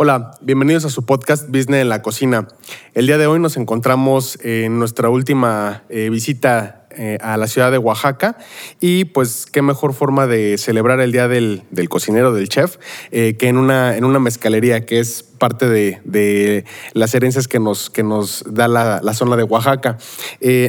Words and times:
Hola, 0.00 0.30
bienvenidos 0.40 0.84
a 0.84 0.90
su 0.90 1.04
podcast 1.04 1.48
Business 1.48 1.80
en 1.82 1.88
la 1.88 2.02
Cocina. 2.02 2.46
El 2.94 3.08
día 3.08 3.18
de 3.18 3.26
hoy 3.26 3.40
nos 3.40 3.56
encontramos 3.56 4.38
en 4.44 4.78
nuestra 4.78 5.08
última 5.08 5.82
eh, 5.88 6.08
visita 6.08 6.86
eh, 6.90 7.18
a 7.20 7.36
la 7.36 7.48
ciudad 7.48 7.72
de 7.72 7.78
Oaxaca 7.78 8.38
y 8.78 9.06
pues 9.06 9.46
qué 9.46 9.60
mejor 9.60 9.94
forma 9.94 10.28
de 10.28 10.56
celebrar 10.56 11.00
el 11.00 11.10
Día 11.10 11.26
del, 11.26 11.64
Cocinero, 11.88 12.32
del 12.32 12.48
Chef, 12.48 12.76
eh, 13.10 13.36
que 13.36 13.48
en 13.48 13.56
una, 13.56 13.96
en 13.96 14.04
una 14.04 14.20
mezcalería 14.20 14.86
que 14.86 15.00
es 15.00 15.24
parte 15.24 15.68
de, 15.68 16.64
las 16.92 17.12
herencias 17.16 17.48
que 17.48 17.58
nos, 17.58 17.90
que 17.90 18.04
nos 18.04 18.44
da 18.48 18.68
la, 18.68 19.14
zona 19.14 19.34
de 19.34 19.42
Oaxaca. 19.42 19.98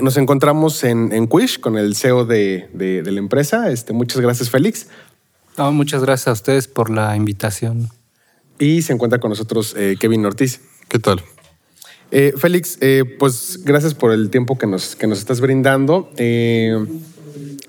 nos 0.01 0.17
encontramos 0.17 0.83
en, 0.83 1.11
en 1.11 1.27
Quish 1.27 1.59
con 1.59 1.77
el 1.77 1.95
CEO 1.95 2.25
de, 2.25 2.67
la 2.73 3.19
empresa. 3.19 3.69
Este, 3.69 3.93
muchas 3.93 4.21
gracias, 4.21 4.49
Félix. 4.49 4.87
muchas 5.55 6.01
gracias 6.01 6.29
a 6.29 6.31
ustedes 6.31 6.67
por 6.67 6.89
la 6.89 7.15
invitación. 7.15 7.89
Y 8.59 8.81
se 8.81 8.91
encuentra 8.91 9.19
con 9.19 9.29
nosotros 9.29 9.73
eh, 9.77 9.95
Kevin 9.97 10.25
Ortiz. 10.25 10.59
¿Qué 10.89 10.99
tal? 10.99 11.23
Eh, 12.11 12.33
Félix, 12.35 12.77
eh, 12.81 13.05
pues 13.17 13.61
gracias 13.63 13.93
por 13.93 14.11
el 14.11 14.29
tiempo 14.29 14.57
que 14.57 14.67
nos, 14.67 14.97
que 14.97 15.07
nos 15.07 15.19
estás 15.19 15.39
brindando. 15.39 16.11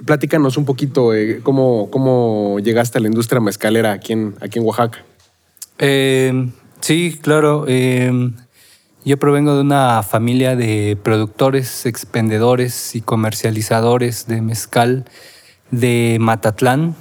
platícanos 0.05 0.57
un 0.57 0.65
poquito 0.65 1.13
cómo, 1.45 1.91
cómo 1.91 2.59
llegaste 2.59 2.99
a 2.99 3.01
la 3.01 3.07
industria 3.07 3.41
mezcalera 3.41 3.93
aquí 3.93 4.15
en, 4.15 4.35
aquí 4.41 4.59
en 4.59 4.65
Oaxaca. 4.65 5.05
sí, 6.81 7.19
claro. 7.23 7.67
yo 9.05 9.17
provengo 9.19 9.55
de 9.55 9.61
una 9.61 10.03
familia 10.03 10.57
de 10.57 10.99
productores, 11.01 11.87
expendedores 11.87 12.97
y 12.97 13.01
comercializadores 13.01 14.27
de 14.27 14.43
mezcal 14.43 15.05
de 15.71 16.17
Matatlán. 16.19 16.97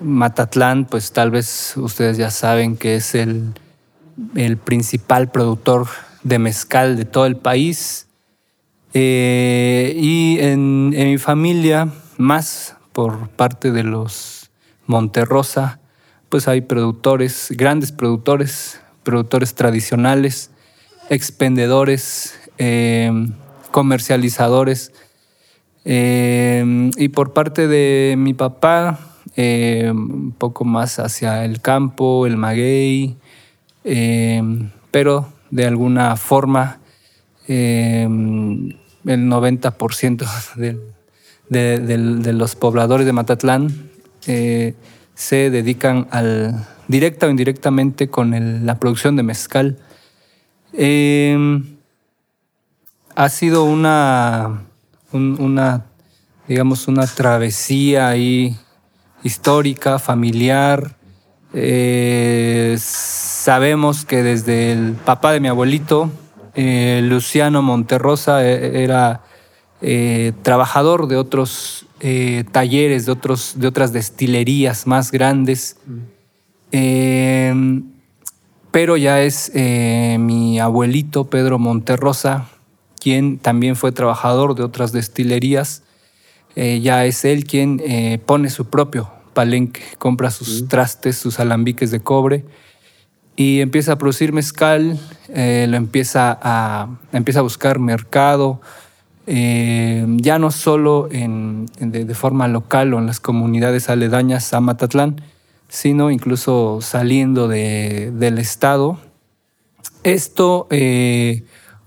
Matatlán, 0.00 0.86
pues 0.86 1.12
tal 1.12 1.30
vez 1.30 1.74
ustedes 1.76 2.16
ya 2.16 2.30
saben 2.30 2.76
que 2.76 2.96
es 2.96 3.14
el, 3.14 3.52
principal 4.64 5.30
productor 5.30 5.86
de 6.22 6.38
mezcal 6.38 6.96
de 6.96 7.04
todo 7.04 7.26
el 7.26 7.36
país. 7.36 8.06
Eh, 8.92 9.94
y 9.96 10.38
en, 10.40 10.90
mi 10.90 11.18
familia, 11.18 11.88
más 12.16 12.76
por 12.92 13.28
parte 13.28 13.70
de 13.70 13.84
los 13.84 14.50
Monterrosa, 14.86 15.78
pues 16.28 16.48
hay 16.48 16.62
productores, 16.62 17.48
grandes 17.50 17.92
productores, 17.92 18.80
productores 19.04 19.54
tradicionales, 19.54 20.50
expendedores, 21.08 22.40
eh, 22.58 23.12
comercializadores. 23.70 24.92
Eh, 25.84 26.90
y 26.96 27.08
por 27.08 27.32
parte 27.32 27.68
de 27.68 28.16
mi 28.18 28.34
papá, 28.34 29.09
eh, 29.36 29.88
un 29.90 30.32
poco 30.32 30.64
más 30.64 30.98
hacia 30.98 31.44
el 31.44 31.60
campo, 31.60 32.26
el 32.26 32.36
maguey, 32.36 33.16
eh, 33.84 34.42
pero 34.90 35.32
de 35.50 35.66
alguna 35.66 36.16
forma 36.16 36.80
eh, 37.46 38.02
el 38.02 39.28
90% 39.28 40.26
de, 41.48 42.32
los 42.32 42.56
pobladores 42.56 43.06
de 43.06 43.12
Matatlán 43.12 43.90
se 44.20 45.50
dedican 45.50 46.08
al, 46.10 46.66
directa 46.88 47.26
o 47.26 47.30
indirectamente 47.30 48.08
con 48.08 48.66
la 48.66 48.78
producción 48.78 49.14
de 49.16 49.22
mezcal. 49.22 49.78
ha 53.14 53.28
sido 53.28 53.64
una, 53.64 54.62
una, 55.12 55.86
digamos, 56.48 56.88
una 56.88 57.06
travesía 57.06 58.08
ahí 58.08 58.56
histórica, 59.22 59.98
familiar. 59.98 60.96
Eh, 61.52 62.76
sabemos 62.78 64.04
que 64.04 64.22
desde 64.22 64.72
el 64.72 64.92
papá 64.92 65.32
de 65.32 65.40
mi 65.40 65.48
abuelito, 65.48 66.10
eh, 66.54 67.00
Luciano 67.02 67.62
Monterrosa, 67.62 68.46
e, 68.46 68.82
era 68.84 69.22
eh, 69.82 70.32
trabajador 70.42 71.08
de 71.08 71.16
otros 71.16 71.86
talleres, 72.50 73.04
de, 73.04 73.12
otros, 73.12 73.56
de 73.56 73.66
otras 73.66 73.92
destilerías 73.92 74.86
más 74.86 75.10
grandes. 75.10 75.76
pero 78.70 78.96
ya 78.96 79.20
es 79.20 79.52
mi 79.54 80.58
abuelito 80.58 81.28
Pedro 81.28 81.58
Monterrosa, 81.58 82.46
quien 82.98 83.38
también 83.38 83.76
fue 83.76 83.92
trabajador 83.92 84.54
de 84.54 84.62
otras 84.62 84.92
destilerías 84.92 85.82
eh, 86.56 86.80
ya 86.80 87.04
es 87.04 87.24
él 87.24 87.44
quien 87.44 87.80
eh, 87.84 88.18
pone 88.24 88.50
su 88.50 88.66
propio 88.66 89.10
palenque, 89.34 89.82
compra 89.98 90.30
sus 90.30 90.66
trastes, 90.68 91.16
sus 91.16 91.38
alambiques 91.38 91.90
de 91.90 92.00
cobre 92.00 92.44
y 93.36 93.60
empieza 93.60 93.92
a 93.92 93.98
producir 93.98 94.32
mezcal, 94.32 94.98
eh, 95.28 95.66
lo 95.68 95.76
empieza 95.76 96.36
a, 96.42 96.88
empieza 97.12 97.40
a 97.40 97.42
buscar 97.42 97.78
mercado, 97.78 98.60
ya 99.26 100.40
no 100.40 100.50
solo 100.50 101.08
de, 101.08 102.14
forma 102.16 102.48
local 102.48 102.92
o 102.94 102.98
en 102.98 103.06
las 103.06 103.20
comunidades 103.20 103.88
aledañas 103.88 104.52
a 104.52 104.60
Matatlán, 104.60 105.20
sino 105.68 106.10
incluso 106.10 106.80
saliendo 106.80 107.46
del 107.46 108.38
estado. 108.38 108.98
Esto 110.02 110.66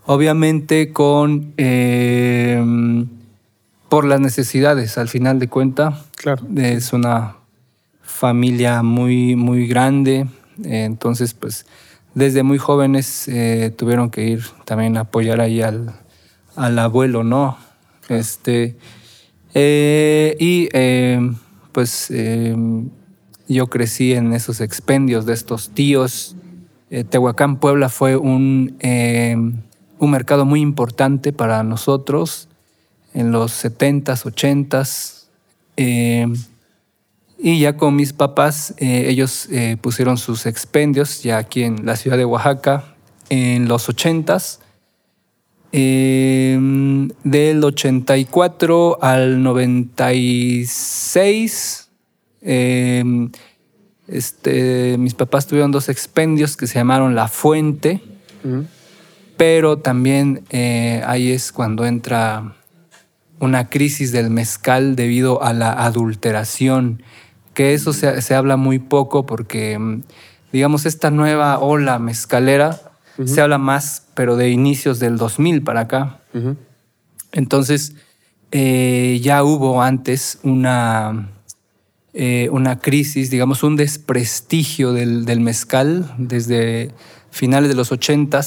obviamente 0.05 0.93
con 0.93 1.53
por 3.93 4.05
las 4.05 4.19
necesidades, 4.19 4.97
al 4.97 5.07
final 5.07 5.37
de 5.37 5.49
cuenta. 5.49 6.01
Claro. 6.15 6.43
Es 6.55 6.93
una 6.93 7.35
familia 8.01 8.81
muy, 8.81 9.35
muy 9.35 9.67
grande. 9.67 10.25
entonces, 10.63 11.35
pues, 11.35 11.67
desde 12.15 12.41
muy 12.41 12.57
jóvenes 12.57 13.27
eh, 13.27 13.71
tuvieron 13.77 14.09
que 14.09 14.23
ir 14.23 14.41
también 14.65 14.97
a 14.97 15.01
apoyar 15.01 15.41
ahí 15.41 15.61
al, 15.61 15.93
abuelo, 16.55 17.23
¿no? 17.23 17.55
Este. 18.09 18.75
Eh, 19.53 20.37
y 20.39 20.69
eh, 20.73 21.31
pues 21.71 22.11
yo 23.47 23.67
crecí 23.67 24.13
en 24.13 24.33
esos 24.33 24.59
expendios 24.59 25.27
de 25.27 25.33
estos 25.33 25.69
tíos. 25.69 26.35
Tehuacán, 27.11 27.57
Puebla 27.57 27.89
fue 27.89 28.17
un, 28.17 28.75
un 29.99 30.09
mercado 30.09 30.45
muy 30.45 30.61
importante 30.61 31.31
para 31.31 31.61
nosotros 31.61 32.49
en 33.13 33.31
los 33.31 33.63
70s, 33.63 34.25
80s. 34.25 35.27
Eh, 35.77 36.27
y 37.37 37.59
ya 37.59 37.77
con 37.77 37.95
mis 37.95 38.11
papás, 38.13 38.73
eh, 38.77 39.05
ellos 39.09 39.47
eh, 39.51 39.77
pusieron 39.79 40.17
sus 40.17 40.45
expendios 40.45 41.23
ya 41.23 41.37
aquí 41.37 41.63
en 41.63 41.85
la 41.85 41.95
ciudad 41.95 42.17
de 42.17 42.25
Oaxaca 42.25 42.95
en 43.29 43.67
los 43.67 43.87
80s. 43.89 44.59
del 45.71 47.63
84 47.63 48.99
al 49.01 49.41
96, 49.41 51.89
este, 54.07 54.97
mis 54.99 55.15
papás 55.15 55.47
tuvieron 55.47 55.71
dos 55.71 55.89
expendios 55.89 56.55
que 56.57 56.67
se 56.67 56.75
llamaron 56.75 57.15
La 57.15 57.27
Fuente, 57.27 58.03
pero 59.35 59.79
también 59.79 60.43
ahí 60.51 61.31
es 61.31 61.51
cuando 61.51 61.87
entra 61.87 62.53
una 63.43 63.69
crisis 63.69 64.13
del 64.13 64.29
mezcal 64.29 64.95
debido 64.95 65.43
a 65.43 65.51
la 65.51 65.73
adulteración, 65.73 67.03
que 67.53 67.73
eso 67.73 67.91
se, 67.91 68.33
habla 68.33 68.55
muy 68.55 68.79
poco 68.79 69.25
porque, 69.25 69.77
mm, 69.77 70.03
digamos, 70.53 70.85
esta 70.85 71.11
nueva 71.11 71.59
ola 71.59 71.99
mezcalera 71.99 72.79
se 73.25 73.41
habla 73.41 73.57
más, 73.57 74.07
pero 74.15 74.37
de 74.37 74.49
inicios 74.49 74.99
del 74.99 75.17
2000 75.17 75.61
para 75.61 75.81
acá. 75.81 76.19
Entonces, 77.31 77.95
eh, 78.51 79.19
ya 79.21 79.43
hubo 79.43 79.83
antes 79.83 80.39
una, 80.43 81.29
eh, 82.13 82.47
una 82.51 82.79
crisis, 82.79 83.29
digamos, 83.29 83.61
un 83.61 83.75
desprestigio 83.75 84.93
del, 84.93 85.39
mezcal 85.41 86.11
desde 86.17 86.91
finales 87.29 87.69
de 87.69 87.75
los 87.75 87.91
80 87.91 88.41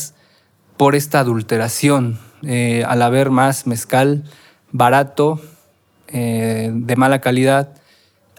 por 0.77 0.97
esta 0.97 1.21
adulteración. 1.21 2.19
Eh, 2.43 2.83
al 2.87 3.03
haber 3.03 3.31
más 3.31 3.67
mezcal, 3.67 4.25
barato, 4.77 5.41
eh, 6.09 6.71
de 6.73 6.97
mala 6.97 7.21
calidad, 7.21 7.75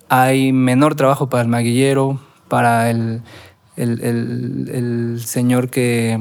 hay 0.09 0.51
menor 0.53 0.95
trabajo 0.95 1.29
para 1.29 1.43
el 1.43 1.49
maguillero, 1.49 2.19
para 2.47 2.89
el, 2.89 3.21
el, 3.75 5.21
señor 5.25 5.69
que, 5.69 6.19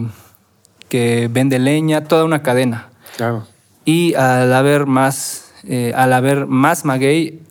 que, 0.89 1.29
vende 1.31 1.59
leña, 1.59 2.05
toda 2.05 2.25
una 2.25 2.43
cadena. 2.43 2.91
Claro. 3.17 3.47
Y 3.85 4.15
al 4.15 4.53
haber 4.53 4.87
más, 4.87 5.53
eh, 5.65 5.93
al 5.95 6.13
haber 6.13 6.47
más 6.47 6.85
maguey, 6.85 7.43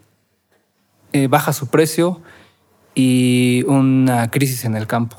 eh, 1.14 1.28
baja 1.28 1.54
su 1.54 1.68
precio 1.68 2.22
y 2.94 3.64
una 3.68 4.30
crisis 4.30 4.66
en 4.66 4.76
el 4.76 4.88
campo. 4.88 5.18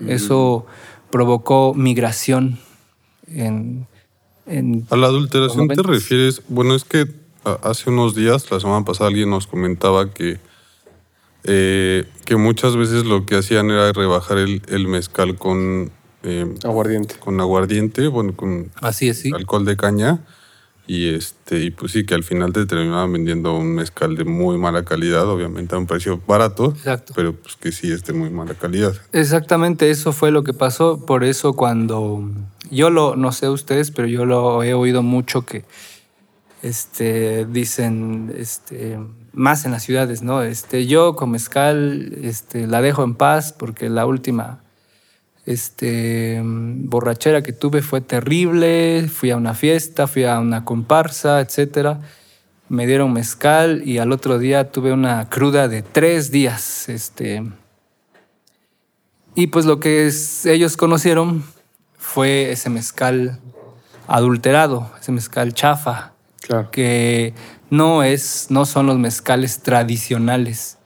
Mm. 0.00 0.10
Eso 0.10 0.66
provocó 1.10 1.74
migración 1.74 2.58
en, 3.26 3.86
a 4.46 4.96
la 4.96 5.06
adulteración 5.06 5.68
te 5.68 5.82
refieres, 5.82 6.42
bueno, 6.48 6.74
es 6.74 6.84
que 6.84 7.06
hace 7.62 7.90
unos 7.90 8.14
días, 8.14 8.50
la 8.50 8.60
semana 8.60 8.84
pasada, 8.84 9.08
alguien 9.08 9.30
nos 9.30 9.46
comentaba 9.46 10.12
que 10.12 10.38
eh, 11.44 12.06
que 12.24 12.36
muchas 12.36 12.74
veces 12.74 13.04
lo 13.04 13.26
que 13.26 13.36
hacían 13.36 13.70
era 13.70 13.92
rebajar 13.92 14.38
el, 14.38 14.88
mezcal 14.88 15.36
con... 15.36 15.90
Eh, 16.22 16.54
aguardiente. 16.64 17.16
Con 17.16 17.38
aguardiente, 17.38 18.08
bueno, 18.08 18.34
con 18.34 18.70
Así 18.80 19.10
es, 19.10 19.20
sí. 19.20 19.30
alcohol 19.34 19.66
de 19.66 19.76
caña. 19.76 20.24
Y, 20.86 21.14
este, 21.14 21.60
y 21.60 21.70
pues 21.70 21.92
sí, 21.92 22.04
que 22.04 22.14
al 22.14 22.24
final 22.24 22.52
te 22.52 22.64
terminaban 22.66 23.12
vendiendo 23.12 23.56
un 23.56 23.74
mezcal 23.74 24.16
de 24.16 24.24
muy 24.24 24.58
mala 24.58 24.84
calidad, 24.84 25.26
obviamente 25.28 25.74
a 25.74 25.78
un 25.78 25.86
precio 25.86 26.20
barato, 26.26 26.74
pero 27.14 27.34
pues 27.34 27.56
que 27.56 27.72
sí 27.72 27.90
es 27.90 28.04
de 28.04 28.12
muy 28.12 28.28
mala 28.28 28.54
calidad. 28.54 28.94
Exactamente, 29.12 29.90
eso 29.90 30.12
fue 30.12 30.30
lo 30.30 30.44
que 30.44 30.52
pasó. 30.52 31.04
Por 31.06 31.24
eso 31.24 31.54
cuando 31.54 32.30
yo 32.70 32.90
lo, 32.90 33.16
no 33.16 33.32
sé 33.32 33.48
ustedes, 33.48 33.90
pero 33.90 34.08
yo 34.08 34.24
lo 34.24 34.62
he 34.62 34.74
oído 34.74 35.02
mucho 35.02 35.44
que 35.44 35.64
este, 36.62 37.44
dicen, 37.44 38.34
este, 38.36 38.98
más 39.32 39.64
en 39.66 39.72
las 39.72 39.82
ciudades, 39.82 40.22
¿no? 40.22 40.42
Este, 40.42 40.86
yo 40.86 41.14
con 41.14 41.30
mezcal 41.30 42.16
este, 42.22 42.66
la 42.66 42.80
dejo 42.80 43.04
en 43.04 43.14
paz 43.14 43.52
porque 43.52 43.90
la 43.90 44.06
última 44.06 44.62
este, 45.44 46.40
borrachera 46.42 47.42
que 47.42 47.52
tuve 47.52 47.82
fue 47.82 48.00
terrible, 48.00 49.08
fui 49.08 49.30
a 49.30 49.36
una 49.36 49.54
fiesta, 49.54 50.06
fui 50.06 50.24
a 50.24 50.38
una 50.40 50.64
comparsa, 50.64 51.40
etc. 51.40 51.98
Me 52.70 52.86
dieron 52.86 53.12
mezcal 53.12 53.82
y 53.84 53.98
al 53.98 54.10
otro 54.10 54.38
día 54.38 54.70
tuve 54.70 54.92
una 54.92 55.28
cruda 55.28 55.68
de 55.68 55.82
tres 55.82 56.30
días. 56.30 56.88
Este, 56.88 57.42
y 59.34 59.48
pues 59.48 59.66
lo 59.66 59.80
que 59.80 60.10
ellos 60.46 60.76
conocieron 60.78 61.44
fue 62.04 62.52
ese 62.52 62.70
mezcal 62.70 63.40
adulterado, 64.06 64.90
ese 65.00 65.10
mezcal 65.10 65.54
chafa, 65.54 66.12
que 66.70 67.34
no, 67.70 68.02
es, 68.02 68.48
no 68.50 68.66
son 68.66 68.86
los 68.86 68.98
mezcales 68.98 69.60
tradicionales. 69.60 70.78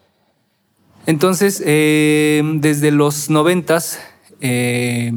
Entonces, 1.06 1.62
eh, 1.66 2.42
desde 2.54 2.92
los 2.92 3.28
noventas, 3.30 3.98
eh, 4.40 5.12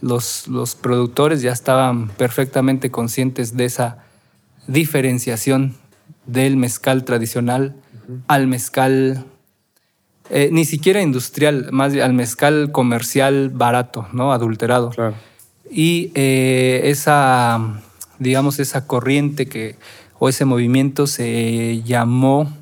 los, 0.00 0.46
los, 0.48 0.74
productores 0.74 1.40
ya 1.40 1.52
estaban 1.52 2.08
perfectamente 2.08 2.90
conscientes 2.90 3.56
de 3.56 3.64
esa 3.64 4.04
diferenciación 4.66 5.76
del 6.26 6.56
mezcal 6.56 7.04
tradicional 7.04 7.74
al 8.28 8.46
mezcal, 8.46 9.24
eh, 10.30 10.48
ni 10.52 10.64
siquiera 10.64 11.02
industrial, 11.02 11.68
más 11.72 11.94
al 11.94 12.14
mezcal 12.14 12.70
comercial 12.72 13.50
barato, 13.50 14.06
¿no? 14.12 14.32
Adulterado. 14.32 14.90
Y 15.70 16.10
eh, 16.14 16.82
esa, 16.84 17.80
digamos, 18.18 18.58
esa 18.58 18.86
corriente 18.86 19.46
que, 19.46 19.76
o 20.18 20.28
ese 20.28 20.44
movimiento 20.44 21.06
se 21.06 21.82
llamó, 21.82 22.52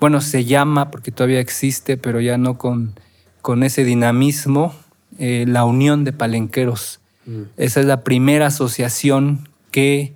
bueno, 0.00 0.20
se 0.20 0.44
llama 0.44 0.90
porque 0.90 1.12
todavía 1.12 1.40
existe, 1.40 1.96
pero 1.96 2.20
ya 2.20 2.36
no 2.36 2.58
con, 2.58 2.94
con 3.40 3.62
ese 3.62 3.84
dinamismo 3.84 4.74
eh, 5.18 5.44
la 5.46 5.64
Unión 5.64 6.04
de 6.04 6.12
Palenqueros. 6.12 7.00
Mm. 7.26 7.42
Esa 7.56 7.80
es 7.80 7.86
la 7.86 8.02
primera 8.02 8.46
asociación 8.46 9.48
que 9.70 10.14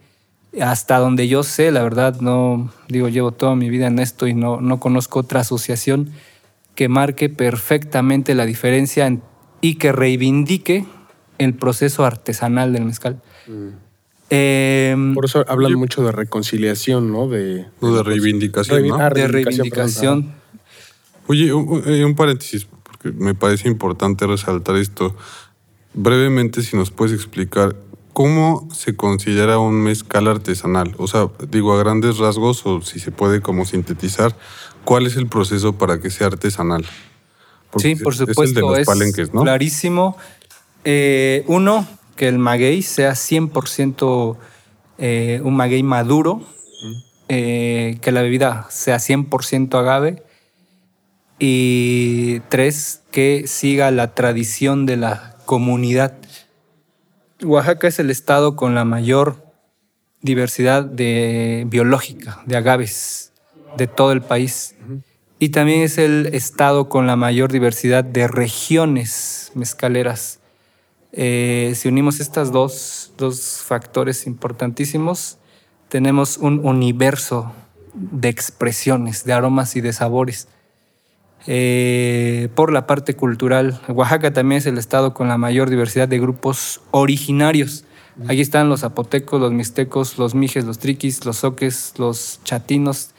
hasta 0.60 0.98
donde 0.98 1.28
yo 1.28 1.42
sé, 1.42 1.70
la 1.70 1.82
verdad, 1.82 2.20
no 2.20 2.72
digo, 2.88 3.08
llevo 3.08 3.32
toda 3.32 3.54
mi 3.56 3.70
vida 3.70 3.86
en 3.86 3.98
esto 3.98 4.26
y 4.26 4.34
no, 4.34 4.60
no 4.60 4.80
conozco 4.80 5.20
otra 5.20 5.40
asociación 5.40 6.12
que 6.76 6.88
marque 6.88 7.28
perfectamente 7.28 8.36
la 8.36 8.46
diferencia 8.46 9.18
y 9.60 9.74
que 9.74 9.90
reivindique 9.90 10.86
el 11.38 11.54
proceso 11.54 12.04
artesanal 12.04 12.72
del 12.72 12.84
mezcal. 12.84 13.20
Mm. 13.48 13.68
Em, 14.28 15.14
Por 15.14 15.24
eso 15.24 15.44
hablan 15.48 15.74
mucho 15.74 16.04
de 16.04 16.12
reconciliación, 16.12 17.12
¿no? 17.12 17.28
De, 17.28 17.66
de 17.80 18.02
reivindicación. 18.02 18.86
¿no? 18.86 18.98
De 19.10 19.28
reivindicación. 19.28 20.34
Oye, 21.26 21.48
eh, 21.48 22.04
un 22.04 22.14
paréntesis 22.14 22.68
me 23.02 23.34
parece 23.34 23.68
importante 23.68 24.26
resaltar 24.26 24.76
esto. 24.76 25.16
Brevemente, 25.94 26.62
si 26.62 26.76
nos 26.76 26.90
puedes 26.90 27.14
explicar 27.14 27.76
cómo 28.16 28.66
se 28.72 28.96
considera 28.96 29.58
un 29.58 29.74
mezcal 29.82 30.26
artesanal. 30.26 30.94
O 30.96 31.06
sea, 31.06 31.28
digo 31.50 31.74
a 31.74 31.78
grandes 31.78 32.16
rasgos 32.16 32.64
o 32.64 32.80
si 32.80 32.98
se 32.98 33.12
puede 33.12 33.42
como 33.42 33.66
sintetizar, 33.66 34.34
¿cuál 34.86 35.06
es 35.06 35.16
el 35.16 35.26
proceso 35.26 35.76
para 35.76 36.00
que 36.00 36.08
sea 36.08 36.28
artesanal? 36.28 36.86
sí, 37.76 37.96
por 37.96 38.14
supuesto. 38.14 38.42
Es 38.42 38.48
el 38.50 38.54
de 38.54 38.60
los 38.62 38.86
palenques, 38.86 39.34
¿no? 39.34 39.42
Clarísimo. 39.42 40.16
Eh, 40.84 41.44
uno, 41.48 41.86
que 42.16 42.28
el 42.28 42.38
maguey 42.38 42.80
sea 42.80 43.12
100% 43.12 44.38
eh, 44.98 45.40
un 45.44 45.56
maguey 45.56 45.82
maduro, 45.82 46.42
eh, 47.28 47.98
que 48.00 48.12
la 48.12 48.22
bebida 48.22 48.66
sea 48.70 48.96
100% 48.96 49.78
agave 49.78 50.22
y 51.38 52.40
tres, 52.48 53.02
que 53.10 53.44
siga 53.46 53.90
la 53.90 54.14
tradición 54.14 54.86
de 54.86 54.96
la 54.96 55.36
comunidad. 55.44 56.14
Oaxaca 57.42 57.88
es 57.88 57.98
el 57.98 58.10
estado 58.10 58.56
con 58.56 58.74
la 58.74 58.86
mayor 58.86 59.44
diversidad 60.22 60.84
de, 60.84 61.64
biológica 61.68 62.40
de 62.46 62.56
agaves 62.56 63.32
de 63.76 63.86
todo 63.86 64.12
el 64.12 64.22
país. 64.22 64.74
Y 65.38 65.50
también 65.50 65.82
es 65.82 65.98
el 65.98 66.30
estado 66.32 66.88
con 66.88 67.06
la 67.06 67.16
mayor 67.16 67.52
diversidad 67.52 68.04
de 68.04 68.26
regiones 68.26 69.52
mezcaleras. 69.54 70.40
Eh, 71.12 71.72
si 71.74 71.88
unimos 71.88 72.20
estos 72.20 72.52
dos, 72.52 73.12
dos 73.18 73.62
factores 73.62 74.26
importantísimos, 74.26 75.38
tenemos 75.88 76.38
un 76.38 76.66
universo 76.66 77.52
de 77.94 78.28
expresiones, 78.28 79.24
de 79.24 79.32
aromas 79.32 79.76
y 79.76 79.80
de 79.80 79.92
sabores 79.92 80.48
eh, 81.46 82.48
por 82.54 82.72
la 82.72 82.86
parte 82.86 83.14
cultural. 83.14 83.80
Oaxaca 83.88 84.32
también 84.32 84.58
es 84.58 84.66
el 84.66 84.78
estado 84.78 85.14
con 85.14 85.28
la 85.28 85.38
mayor 85.38 85.70
diversidad 85.70 86.08
de 86.08 86.18
grupos 86.18 86.80
originarios. 86.90 87.84
Aquí 88.28 88.40
están 88.40 88.68
los 88.68 88.80
zapotecos, 88.80 89.40
los 89.40 89.52
mixtecos, 89.52 90.18
los 90.18 90.34
mijes, 90.34 90.64
los 90.64 90.78
triquis, 90.78 91.24
los 91.24 91.38
soques, 91.38 91.94
los 91.98 92.40
chatinos. 92.44 93.10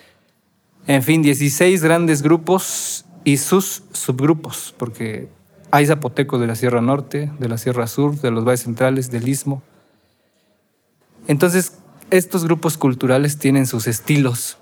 En 0.88 1.04
fin, 1.04 1.22
16 1.22 1.84
grandes 1.84 2.22
grupos 2.22 3.06
y 3.26 3.38
sus 3.38 3.84
subgrupos, 3.92 4.74
porque 4.78 5.28
hay 5.70 5.86
zapotecos 5.86 6.40
de 6.40 6.48
la 6.48 6.56
Sierra 6.56 6.82
Norte, 6.82 7.30
de 7.40 7.50
la 7.50 7.58
Sierra 7.58 7.88
Sur, 7.88 8.20
de 8.22 8.32
los 8.32 8.46
valles 8.46 8.62
centrales, 8.62 9.12
del 9.12 9.28
Istmo. 9.28 9.62
Entonces, 11.28 11.74
estos 12.10 12.46
grupos 12.46 12.78
culturales 12.78 13.38
tienen 13.38 13.68
sus 13.68 13.86
estilos 13.88 14.58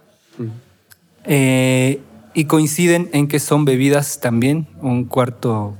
y 1.27 2.45
coinciden 2.45 3.09
en 3.13 3.27
que 3.27 3.39
son 3.39 3.65
bebidas 3.65 4.19
también, 4.19 4.67
un 4.81 5.05
cuarto, 5.05 5.75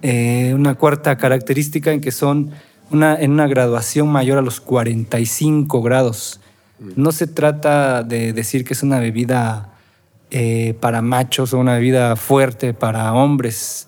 eh, 0.00 0.52
una 0.54 0.76
cuarta 0.76 1.18
característica 1.18 1.92
en 1.92 2.00
que 2.00 2.10
son 2.10 2.52
una, 2.90 3.16
en 3.16 3.32
una 3.32 3.46
graduación 3.46 4.08
mayor 4.08 4.38
a 4.38 4.42
los 4.42 4.62
45 4.62 5.82
grados. 5.82 6.40
No 6.96 7.12
se 7.12 7.26
trata 7.26 8.02
de 8.02 8.32
decir 8.32 8.64
que 8.64 8.72
es 8.72 8.82
una 8.82 8.98
bebida 8.98 9.73
eh, 10.36 10.74
para 10.80 11.00
machos 11.00 11.54
o 11.54 11.60
una 11.60 11.74
bebida 11.74 12.16
fuerte 12.16 12.74
para 12.74 13.12
hombres. 13.12 13.86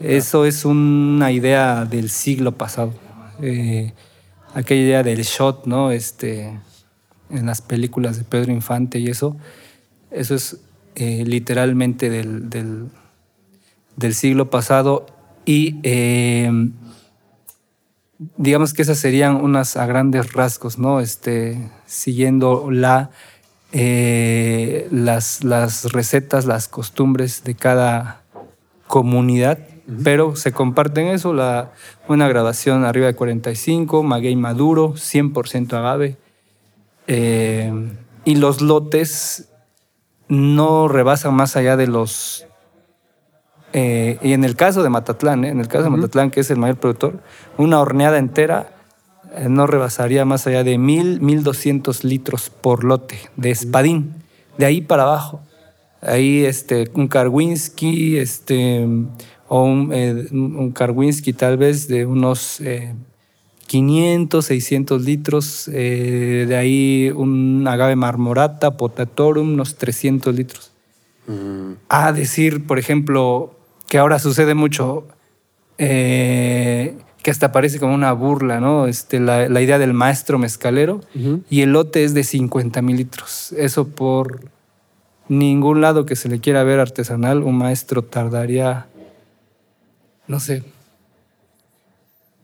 Eso 0.00 0.44
es 0.44 0.64
una 0.64 1.30
idea 1.30 1.84
del 1.84 2.10
siglo 2.10 2.58
pasado. 2.58 2.92
Eh, 3.40 3.92
aquella 4.52 4.82
idea 4.82 5.02
del 5.04 5.22
shot, 5.22 5.66
¿no? 5.66 5.92
Este, 5.92 6.58
en 7.30 7.46
las 7.46 7.62
películas 7.62 8.18
de 8.18 8.24
Pedro 8.24 8.50
Infante 8.50 8.98
y 8.98 9.06
eso. 9.06 9.36
Eso 10.10 10.34
es 10.34 10.58
eh, 10.96 11.22
literalmente 11.24 12.10
del, 12.10 12.50
del, 12.50 14.14
siglo 14.14 14.50
pasado 14.50 15.06
y 15.44 15.80
digamos 18.36 18.74
que 18.74 18.82
esas 18.82 18.98
serían 18.98 19.36
unas 19.36 19.76
a 19.76 19.86
grandes 19.86 20.32
rasgos, 20.32 20.80
¿no? 20.80 20.98
Este, 20.98 21.70
siguiendo 21.86 22.72
la, 22.72 23.10
eh, 23.78 24.88
las, 24.90 25.44
las 25.44 25.92
recetas, 25.92 26.46
las 26.46 26.68
costumbres 26.68 27.44
de 27.44 27.54
cada 27.54 28.22
comunidad, 28.86 29.58
pero 30.02 30.34
se 30.34 30.52
comparten 30.52 31.08
eso, 31.08 31.34
la, 31.34 31.72
una 32.08 32.26
grabación 32.26 32.84
arriba 32.84 33.06
de 33.06 33.14
45, 33.14 34.02
maguey 34.02 34.34
maduro, 34.34 34.94
100% 34.94 35.72
agave, 35.74 36.16
y 38.24 38.34
los 38.34 38.62
lotes 38.62 39.50
no 40.28 40.88
rebasan 40.88 41.34
más 41.34 41.56
allá 41.56 41.76
de 41.76 41.86
los... 41.86 42.46
Eh, 43.72 44.18
y 44.22 44.32
en 44.32 44.44
el 44.44 44.56
caso 44.56 44.82
de 44.82 44.88
Matatlán, 44.88 45.44
¿eh? 45.44 45.48
en 45.48 45.60
el 45.60 45.68
caso 45.68 45.84
de 45.84 45.90
Matatlán, 45.90 46.30
que 46.30 46.40
es 46.40 46.50
el 46.50 46.56
mayor 46.56 46.76
productor, 46.76 47.20
una 47.58 47.80
horneada 47.80 48.16
entera 48.16 48.70
eh, 48.70 48.75
no 49.48 49.66
rebasaría 49.66 50.24
más 50.24 50.46
allá 50.46 50.64
de 50.64 50.78
mil, 50.78 51.20
mil 51.20 51.42
doscientos 51.42 52.04
litros 52.04 52.50
por 52.50 52.84
lote 52.84 53.18
de 53.36 53.50
espadín, 53.50 54.14
de 54.58 54.66
ahí 54.66 54.80
para 54.80 55.04
abajo. 55.04 55.40
Ahí 56.00 56.44
este, 56.44 56.90
un 56.94 57.08
Karwinski, 57.08 58.18
este, 58.18 58.86
o 59.48 59.62
un, 59.62 59.92
un 60.32 60.72
Karwinski 60.72 61.32
tal 61.32 61.56
vez 61.56 61.88
de 61.88 62.06
unos 62.06 62.60
500, 63.66 64.44
600 64.44 65.02
litros, 65.02 65.68
eh, 65.72 66.46
de 66.48 66.56
ahí 66.56 67.12
un 67.14 67.66
agave 67.68 67.96
marmorata, 67.96 68.76
potatorum, 68.76 69.54
unos 69.54 69.76
300 69.76 70.34
litros. 70.34 70.72
a 71.88 72.12
decir, 72.12 72.66
por 72.66 72.78
ejemplo, 72.78 73.52
que 73.88 73.98
ahora 73.98 74.20
sucede 74.20 74.54
mucho, 74.54 75.08
eh, 75.76 76.96
que 77.26 77.32
hasta 77.32 77.50
parece 77.50 77.80
como 77.80 77.92
una 77.92 78.12
burla, 78.12 78.60
¿no? 78.60 78.86
Este, 78.86 79.18
la, 79.18 79.48
la 79.48 79.60
idea 79.60 79.80
del 79.80 79.92
maestro 79.92 80.38
mezcalero 80.38 81.00
y 81.50 81.62
el 81.62 81.72
lote 81.72 82.04
es 82.04 82.14
de 82.14 82.22
50 82.22 82.82
mil 82.82 82.98
litros. 82.98 83.50
Eso 83.58 83.88
por 83.88 84.42
ningún 85.26 85.80
lado 85.80 86.06
que 86.06 86.14
se 86.14 86.28
le 86.28 86.38
quiera 86.38 86.62
ver 86.62 86.78
artesanal, 86.78 87.42
un 87.42 87.58
maestro 87.58 88.02
tardaría, 88.04 88.86
no 90.28 90.38
sé, 90.38 90.62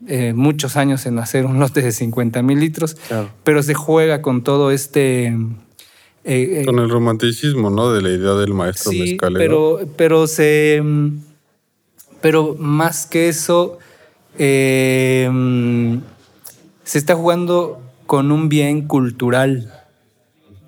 eh, 0.09 0.33
muchos 0.35 0.77
años 0.77 1.07
en 1.07 1.21
hacer 1.21 1.47
un 1.47 1.61
lote 1.61 1.81
de 1.81 1.93
50 1.93 2.43
mil 2.43 2.59
litros, 2.59 2.97
Claro. 3.07 3.29
pero 3.45 3.63
se 3.63 3.75
juega 3.75 4.21
con 4.21 4.43
todo 4.43 4.73
este... 4.73 5.27
eh, 5.29 5.37
eh, 6.25 6.65
Con 6.67 6.81
el 6.81 6.91
romanticismo, 6.91 7.71
¿no? 7.71 7.93
De 7.93 8.03
la 8.03 8.09
idea 8.11 8.33
del 8.35 8.53
maestro 8.53 8.91
sí, 8.91 8.99
mezcalero. 9.01 9.39
pero, 9.79 9.93
pero 9.97 10.27
se... 10.27 10.83
Pero 12.21 12.57
más 12.59 13.07
que 13.07 13.29
eso, 13.29 13.79
eh, 14.39 15.29
mm, 15.31 15.99
se 16.85 16.99
está 16.99 17.15
jugando 17.15 17.81
con 18.07 18.33
un 18.33 18.49
bien 18.49 18.87
cultural 18.87 19.73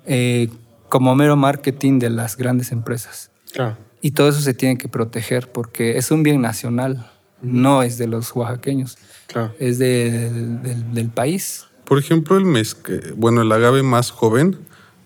eh, 0.05 0.49
como 0.89 1.15
mero 1.15 1.35
marketing 1.35 1.99
de 1.99 2.09
las 2.09 2.37
grandes 2.37 2.71
empresas. 2.71 3.31
Claro. 3.51 3.77
Y 4.01 4.11
todo 4.11 4.29
eso 4.29 4.39
se 4.41 4.53
tiene 4.53 4.77
que 4.77 4.87
proteger 4.87 5.51
porque 5.51 5.97
es 5.97 6.11
un 6.11 6.21
bien 6.23 6.41
nacional, 6.41 7.09
no 7.41 7.81
es 7.83 7.97
de 7.97 8.07
los 8.07 8.35
oaxaqueños, 8.35 8.97
Claro. 9.27 9.53
es 9.59 9.79
de- 9.79 10.29
del, 10.31 10.93
del 10.93 11.09
país. 11.09 11.65
Por 11.85 11.97
ejemplo, 11.99 12.37
el 12.37 12.45
mezque, 12.45 12.99
bueno, 13.15 13.41
el 13.41 13.51
agave 13.51 13.83
más 13.83 14.11
joven, 14.11 14.57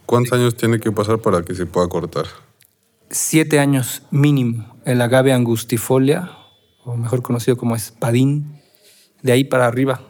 ¿cuántos 0.06 0.34
años 0.34 0.56
tiene 0.56 0.80
que 0.80 0.92
pasar 0.92 1.20
para 1.20 1.44
que 1.44 1.56
se 1.56 1.66
pueda 1.66 1.88
cortar? 1.88 2.25
Siete 3.10 3.60
años 3.60 4.04
mínimo, 4.12 4.75
el 4.86 5.01
agave 5.01 5.34
angustifolia, 5.34 6.30
o 6.89 6.98
mejor 6.98 7.22
conocido 7.22 7.58
como 7.58 7.75
espadín, 7.75 8.60
de 9.22 9.31
ahí 9.31 9.43
para 9.43 9.67
arriba. 9.67 10.01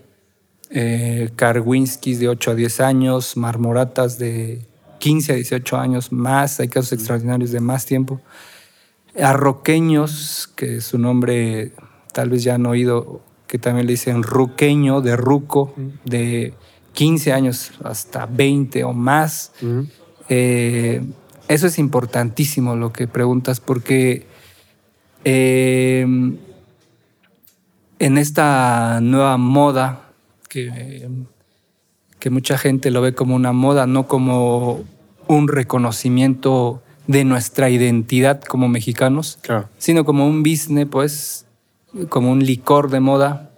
Eh, 0.72 1.30
Karwinskis 1.36 2.20
de 2.20 2.30
8 2.30 2.52
a 2.52 2.56
10 2.56 2.80
años, 2.82 3.38
marmoratas 3.38 4.20
de 4.20 4.66
15 5.00 5.32
a 5.32 5.36
18 5.36 5.78
años 5.78 6.12
más, 6.12 6.60
hay 6.60 6.68
casos 6.68 6.94
extraordinarios 6.94 7.52
de 7.52 7.60
más 7.60 7.86
tiempo. 7.86 8.22
Arroqueños, 9.20 10.50
que 10.56 10.82
su 10.82 10.98
nombre 11.00 11.74
tal 12.14 12.30
vez 12.30 12.44
ya 12.44 12.56
han 12.56 12.66
oído, 12.66 13.22
que 13.48 13.58
también 13.58 13.88
le 13.88 13.94
dicen 13.94 14.22
ruqueño, 14.22 15.02
de 15.02 15.16
ruco, 15.16 15.74
de 16.06 16.54
15 16.94 17.34
años 17.34 17.72
hasta 17.84 18.26
20 18.28 18.84
o 18.84 18.94
más. 18.94 19.54
Eh, 20.30 21.02
eso 21.48 21.68
es 21.68 21.80
importantísimo 21.80 22.76
lo 22.76 22.94
que 22.94 23.08
preguntas, 23.08 23.60
porque 23.60 24.28
eh, 25.26 26.06
en 28.00 28.18
esta 28.18 29.00
nueva 29.02 29.38
moda, 29.38 30.10
que, 30.48 31.08
que 32.20 32.30
mucha 32.30 32.58
gente 32.58 32.92
lo 32.92 33.02
ve 33.02 33.14
como 33.14 33.36
una 33.36 33.52
moda, 33.54 33.86
no 33.88 34.08
como 34.08 34.84
un 35.28 35.48
reconocimiento 35.48 36.82
de 37.08 37.24
nuestra 37.24 37.70
identidad 37.70 38.42
como 38.42 38.68
mexicanos, 38.68 39.38
Claro. 39.42 39.70
sino 39.78 40.06
como 40.06 40.28
un 40.28 40.42
business, 40.44 40.88
pues, 40.90 41.46
como 42.10 42.32
un 42.32 42.44
licor 42.46 42.90
de 42.90 43.00
moda. 43.00 43.52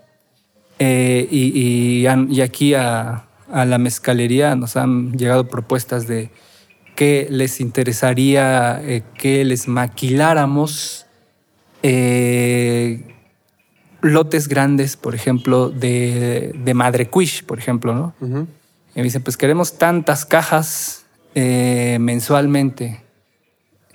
Eh, 0.79 1.27
y, 1.29 2.05
y 2.07 2.41
aquí 2.41 2.73
a, 2.73 3.25
a 3.51 3.65
la 3.65 3.77
mezcalería 3.77 4.55
nos 4.55 4.75
han 4.77 5.13
llegado 5.17 5.47
propuestas 5.47 6.07
de 6.07 6.31
que 6.95 7.27
les 7.29 7.61
interesaría 7.61 8.81
eh, 8.83 9.03
que 9.17 9.43
les 9.45 9.67
maquiláramos 9.67 11.05
eh, 11.83 13.10
lotes 14.01 14.47
grandes, 14.47 14.97
por 14.97 15.15
ejemplo, 15.15 15.69
de, 15.69 16.53
de 16.55 16.73
Madre 16.73 17.09
Quiche, 17.09 17.43
por 17.43 17.59
ejemplo, 17.59 17.93
¿no? 17.93 18.13
Y 18.93 18.99
me 18.99 19.03
dicen, 19.03 19.23
pues 19.23 19.37
queremos 19.37 19.77
tantas 19.77 20.25
cajas 20.25 21.05
eh, 21.35 21.97
mensualmente. 21.99 23.03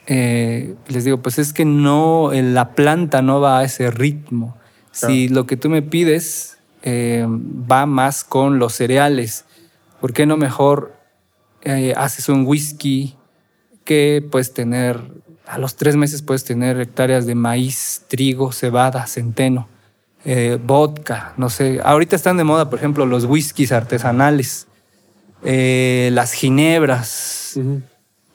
Eh, 0.06 0.74
les 0.88 1.04
digo, 1.04 1.20
pues 1.20 1.38
es 1.38 1.52
que 1.52 1.64
no, 1.64 2.30
la 2.32 2.74
planta 2.74 3.20
no 3.22 3.40
va 3.40 3.58
a 3.58 3.64
ese 3.64 3.90
ritmo. 3.90 4.56
Si 4.92 5.28
lo 5.28 5.46
que 5.46 5.58
tú 5.58 5.68
me 5.68 5.82
pides 5.82 6.58
eh, 6.82 7.26
va 7.28 7.84
más 7.84 8.24
con 8.24 8.58
los 8.58 8.72
cereales, 8.72 9.44
¿por 10.00 10.14
qué 10.14 10.24
no 10.24 10.36
mejor 10.36 10.94
haces 11.96 12.28
un 12.28 12.46
whisky 12.46 13.16
que 13.84 14.24
puedes 14.30 14.54
tener, 14.54 15.00
a 15.46 15.58
los 15.58 15.74
tres 15.74 15.96
meses 15.96 16.22
puedes 16.22 16.44
tener 16.44 16.80
hectáreas 16.80 17.26
de 17.26 17.34
maíz, 17.34 18.04
trigo, 18.08 18.52
cebada, 18.52 19.08
centeno, 19.08 19.68
eh, 20.28 20.58
vodka, 20.62 21.32
no 21.36 21.48
sé. 21.48 21.80
Ahorita 21.84 22.16
están 22.16 22.36
de 22.36 22.42
moda, 22.44 22.68
por 22.68 22.78
ejemplo, 22.80 23.06
los 23.06 23.24
whiskies 23.24 23.70
artesanales, 23.72 24.66
eh, 25.44 26.10
las 26.12 26.32
ginebras. 26.32 27.58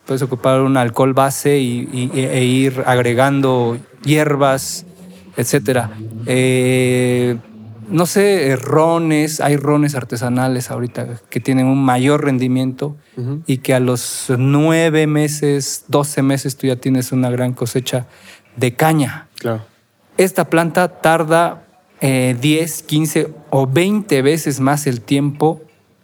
Puedes 0.05 0.21
ocupar 0.21 0.61
un 0.61 0.77
alcohol 0.77 1.13
base 1.13 1.59
y, 1.59 1.87
y- 1.91 2.19
e 2.19 2.43
ir 2.45 2.83
agregando 2.85 3.77
hierbas, 4.03 4.85
etcétera. 5.37 5.91
Eh, 6.25 7.37
no 7.89 8.05
sé, 8.05 8.47
eh, 8.51 8.55
rones, 8.55 9.41
hay 9.41 9.57
rones 9.57 9.95
artesanales 9.95 10.71
ahorita 10.71 11.19
que 11.29 11.39
tienen 11.41 11.65
un 11.67 11.83
mayor 11.83 12.23
rendimiento 12.23 12.95
y 13.47 13.57
que 13.57 13.73
a 13.73 13.81
los 13.81 14.31
nueve 14.37 15.07
meses, 15.07 15.83
doce 15.89 16.21
meses 16.21 16.55
tú 16.55 16.67
ya 16.67 16.77
tienes 16.77 17.11
una 17.11 17.29
gran 17.29 17.51
cosecha 17.53 18.07
de 18.55 18.73
caña. 18.75 19.27
Claro. 19.37 19.65
Esta 20.17 20.45
planta 20.49 20.87
tarda 21.01 21.63
eh, 22.01 22.35
10, 22.39 22.83
15 22.83 23.33
o 23.51 23.67
20 23.67 24.21
veces 24.21 24.59
más 24.59 24.87
el 24.87 25.01
tiempo 25.01 25.61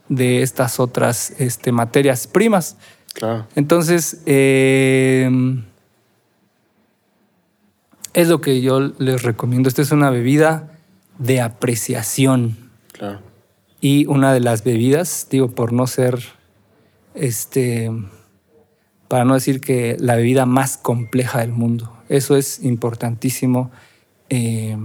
de 0.09 0.43
estas 0.43 0.79
otras 0.79 1.31
este, 1.39 1.71
materias 1.71 2.27
primas. 2.27 2.77
Claro. 3.13 3.47
Entonces, 3.55 4.21
eh, 4.27 5.29
es 8.13 8.27
lo 8.29 8.41
que 8.41 8.61
yo 8.61 8.79
les 8.79 9.23
recomiendo. 9.23 9.69
Esta 9.69 9.81
es 9.81 9.91
una 9.91 10.09
bebida 10.09 10.71
de 11.17 11.41
apreciación 11.41 12.57
Claro. 12.91 13.19
y 13.81 14.05
una 14.05 14.33
de 14.33 14.39
las 14.39 14.63
bebidas, 14.63 15.27
digo, 15.29 15.49
por 15.49 15.73
no 15.73 15.87
ser, 15.87 16.19
este, 17.15 17.91
para 19.07 19.25
no 19.25 19.33
decir 19.33 19.61
que 19.61 19.97
la 19.99 20.15
bebida 20.15 20.45
más 20.45 20.77
compleja 20.77 21.39
del 21.39 21.51
mundo. 21.51 21.91
Eso 22.09 22.37
es 22.37 22.63
importantísimo 22.63 23.71
eh, 24.29 24.77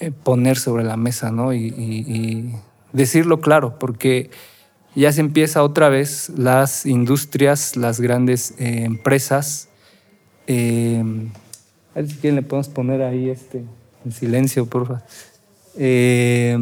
eh, 0.00 0.10
poner 0.10 0.56
sobre 0.56 0.84
la 0.84 0.96
mesa, 0.96 1.30
¿no? 1.30 1.52
Y, 1.52 2.54
decirlo 2.92 3.40
claro, 3.40 3.78
porque 3.78 4.30
ya 4.94 5.10
se 5.12 5.20
empieza 5.20 5.64
otra 5.64 5.88
vez 5.88 6.30
las 6.36 6.86
industrias, 6.86 7.76
las 7.76 8.00
grandes 8.00 8.54
eh, 8.58 8.84
empresas. 8.84 9.68
eh, 10.46 11.02
a 11.94 12.00
ver 12.00 12.10
si 12.10 12.16
quieren 12.16 12.36
le 12.36 12.42
podemos 12.42 12.68
poner 12.68 13.02
ahí 13.02 13.30
este 13.30 13.64
en 14.04 14.12
silencio, 14.12 14.66
por 14.66 14.86
favor. 14.86 15.02
Eh, 15.76 16.58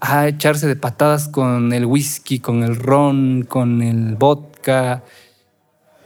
a 0.00 0.28
echarse 0.28 0.66
de 0.66 0.76
patadas 0.76 1.28
con 1.28 1.72
el 1.72 1.86
whisky, 1.86 2.38
con 2.38 2.62
el 2.62 2.76
ron, 2.76 3.46
con 3.48 3.82
el 3.82 4.16
vodka. 4.16 5.02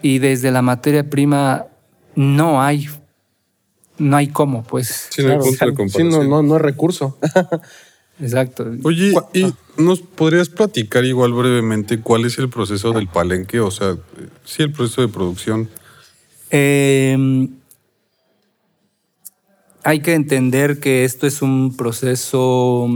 Y 0.00 0.18
desde 0.18 0.52
la 0.52 0.62
materia 0.62 1.10
prima 1.10 1.66
no 2.14 2.62
hay, 2.62 2.88
no 3.98 4.16
hay 4.16 4.28
cómo, 4.28 4.62
pues. 4.64 5.08
Sí, 5.10 5.22
no 5.22 5.32
hay 5.32 5.38
Claro. 5.56 5.74
punto 5.74 5.98
de 5.98 6.04
Sí, 6.04 6.04
no, 6.04 6.24
no, 6.24 6.42
no 6.42 6.56
es 6.56 6.62
recurso. 6.62 7.18
Exacto. 8.20 8.66
Oye, 8.82 9.12
¿y 9.32 9.52
nos 9.76 10.00
podrías 10.00 10.48
platicar 10.48 11.04
igual 11.04 11.32
brevemente 11.32 12.00
cuál 12.00 12.24
es 12.24 12.36
el 12.38 12.48
proceso 12.48 12.92
del 12.92 13.06
palenque? 13.06 13.60
O 13.60 13.70
sea, 13.70 13.96
sí, 14.44 14.62
el 14.64 14.72
proceso 14.72 15.02
de 15.02 15.08
producción. 15.08 15.68
Eh, 16.50 17.48
hay 19.84 20.00
que 20.00 20.14
entender 20.14 20.80
que 20.80 21.04
esto 21.04 21.26
es 21.26 21.42
un 21.42 21.76
proceso 21.76 22.88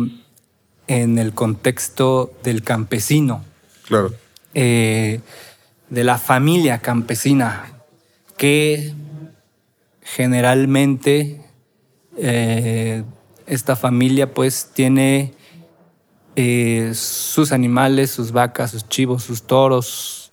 en 0.89 1.19
el 1.19 1.33
contexto 1.33 2.33
del 2.43 2.63
campesino, 2.63 3.45
Claro. 3.87 4.13
eh, 4.55 5.21
de 5.89 6.05
la 6.05 6.19
familia 6.19 6.79
campesina, 6.79 7.73
que 8.37 8.93
generalmente 10.03 11.41
eh, 12.19 13.05
esta 13.47 13.77
familia 13.77 14.33
pues 14.33 14.71
tiene 14.75 15.35
eh, 16.37 16.93
sus 16.95 17.53
animales, 17.53 18.11
sus 18.11 18.33
vacas, 18.33 18.71
sus 18.71 18.89
chivos, 18.89 19.23
sus 19.23 19.43
toros, 19.43 20.33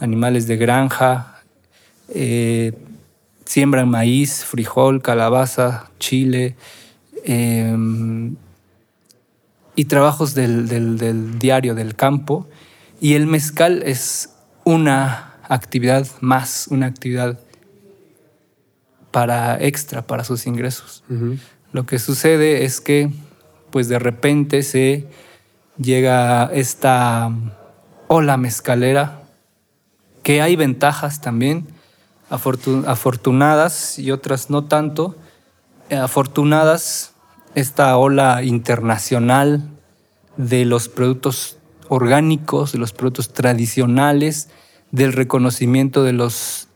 animales 0.00 0.46
de 0.46 0.56
granja, 0.56 1.42
eh, 2.08 2.72
siembran 3.44 3.88
maíz, 3.88 4.44
frijol, 4.44 5.02
calabaza, 5.02 5.90
chile 5.98 6.56
eh, 7.24 7.76
y 9.76 9.84
trabajos 9.84 10.34
del 10.34 11.38
diario, 11.38 11.74
del 11.74 11.94
campo. 11.94 12.46
Y 13.00 13.14
el 13.14 13.26
mezcal 13.26 13.82
es 13.84 14.30
una 14.64 15.34
actividad 15.48 16.06
más, 16.20 16.68
una 16.70 16.86
actividad 16.86 17.38
para 19.14 19.62
extra, 19.62 20.04
para 20.04 20.24
sus 20.24 20.44
ingresos. 20.48 21.04
Lo 21.70 21.86
que 21.86 22.00
sucede 22.00 22.64
es 22.64 22.80
que, 22.80 23.12
pues 23.70 23.88
de 23.88 24.00
repente 24.00 24.64
se 24.64 25.06
llega 25.78 26.50
esta 26.52 27.30
ola 28.08 28.36
mezcalera, 28.36 29.22
que 30.24 30.42
hay 30.42 30.56
ventajas 30.56 31.20
también, 31.20 31.68
afortunadas 32.28 34.00
y 34.00 34.10
otras 34.10 34.50
no 34.50 34.64
tanto. 34.64 35.14
Afortunadas, 35.92 37.12
esta 37.54 37.96
ola 37.96 38.42
internacional 38.42 39.62
de 40.36 40.64
los 40.64 40.88
productos 40.88 41.58
orgánicos, 41.88 42.72
de 42.72 42.78
los 42.78 42.92
productos 42.92 43.32
tradicionales, 43.32 44.48
del 44.90 45.12
reconocimiento 45.12 46.02
de 46.02 46.14
los 46.14 46.66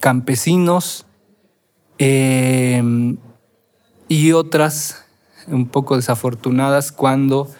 campesinos 0.00 1.04
em, 1.98 3.16
y 4.08 4.32
otras 4.32 5.04
un 5.46 5.68
poco 5.68 5.96
desafortunadas 5.96 6.92
cuando 6.92 7.50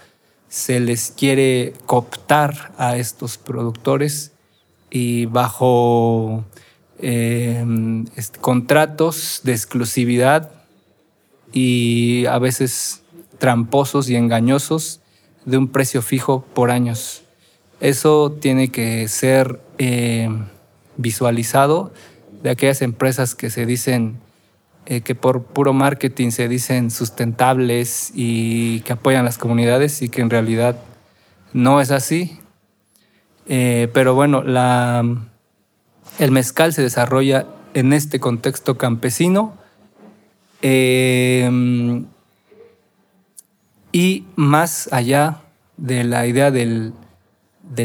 se 0.48 0.80
les 0.80 1.10
quiere 1.10 1.74
cooptar 1.86 2.72
a 2.78 2.96
estos 2.96 3.38
productores 3.38 4.32
y 4.90 5.26
bajo 5.26 6.44
em, 6.98 8.06
contratos 8.40 9.40
de 9.42 9.52
exclusividad 9.52 10.52
y 11.52 12.26
a 12.26 12.38
veces 12.38 13.02
tramposos 13.38 14.08
y 14.08 14.16
engañosos 14.16 15.00
de 15.44 15.58
un 15.58 15.68
precio 15.68 16.02
fijo 16.02 16.44
por 16.54 16.70
años. 16.70 17.22
Eso 17.80 18.32
tiene 18.40 18.70
que 18.70 19.08
ser 19.08 19.60
eh, 19.78 20.28
visualizado 20.96 21.92
de 22.44 22.50
aquellas 22.50 22.82
empresas 22.82 23.34
que 23.34 23.50
se 23.50 23.66
dicen 23.66 24.18
eh, 24.86 25.00
que 25.00 25.14
por 25.14 25.44
puro 25.44 25.72
marketing 25.72 26.30
se 26.30 26.46
dicen 26.46 26.90
sustentables 26.90 28.12
y 28.14 28.80
que 28.82 28.92
apoyan 28.92 29.24
las 29.24 29.38
comunidades 29.38 30.02
y 30.02 30.10
que 30.10 30.20
en 30.20 30.28
realidad 30.28 30.76
no 31.54 31.80
es 31.80 31.90
así. 31.90 32.38
Eh, 33.48 33.88
pero 33.92 34.14
bueno, 34.14 34.44
el 36.18 36.30
mezcal 36.30 36.72
se 36.72 36.82
desarrolla 36.82 37.46
en 37.72 37.92
este 37.92 38.20
contexto 38.20 38.78
campesino 38.78 39.54
y 43.94 44.26
más 44.36 44.92
allá 44.92 45.40
de 45.76 46.04
la 46.04 46.26
idea 46.26 46.50
del, 46.50 46.92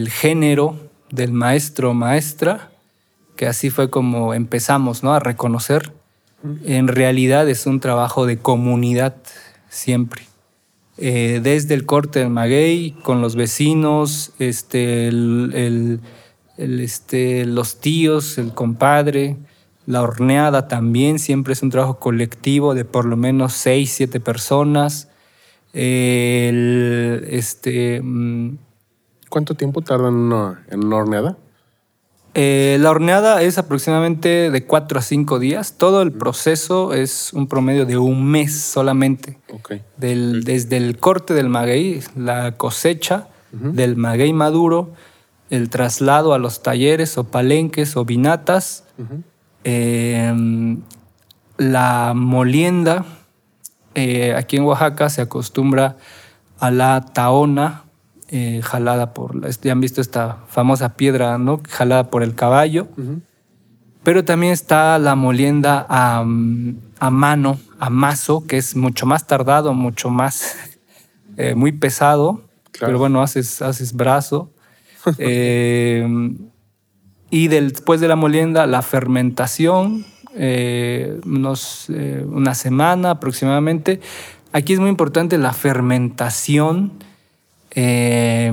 género, 0.09 0.75
del 1.11 1.31
maestro 1.31 1.93
maestra, 1.93 2.71
que 3.39 3.47
así 3.47 3.69
fue 3.69 3.89
como 3.89 4.33
empezamos 4.33 5.01
¿no? 5.01 5.13
a 5.13 5.19
reconocer, 5.21 5.93
en 6.65 6.89
realidad 6.89 7.47
es 7.47 7.67
un 7.67 7.79
trabajo 7.79 8.25
de 8.25 8.37
comunidad 8.37 9.15
siempre. 9.69 10.23
Eh, 10.97 11.39
desde 11.41 11.73
el 11.73 11.85
corte 11.85 12.19
del 12.19 12.31
maguey, 12.31 12.91
con 13.01 13.21
los 13.21 13.37
vecinos, 13.37 14.33
este, 14.39 15.09
este, 16.57 17.45
los 17.45 17.79
tíos, 17.79 18.37
el 18.37 18.53
compadre, 18.53 19.37
la 19.85 20.01
horneada 20.01 20.67
también, 20.67 21.17
siempre 21.17 21.53
es 21.53 21.63
un 21.63 21.69
trabajo 21.69 21.97
colectivo 21.97 22.75
de 22.75 22.83
por 22.83 23.05
lo 23.05 23.15
menos 23.15 23.53
seis, 23.53 23.91
siete 23.91 24.19
personas. 24.19 25.07
El, 25.71 27.25
este, 27.29 28.01
mm, 28.03 28.57
¿Cuánto 29.29 29.55
tiempo 29.55 29.81
tarda 29.81 30.09
en 30.09 30.15
una, 30.15 30.61
horneada? 30.91 31.37
Eh, 32.41 32.77
la 32.79 32.91
horneada 32.91 33.41
es 33.41 33.57
aproximadamente 33.57 34.49
de 34.49 34.63
4 34.63 34.99
a 34.99 35.01
5 35.01 35.39
días. 35.39 35.73
Todo 35.77 36.01
el 36.01 36.13
proceso 36.13 36.93
es 36.93 37.33
un 37.33 37.47
promedio 37.47 37.85
de 37.85 37.97
un 37.97 38.23
mes 38.31 38.61
solamente. 38.61 39.37
Desde 39.97 40.77
el 40.77 40.97
corte 40.99 41.33
del 41.33 41.49
maguey, 41.49 42.01
la 42.15 42.53
cosecha 42.55 43.27
del 43.51 43.97
maguey 43.97 44.31
maduro, 44.31 44.93
el 45.49 45.69
traslado 45.69 46.33
a 46.33 46.39
los 46.39 46.63
talleres 46.63 47.17
o 47.17 47.25
palenques 47.25 47.97
o 47.97 48.05
vinatas, 48.05 48.85
em, 49.65 50.79
la 51.57 52.13
molienda, 52.15 53.03
eh, 53.95 54.33
aquí 54.33 54.55
en 54.55 54.63
Oaxaca 54.63 55.09
se 55.09 55.21
acostumbra 55.21 55.97
a 56.57 56.71
la 56.71 57.01
taona, 57.01 57.83
eh, 58.29 58.61
jalada 58.63 59.13
por, 59.13 59.47
ya 59.61 59.71
han 59.71 59.81
visto 59.81 60.01
esta 60.01 60.37
famosa 60.47 60.95
piedra, 60.95 61.37
¿no? 61.37 61.61
Jalada 61.69 62.09
por 62.09 62.23
el 62.23 62.35
caballo. 62.35 62.87
Pero 64.03 64.23
también 64.23 64.53
está 64.53 64.97
la 64.97 65.15
molienda 65.15 65.85
a, 65.89 66.23
mano, 66.23 67.59
a 67.79 67.89
mazo, 67.89 68.45
que 68.47 68.57
es 68.57 68.75
mucho 68.75 69.05
más 69.05 69.27
tardado, 69.27 69.73
mucho 69.73 70.09
más, 70.09 70.55
eh, 71.37 71.55
muy 71.55 71.71
pesado. 71.71 72.43
Pero 72.79 72.97
bueno, 72.97 73.21
haces, 73.21 73.61
haces 73.61 73.93
brazo. 73.93 74.51
y 77.29 77.47
después 77.47 77.99
de 77.99 78.07
la 78.07 78.15
molienda, 78.15 78.67
la 78.67 78.81
fermentación, 78.81 80.05
eh, 80.35 81.19
unos, 81.25 81.87
eh, 81.89 82.23
una 82.27 82.53
semana 82.53 83.11
aproximadamente. 83.11 83.99
Aquí 84.51 84.73
es 84.73 84.79
muy 84.79 84.89
importante 84.89 85.37
la 85.37 85.53
fermentación, 85.53 86.93
eh, 87.71 88.51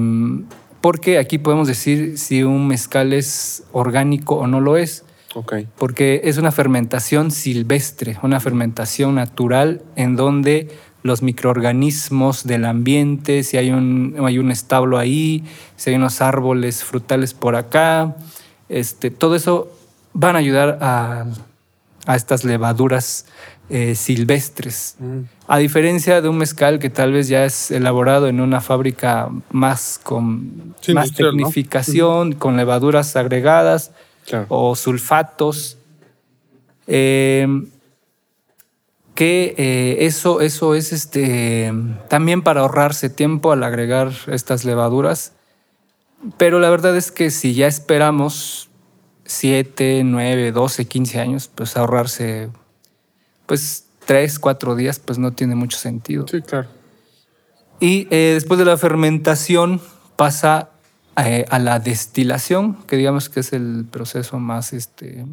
porque 0.80 1.18
aquí 1.18 1.38
podemos 1.38 1.66
decir 1.66 2.16
si 2.18 2.44
un 2.44 2.68
mezcal 2.68 3.12
es 3.12 3.64
orgánico 3.72 4.36
o 4.36 4.46
no 4.46 4.60
lo 4.60 4.76
es. 4.76 5.04
Okay. 5.34 5.68
Porque 5.76 6.22
es 6.24 6.38
una 6.38 6.52
fermentación 6.52 7.30
silvestre, 7.30 8.16
una 8.22 8.40
fermentación 8.40 9.16
natural 9.16 9.82
en 9.96 10.16
donde 10.16 10.68
los 11.02 11.22
microorganismos 11.22 12.46
del 12.46 12.64
ambiente, 12.64 13.42
si 13.42 13.56
hay 13.56 13.70
un, 13.70 14.16
hay 14.24 14.38
un 14.38 14.50
establo 14.50 14.96
ahí, 14.96 15.44
si 15.76 15.90
hay 15.90 15.96
unos 15.96 16.20
árboles 16.22 16.84
frutales 16.84 17.34
por 17.34 17.56
acá, 17.56 18.16
este, 18.68 19.10
todo 19.10 19.36
eso 19.36 19.70
van 20.14 20.36
a 20.36 20.38
ayudar 20.38 20.78
a 20.80 21.26
a 22.06 22.14
estas 22.14 22.44
levaduras 22.44 23.26
eh, 23.68 23.94
silvestres. 23.94 24.96
Mm. 24.98 25.20
A 25.48 25.58
diferencia 25.58 26.20
de 26.20 26.28
un 26.28 26.38
mezcal 26.38 26.78
que 26.78 26.90
tal 26.90 27.12
vez 27.12 27.28
ya 27.28 27.44
es 27.44 27.70
elaborado 27.70 28.28
en 28.28 28.40
una 28.40 28.60
fábrica 28.60 29.28
más 29.50 30.00
con 30.02 30.74
más 30.94 31.12
tecnificación, 31.12 32.32
con 32.32 32.56
levaduras 32.56 33.16
agregadas 33.16 33.92
o 34.48 34.74
sulfatos. 34.76 35.78
Em, 36.86 37.66
que 39.16 39.54
eh, 39.56 40.04
eso, 40.04 40.42
eso 40.42 40.74
es 40.74 40.92
este, 40.92 41.72
también 42.08 42.42
para 42.42 42.60
ahorrarse 42.60 43.08
tiempo 43.08 43.50
al 43.50 43.64
agregar 43.64 44.12
estas 44.26 44.64
levaduras. 44.64 45.32
Pero 46.36 46.60
la 46.60 46.70
verdad 46.70 46.96
es 46.96 47.10
que 47.10 47.30
si 47.30 47.54
ya 47.54 47.66
esperamos 47.66 48.68
7, 49.24 50.02
9, 50.04 50.52
12, 50.52 50.84
15 50.84 51.20
años, 51.20 51.50
pues 51.52 51.76
ahorrarse, 51.76 52.50
pues 53.46 53.86
3, 54.06 54.38
4 54.38 54.74
días, 54.76 54.98
pues 54.98 55.18
no 55.18 55.32
tiene 55.32 55.54
mucho 55.54 55.78
sentido. 55.78 56.26
Sí, 56.28 56.42
claro. 56.42 56.68
Y 57.80 58.08
eh, 58.10 58.32
después 58.34 58.58
de 58.58 58.64
la 58.64 58.76
fermentación 58.76 59.80
pasa 60.16 60.70
eh, 61.24 61.44
a 61.50 61.58
la 61.58 61.78
destilación, 61.78 62.74
que 62.86 62.96
digamos 62.96 63.28
que 63.28 63.40
es 63.40 63.52
el 63.52 63.86
proceso 63.90 64.38
más, 64.38 64.72
este, 64.72 65.24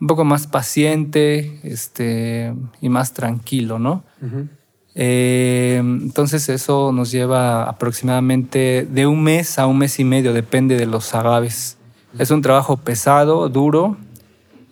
un 0.00 0.06
poco 0.06 0.24
más 0.24 0.46
paciente 0.46 1.60
este, 1.62 2.54
y 2.80 2.88
más 2.88 3.12
tranquilo, 3.12 3.78
¿no? 3.78 4.04
Eh, 4.96 5.78
entonces 5.78 6.48
eso 6.48 6.92
nos 6.92 7.10
lleva 7.10 7.64
aproximadamente 7.64 8.86
de 8.88 9.06
un 9.06 9.22
mes 9.22 9.58
a 9.58 9.66
un 9.66 9.78
mes 9.78 9.98
y 9.98 10.04
medio, 10.04 10.32
depende 10.32 10.76
de 10.76 10.86
los 10.86 11.14
agaves. 11.14 11.76
Es 12.18 12.30
un 12.30 12.42
trabajo 12.42 12.76
pesado, 12.76 13.48
duro. 13.48 13.96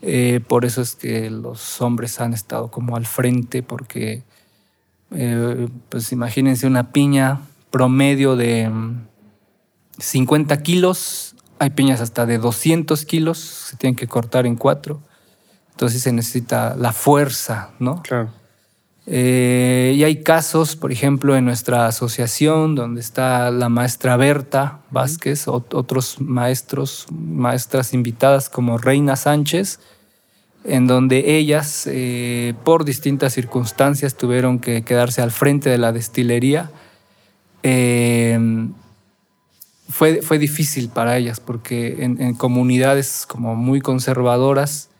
Eh, 0.02 0.40
por 0.46 0.64
eso 0.64 0.82
es 0.82 0.96
que 0.96 1.30
los 1.30 1.80
hombres 1.80 2.20
han 2.20 2.34
estado 2.34 2.70
como 2.70 2.96
al 2.96 3.06
frente, 3.06 3.62
porque, 3.62 4.24
eh, 5.12 5.68
pues 5.88 6.12
imagínense 6.12 6.66
una 6.66 6.90
piña 6.90 7.40
promedio 7.70 8.36
de 8.36 8.70
50 9.98 10.54
mm, 10.56 10.58
kilos, 10.62 11.36
hay 11.60 11.70
piñas 11.70 12.00
hasta 12.00 12.26
de 12.26 12.38
200 12.38 13.04
kilos, 13.04 13.38
se 13.38 13.76
tienen 13.76 13.94
que 13.94 14.08
cortar 14.08 14.46
en 14.46 14.56
cuatro. 14.56 15.00
Entonces 15.70 16.02
se 16.02 16.12
necesita 16.12 16.74
la 16.76 16.92
fuerza, 16.92 17.70
¿no? 17.78 18.02
Claro. 18.02 18.30
Eh, 19.06 19.94
y 19.96 20.04
hay 20.04 20.22
casos, 20.22 20.76
por 20.76 20.92
ejemplo, 20.92 21.36
en 21.36 21.44
nuestra 21.44 21.86
asociación, 21.86 22.74
donde 22.74 23.00
está 23.00 23.50
la 23.50 23.68
maestra 23.68 24.16
Berta 24.16 24.80
Vázquez, 24.90 25.48
otros 25.48 26.20
maestros, 26.20 27.06
maestras 27.10 27.94
invitadas 27.94 28.48
como 28.48 28.78
Reina 28.78 29.16
Sánchez, 29.16 29.80
en 30.64 30.86
donde 30.86 31.36
ellas, 31.36 31.88
eh, 31.90 32.54
por 32.64 32.84
distintas 32.84 33.32
circunstancias, 33.32 34.16
tuvieron 34.16 34.60
que 34.60 34.82
quedarse 34.82 35.20
al 35.20 35.32
frente 35.32 35.68
de 35.68 35.78
la 35.78 35.92
destilería. 35.92 36.70
Em, 37.64 38.72
fue, 39.88 40.22
fue 40.22 40.38
difícil 40.38 40.88
para 40.88 41.18
ellas 41.18 41.40
porque 41.40 42.04
en, 42.04 42.34
comunidades 42.34 43.26
como 43.26 43.56
muy 43.56 43.80
conservadoras, 43.80 44.90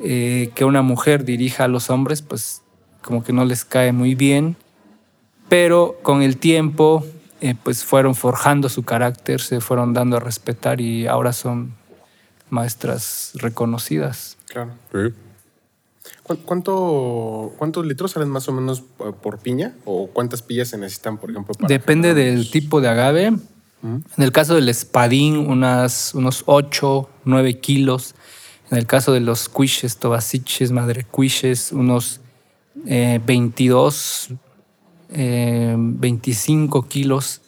eh, 0.00 0.50
que 0.56 0.64
una 0.64 0.82
mujer 0.82 1.24
dirija 1.24 1.64
a 1.64 1.68
los 1.68 1.88
hombres, 1.88 2.20
pues 2.20 2.63
como 3.04 3.22
que 3.22 3.32
no 3.32 3.44
les 3.44 3.64
cae 3.64 3.92
muy 3.92 4.14
bien, 4.14 4.56
pero 5.48 5.98
con 6.02 6.22
el 6.22 6.38
tiempo 6.38 7.04
eh, 7.40 7.54
pues 7.62 7.84
fueron 7.84 8.14
forjando 8.14 8.68
su 8.68 8.82
carácter, 8.82 9.40
se 9.40 9.60
fueron 9.60 9.92
dando 9.92 10.16
a 10.16 10.20
respetar 10.20 10.80
y 10.80 11.06
ahora 11.06 11.32
son 11.32 11.74
maestras 12.48 13.32
reconocidas. 13.34 14.38
Claro. 14.46 14.72
¿Cuánto, 16.46 17.52
¿Cuántos 17.58 17.84
litros 17.84 18.12
salen 18.12 18.30
más 18.30 18.48
o 18.48 18.52
menos 18.52 18.82
por 19.22 19.38
piña? 19.38 19.74
¿O 19.84 20.08
cuántas 20.08 20.40
pillas 20.40 20.68
se 20.68 20.78
necesitan, 20.78 21.18
por 21.18 21.30
ejemplo? 21.30 21.54
Depende 21.68 22.14
del 22.14 22.50
tipo 22.50 22.80
de 22.80 22.88
agave. 22.88 23.26
En 23.26 24.02
el 24.16 24.32
caso 24.32 24.54
del 24.54 24.70
espadín, 24.70 25.36
unas, 25.36 26.14
unos 26.14 26.44
8, 26.46 27.10
9 27.24 27.60
kilos. 27.60 28.14
En 28.70 28.78
el 28.78 28.86
caso 28.86 29.12
de 29.12 29.20
los 29.20 29.50
cuiches, 29.50 29.98
tobasiches, 29.98 30.72
madre 30.72 31.04
cuiches, 31.04 31.70
unos 32.74 33.26
22, 33.26 34.28
eh, 35.10 35.74
25 35.76 36.78
eh, 36.78 36.88
kilos. 36.88 37.40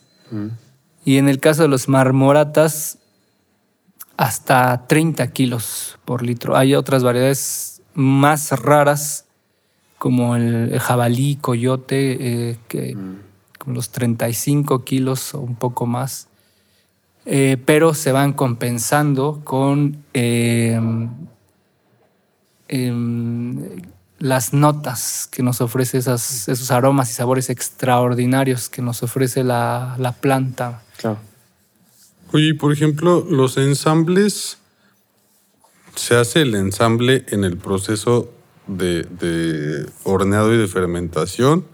Y 1.04 1.18
en 1.18 1.28
el 1.28 1.40
caso 1.40 1.62
de 1.62 1.68
los 1.68 1.88
marmoratas, 1.88 2.98
hasta 4.16 4.86
30 4.86 5.30
kilos 5.32 5.98
por 6.04 6.22
litro. 6.22 6.56
Hay 6.56 6.74
otras 6.74 7.04
variedades 7.04 7.82
más 7.94 8.50
raras, 8.50 9.26
como 9.98 10.36
el 10.36 10.78
jabalí, 10.78 11.36
coyote, 11.36 12.50
eh, 12.50 12.58
que 12.68 12.96
con 13.58 13.74
los 13.74 13.90
35 13.90 14.84
kilos 14.84 15.34
o 15.34 15.40
un 15.40 15.56
poco 15.56 15.86
más. 15.86 16.28
Eh, 17.24 17.56
pero 17.64 17.92
se 17.92 18.12
van 18.12 18.32
compensando 18.32 19.40
con 19.42 20.04
em, 20.12 21.08
em, 22.68 23.82
las 24.18 24.52
notas 24.52 25.28
que 25.30 25.42
nos 25.42 25.60
ofrece 25.60 25.98
esos 25.98 26.70
aromas 26.70 27.10
y 27.10 27.14
sabores 27.14 27.50
extraordinarios 27.50 28.68
que 28.68 28.82
nos 28.82 29.02
ofrece 29.02 29.44
la, 29.44 29.96
la 29.98 30.12
planta. 30.12 30.82
Claro. 30.96 31.18
Oye, 32.32 32.54
por 32.54 32.72
ejemplo, 32.72 33.24
los 33.28 33.56
ensambles, 33.56 34.58
¿se 35.94 36.16
hace 36.16 36.42
el 36.42 36.54
ensamble 36.54 37.24
en 37.28 37.44
el 37.44 37.56
proceso 37.56 38.30
de, 38.66 39.86
horneado 40.04 40.52
y 40.52 40.58
de 40.58 40.66
fermentación 40.66 41.64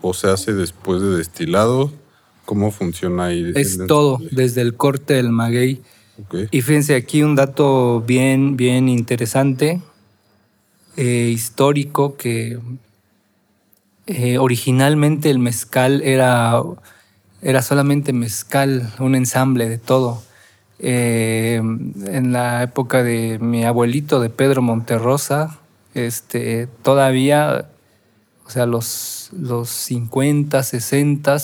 o 0.00 0.14
se 0.14 0.28
hace 0.28 0.52
después 0.52 1.02
de 1.02 1.16
destilado? 1.16 1.92
¿Cómo 2.44 2.70
funciona 2.70 3.26
ahí? 3.26 3.52
Es 3.54 3.78
todo, 3.86 4.18
desde 4.30 4.62
el 4.62 4.74
corte 4.74 5.14
del 5.14 5.30
maguey. 5.30 5.82
Y 6.50 6.62
fíjense 6.62 6.94
aquí 6.94 7.22
un 7.22 7.34
dato 7.34 8.00
bien, 8.00 8.56
bien 8.56 8.88
interesante, 8.88 9.82
eh, 10.96 11.30
histórico, 11.32 12.16
que 12.16 12.58
eh, 14.06 14.38
originalmente 14.38 15.30
el 15.30 15.38
mezcal 15.38 16.02
era 16.02 16.62
era 17.42 17.62
solamente 17.62 18.12
mezcal, 18.12 18.92
un 18.98 19.14
ensamble 19.14 19.68
de 19.68 19.78
todo. 19.78 20.22
Eh, 20.80 21.56
en 21.56 22.32
la 22.32 22.62
época 22.62 23.02
de 23.02 23.38
mi 23.40 23.64
abuelito, 23.64 24.20
de 24.20 24.30
Pedro 24.30 24.62
Monterrosa, 24.62 25.58
este, 25.94 26.68
todavía, 26.82 27.70
o 28.44 28.50
sea, 28.50 28.66
los, 28.66 29.30
los 29.32 29.68
50, 29.68 30.62
60, 30.62 31.36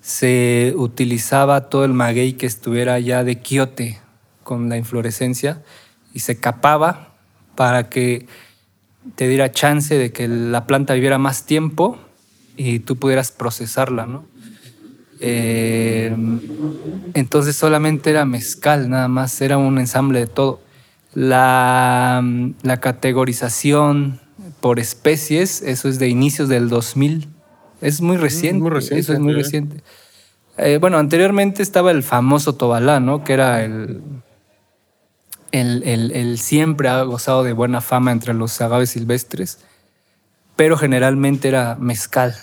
se 0.00 0.74
utilizaba 0.76 1.68
todo 1.68 1.84
el 1.84 1.92
maguey 1.92 2.34
que 2.34 2.46
estuviera 2.46 2.98
ya 2.98 3.24
de 3.24 3.38
quiote 3.38 4.00
con 4.42 4.68
la 4.68 4.76
inflorescencia 4.76 5.62
y 6.12 6.20
se 6.20 6.40
capaba 6.40 7.14
para 7.54 7.88
que 7.88 8.26
te 9.14 9.28
diera 9.28 9.50
chance 9.50 9.96
de 9.96 10.12
que 10.12 10.28
la 10.28 10.66
planta 10.66 10.94
viviera 10.94 11.18
más 11.18 11.46
tiempo 11.46 11.98
y 12.56 12.80
tú 12.80 12.96
pudieras 12.96 13.32
procesarla, 13.32 14.06
¿no? 14.06 14.24
Eh, 15.24 16.14
entonces 17.14 17.54
solamente 17.54 18.10
era 18.10 18.24
mezcal, 18.24 18.90
nada 18.90 19.08
más, 19.08 19.40
era 19.40 19.56
un 19.58 19.78
ensamble 19.78 20.20
de 20.20 20.26
todo. 20.26 20.60
La, 21.14 22.24
categorización 22.80 24.20
por 24.60 24.80
especies, 24.80 25.62
eso 25.62 25.88
es 25.88 25.98
de 25.98 26.08
inicios 26.08 26.48
del 26.48 26.68
2000. 26.68 27.28
Es 27.80 28.00
muy 28.00 28.16
reciente. 28.16 28.66
eso 28.98 29.12
es 29.12 29.18
muy 29.20 29.32
reciente. 29.32 29.82
Eh, 30.58 30.78
bueno, 30.80 30.98
anteriormente 30.98 31.62
estaba 31.62 31.90
el 31.90 32.02
famoso 32.02 32.54
Tobalá, 32.54 33.00
¿no? 33.00 33.24
Que 33.24 33.32
era 33.32 33.64
el, 33.64 34.00
el, 35.52 36.38
siempre 36.38 36.88
ha 36.88 37.02
gozado 37.02 37.44
de 37.44 37.52
buena 37.52 37.80
fama 37.80 38.10
entre 38.10 38.34
los 38.34 38.60
agaves 38.60 38.90
silvestres, 38.90 39.58
pero 40.56 40.76
generalmente 40.76 41.48
era 41.48 41.76
mezcal. 41.76 42.34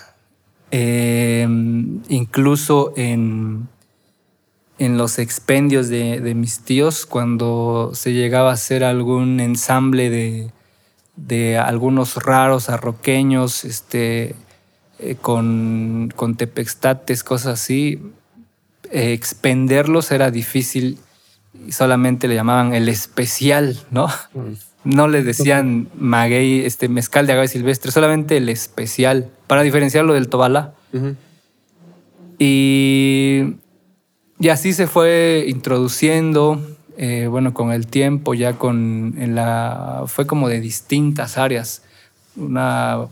Em, 0.70 2.00
incluso 2.08 2.92
en, 2.96 3.68
en 4.78 4.96
los 4.96 5.18
expendios 5.18 5.88
de, 5.88 6.34
mis 6.34 6.60
tíos, 6.60 7.06
cuando 7.06 7.90
se 7.94 8.12
llegaba 8.12 8.50
a 8.50 8.54
hacer 8.54 8.84
algún 8.84 9.40
ensamble 9.40 10.10
de, 10.10 10.50
de 11.16 11.58
algunos 11.58 12.16
raros 12.16 12.68
arroqueños, 12.70 13.64
este, 13.64 14.36
eh, 15.00 15.16
con, 15.20 16.12
con, 16.14 16.36
tepextates, 16.36 17.24
cosas 17.24 17.60
así, 17.60 18.00
eh, 18.92 19.12
expenderlos 19.12 20.12
era 20.12 20.30
difícil 20.30 20.98
y 21.66 21.72
solamente 21.72 22.28
le 22.28 22.34
llamaban 22.34 22.74
el 22.74 22.88
especial, 22.88 23.78
¿no? 23.90 24.08
Mm 24.34 24.54
no 24.84 25.08
le 25.08 25.22
decían 25.22 25.88
maguey, 25.98 26.64
este 26.64 26.88
mezcal 26.88 27.26
de 27.26 27.34
agave 27.34 27.48
silvestre, 27.48 27.90
solamente 27.90 28.36
el 28.36 28.48
especial, 28.48 29.30
para 29.46 29.62
diferenciarlo 29.62 30.14
del 30.14 30.28
tobalá. 30.28 30.72
y, 32.38 33.56
y, 34.38 34.48
así 34.48 34.72
se 34.72 34.86
fue 34.86 35.44
introduciendo, 35.48 36.60
eh, 36.96 37.26
bueno, 37.28 37.52
con 37.52 37.72
el 37.72 37.86
tiempo, 37.86 38.34
ya 38.34 38.54
con 38.54 39.14
en 39.18 39.34
la, 39.34 40.04
fue 40.06 40.26
como 40.26 40.48
de 40.48 40.60
distintas 40.60 41.36
áreas. 41.36 41.82
Una, 42.36 43.06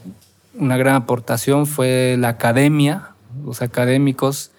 una 0.55 0.77
gran 0.79 0.95
aportación 0.95 1.67
fue 1.67 2.17
la 2.19 2.29
academia, 2.29 3.11
los 3.45 3.61
académicos, 3.61 4.53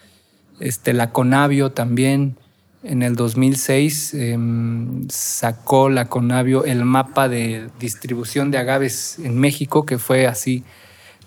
este, 0.60 0.94
la 0.94 1.12
Conavio 1.12 1.72
también, 1.72 2.36
en 2.84 3.04
el 3.04 3.16
2006 3.16 4.14
em, 4.14 5.08
sacó 5.10 5.90
la 5.90 6.08
Conavio 6.08 6.64
el 6.64 6.86
mapa 6.86 7.28
de 7.28 7.70
distribución 7.80 8.52
de 8.52 8.58
agaves 8.58 9.20
en 9.20 9.38
México, 9.38 9.86
que 9.86 9.98
fue 9.98 10.28
así. 10.28 10.64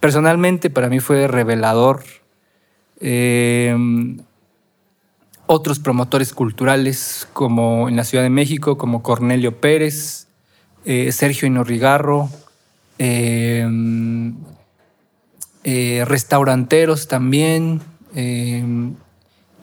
Personalmente 0.00 0.70
para 0.70 0.88
mí 0.88 1.00
fue 1.00 1.28
revelador. 1.28 2.02
Em, 3.00 4.18
otros 5.46 5.78
promotores 5.78 6.32
culturales, 6.32 7.28
como 7.32 7.88
en 7.88 7.96
la 7.96 8.04
Ciudad 8.04 8.24
de 8.24 8.30
México, 8.30 8.78
como 8.78 9.02
Cornelio 9.02 9.60
Pérez, 9.60 10.28
eh, 10.84 11.12
Sergio 11.12 11.46
Inorrigarro, 11.46 12.30
em, 12.98 14.34
eh, 15.64 16.04
restauranteros 16.06 17.08
también, 17.08 17.82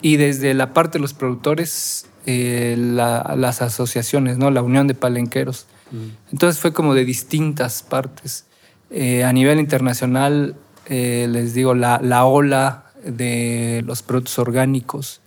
y 0.02 0.16
desde 0.16 0.54
la 0.54 0.72
parte 0.72 0.98
de 0.98 1.02
los 1.02 1.14
productores, 1.14 2.06
eh, 2.26 2.76
las 2.78 3.62
asociaciones, 3.62 4.38
¿no? 4.38 4.50
La 4.50 4.62
Unión 4.62 4.86
de 4.86 4.94
Palenqueros. 4.94 5.66
Mm. 5.90 6.32
Entonces 6.32 6.60
fue 6.60 6.72
como 6.72 6.94
de 6.94 7.04
distintas 7.04 7.82
partes. 7.82 8.46
Eh, 8.90 9.24
a 9.24 9.32
nivel 9.32 9.60
internacional, 9.60 10.56
eh, 10.86 11.26
les 11.30 11.54
digo, 11.54 11.74
la, 11.74 12.00
la, 12.02 12.24
ola 12.24 12.84
de 13.04 13.82
los 13.86 14.02
productos 14.02 14.38
orgánicos, 14.38 15.20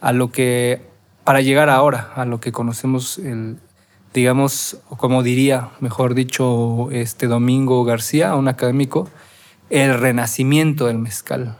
a 0.00 0.12
lo 0.12 0.30
que, 0.32 0.82
para 1.24 1.40
llegar 1.40 1.68
ahora, 1.68 2.12
a 2.14 2.24
lo 2.24 2.40
que 2.40 2.52
conocemos, 2.52 3.18
el, 3.18 3.58
digamos, 4.14 4.78
como 4.88 5.22
diría, 5.22 5.70
mejor 5.80 6.14
dicho, 6.14 6.90
este 6.90 7.26
Domingo 7.26 7.84
García, 7.84 8.34
un 8.34 8.48
académico, 8.48 9.08
el 9.70 9.98
renacimiento 9.98 10.86
del 10.86 10.98
mezcal. 10.98 11.56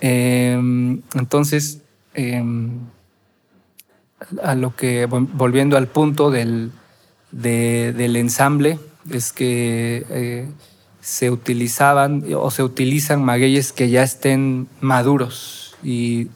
Em, 0.00 1.02
entonces, 1.14 1.82
em, 2.14 2.70
a 4.42 4.54
lo 4.54 4.74
que, 4.74 5.06
volviendo 5.06 5.76
al 5.76 5.88
punto 5.88 6.30
del, 6.30 6.72
del 7.30 8.16
ensamble, 8.16 8.78
es 9.10 9.32
que 9.32 10.04
eh, 10.10 10.48
se 11.00 11.30
utilizaban 11.30 12.24
o 12.36 12.50
se 12.50 12.62
utilizan 12.62 13.24
magueyes 13.24 13.72
que 13.72 13.90
ya 13.90 14.02
estén 14.02 14.68
maduros 14.80 15.76
y 15.82 16.28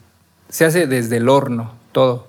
se 0.49 0.65
hace 0.65 0.87
desde 0.87 1.17
el 1.17 1.29
horno 1.29 1.83
todo. 1.93 2.27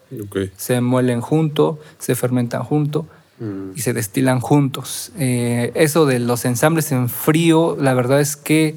Se 0.57 0.81
muelen 0.81 1.21
junto, 1.21 1.81
se 1.99 2.15
fermentan 2.15 2.63
junto 2.63 3.07
mm. 3.41 3.71
y 3.75 3.81
se 3.81 3.93
destilan 3.93 4.41
juntos. 4.41 5.11
Eh, 5.19 5.73
eso 5.75 6.07
de 6.07 6.21
los 6.21 6.45
ensambles 6.45 6.93
en 6.93 7.09
frío, 7.09 7.77
la 7.81 7.95
verdad 7.95 8.21
es 8.21 8.37
que 8.37 8.77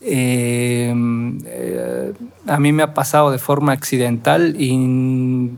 eh, 0.00 0.94
eh, 1.44 2.12
a 2.46 2.58
mí 2.58 2.72
me 2.72 2.82
ha 2.82 2.94
pasado 2.94 3.30
de 3.30 3.38
forma 3.38 3.72
accidental 3.72 4.56
y 4.58 5.50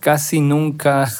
casi 0.00 0.40
nunca, 0.40 1.10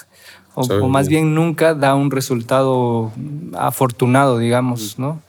o, 0.55 0.89
más 0.89 1.09
bien. 1.09 1.35
nunca 1.35 1.75
da 1.75 1.95
un 1.95 2.11
resultado 2.11 3.13
afortunado, 3.57 4.39
digamos, 4.39 4.99
¿no? 4.99 5.21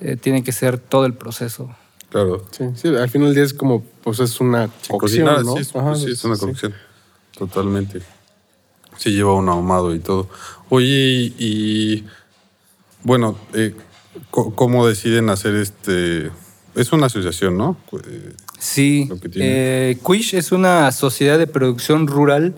Eh, 0.00 0.16
tiene 0.16 0.42
que 0.44 0.52
ser 0.52 0.78
todo 0.78 1.06
el 1.06 1.14
proceso. 1.14 1.74
Claro. 2.10 2.44
Sí, 2.50 2.64
sí, 2.76 2.88
al 2.88 3.10
final 3.10 3.28
del 3.28 3.34
día 3.34 3.44
es 3.44 3.54
como, 3.54 3.82
pues 4.02 4.20
es 4.20 4.40
una 4.40 4.68
cocción, 4.88 4.98
cocinar, 4.98 5.44
¿no? 5.44 5.54
sí, 5.54 5.62
es, 5.62 5.74
Ajá, 5.74 5.94
sí, 5.96 6.10
es 6.12 6.24
una 6.24 6.36
sí. 6.36 6.46
cocción. 6.46 6.74
Totalmente. 7.36 8.00
Sí, 8.96 9.10
lleva 9.10 9.34
un 9.34 9.48
ahumado 9.48 9.92
y 9.94 9.98
todo. 9.98 10.28
Oye, 10.68 10.86
y, 10.86 11.34
y, 11.38 12.04
bueno, 13.02 13.36
eh, 13.54 13.74
¿cómo 14.30 14.86
deciden 14.86 15.30
hacer 15.30 15.56
este? 15.56 16.30
Es 16.74 16.92
una 16.92 17.06
asociación, 17.06 17.56
¿no? 17.56 17.76
Sí, 18.58 19.08
eh, 19.34 19.98
Quish 20.04 20.34
es 20.34 20.52
una 20.52 20.90
sociedad 20.92 21.38
de 21.38 21.46
producción 21.46 22.06
rural 22.06 22.54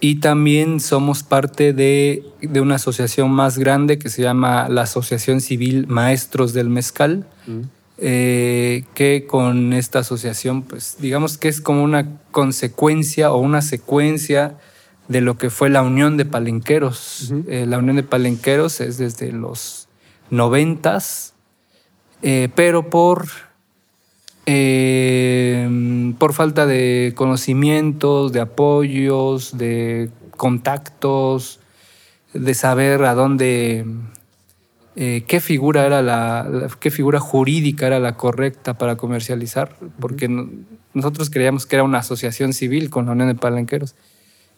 y 0.00 0.16
también 0.16 0.80
somos 0.80 1.22
parte 1.22 1.72
de, 1.72 2.22
de 2.40 2.60
una 2.60 2.76
asociación 2.76 3.30
más 3.30 3.58
grande 3.58 3.98
que 3.98 4.10
se 4.10 4.22
llama 4.22 4.68
la 4.68 4.82
Asociación 4.82 5.40
Civil 5.40 5.86
Maestros 5.86 6.52
del 6.52 6.68
Mezcal, 6.68 7.26
eh, 7.96 8.84
que 8.94 9.26
con 9.26 9.72
esta 9.72 10.00
asociación, 10.00 10.62
pues 10.62 10.96
digamos 10.98 11.38
que 11.38 11.48
es 11.48 11.60
como 11.60 11.82
una 11.82 12.18
consecuencia 12.32 13.32
o 13.32 13.38
una 13.38 13.62
secuencia 13.62 14.56
de 15.08 15.20
lo 15.20 15.38
que 15.38 15.50
fue 15.50 15.70
la 15.70 15.82
Unión 15.82 16.16
de 16.16 16.24
Palenqueros. 16.24 17.32
Eh, 17.46 17.66
la 17.66 17.78
Unión 17.78 17.96
de 17.96 18.02
Palenqueros 18.02 18.80
es 18.80 18.98
desde 18.98 19.32
los 19.32 19.88
noventas, 20.30 21.33
eh, 22.24 22.48
pero 22.54 22.88
por 22.90 23.26
eh, 24.46 26.12
por 26.18 26.32
falta 26.32 26.66
de 26.66 27.12
conocimientos, 27.14 28.32
de 28.32 28.40
apoyos, 28.40 29.56
de 29.56 30.10
contactos, 30.36 31.60
de 32.32 32.54
saber 32.54 33.04
a 33.04 33.14
dónde, 33.14 33.86
eh, 34.96 35.24
qué 35.26 35.40
figura 35.40 35.86
era 35.86 36.02
la, 36.02 36.46
la- 36.50 36.68
qué 36.80 36.90
figura 36.90 37.20
jurídica 37.20 37.86
era 37.86 37.98
la 38.00 38.16
correcta 38.16 38.74
para 38.74 38.96
comercializar, 38.96 39.76
porque 40.00 40.28
no- 40.28 40.48
nosotros 40.92 41.30
creíamos 41.30 41.66
que 41.66 41.76
era 41.76 41.84
una 41.84 41.98
asociación 41.98 42.52
civil 42.52 42.90
con 42.90 43.06
la 43.06 43.12
Unión 43.12 43.28
de 43.28 43.34
Palenqueros 43.34 43.94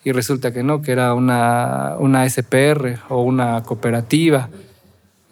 y 0.04 0.12
resulta 0.12 0.52
que 0.52 0.62
no, 0.62 0.82
que 0.82 0.92
era 0.92 1.14
una, 1.14 1.96
una 1.98 2.24
SPR 2.28 2.98
o 3.08 3.22
una 3.22 3.62
cooperativa. 3.62 4.48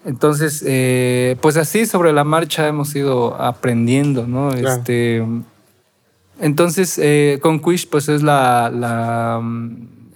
Entonces, 0.05 0.63
eh, 0.67 1.37
pues 1.41 1.57
así 1.57 1.87
sobre 1.87 2.13
la 2.13 2.25
marcha 2.25 2.69
hemos 2.69 2.95
ido 2.95 3.41
aprendiendo, 3.41 4.27
¿no? 4.27 4.51
Claro. 4.51 4.69
Este, 4.69 5.23
entonces, 6.41 6.99
eh, 6.99 7.39
con 7.41 7.61
Quish, 7.61 7.89
pues 7.89 8.09
es 8.09 8.23
la, 8.23 8.71
la, 8.71 9.41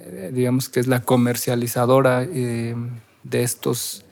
eh, 0.01 0.31
digamos 0.33 0.69
que 0.69 0.81
es 0.81 0.87
la 0.87 1.03
comercializadora 1.03 2.25
eh, 2.25 2.75
de 3.23 3.43
estos 3.43 4.05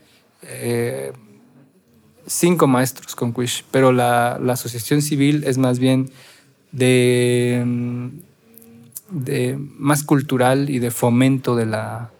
cinco 2.27 2.69
maestros 2.69 3.17
con 3.17 3.33
Quish, 3.33 3.65
pero 3.73 3.91
la, 3.91 4.39
la 4.41 4.53
asociación 4.53 5.03
civil 5.03 5.43
es 5.45 5.59
más 5.59 5.81
bien 5.81 6.11
de, 6.71 7.65
de 9.11 9.59
más 9.59 10.05
cultural 10.05 10.71
y 10.71 10.79
de 10.79 10.93
fomento 10.93 11.57
de 11.57 11.67
la, 11.67 12.13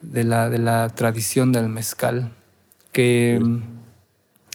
de 0.00 0.22
la, 0.22 0.48
de 0.48 0.58
la 0.58 0.88
tradición 0.90 1.50
del 1.50 1.68
mezcal, 1.68 2.32
que 2.96 3.38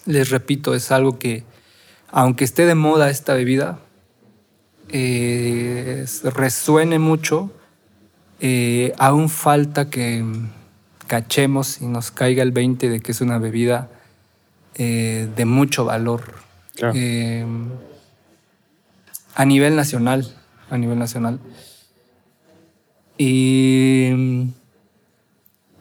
les 0.08 0.32
repito, 0.32 0.74
es 0.74 0.92
algo 0.92 1.20
que, 1.20 1.44
aunque 2.10 2.44
esté 2.44 2.66
de 2.66 2.74
moda 2.74 3.12
esta 3.12 3.36
bebida, 3.36 3.78
eh, 4.90 6.02
es- 6.04 6.24
resuene 6.24 6.98
mucho, 6.98 7.52
eh, 8.40 8.94
aún 8.98 9.30
falta 9.30 9.92
que 9.92 10.26
cachemos 11.06 11.82
y 11.82 11.86
nos 11.86 12.10
caiga 12.10 12.42
el 12.42 12.52
20 12.52 12.90
de 12.90 13.00
que 13.00 13.12
es 13.12 13.22
una 13.22 13.38
bebida 13.38 13.90
eh, 14.76 15.30
de 15.36 15.46
mucho 15.46 15.86
valor 15.86 16.34
Claro. 16.76 16.96
a 19.36 19.46
nivel 19.46 19.76
nacional, 19.76 20.34
a 20.72 20.78
nivel 20.80 20.98
nacional. 20.98 21.40
Y, 23.20 24.48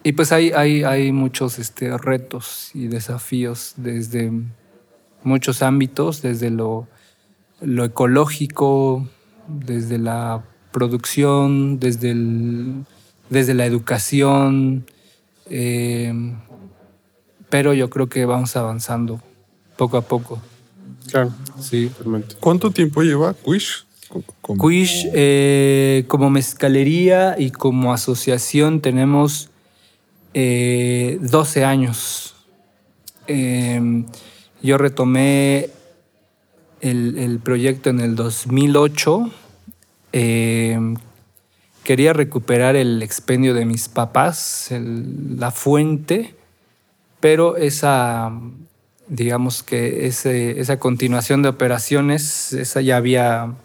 y 0.03 0.13
pues 0.13 0.31
hay, 0.31 0.51
hay, 0.51 0.83
hay 0.83 1.11
muchos 1.11 1.59
este, 1.59 1.95
retos 1.97 2.71
y 2.73 2.87
desafíos 2.87 3.73
desde 3.77 4.31
muchos 5.23 5.61
ámbitos, 5.61 6.21
desde 6.21 6.49
lo, 6.49 6.87
lo 7.61 7.85
ecológico, 7.85 9.07
desde 9.47 9.97
la 9.99 10.43
producción, 10.71 11.79
desde, 11.79 12.11
el- 12.11 12.85
desde 13.29 13.53
la 13.53 13.65
educación, 13.65 14.85
eh, 15.49 16.13
pero 17.49 17.73
yo 17.73 17.89
creo 17.89 18.07
que 18.07 18.25
vamos 18.25 18.55
avanzando 18.55 19.21
poco 19.77 19.97
a 19.97 20.01
poco. 20.01 20.41
Claro, 21.11 21.31
Sí. 21.59 21.87
totalmente. 21.97 22.35
¿Cuánto 22.39 22.71
tiempo 22.71 23.03
lleva 23.03 23.33
Quish? 23.35 23.85
Como- 24.41 24.67
Quish, 24.67 25.07
eh, 25.13 26.05
como 26.07 26.29
mezcalería 26.29 27.35
y 27.37 27.51
como 27.51 27.93
asociación, 27.93 28.81
tenemos 28.81 29.49
eh, 30.33 31.17
12 31.21 31.65
años. 31.65 32.35
Eh, 33.27 34.05
yo 34.61 34.77
retomé 34.77 35.69
el, 36.81 37.17
el 37.17 37.39
proyecto 37.39 37.89
en 37.89 37.99
el 37.99 38.15
2008. 38.15 39.31
Eh, 40.13 40.79
quería 41.83 42.13
recuperar 42.13 42.75
el 42.75 43.01
expendio 43.01 43.53
de 43.53 43.65
mis 43.65 43.89
papás, 43.89 44.69
la 44.71 45.51
fuente, 45.51 46.35
pero 47.19 47.57
esa, 47.57 48.31
digamos 49.07 49.63
que 49.63 50.07
esa 50.07 50.79
continuación 50.79 51.41
de 51.41 51.49
operaciones, 51.49 52.53
esa 52.53 52.81
ya 52.81 52.97
había 52.97 53.55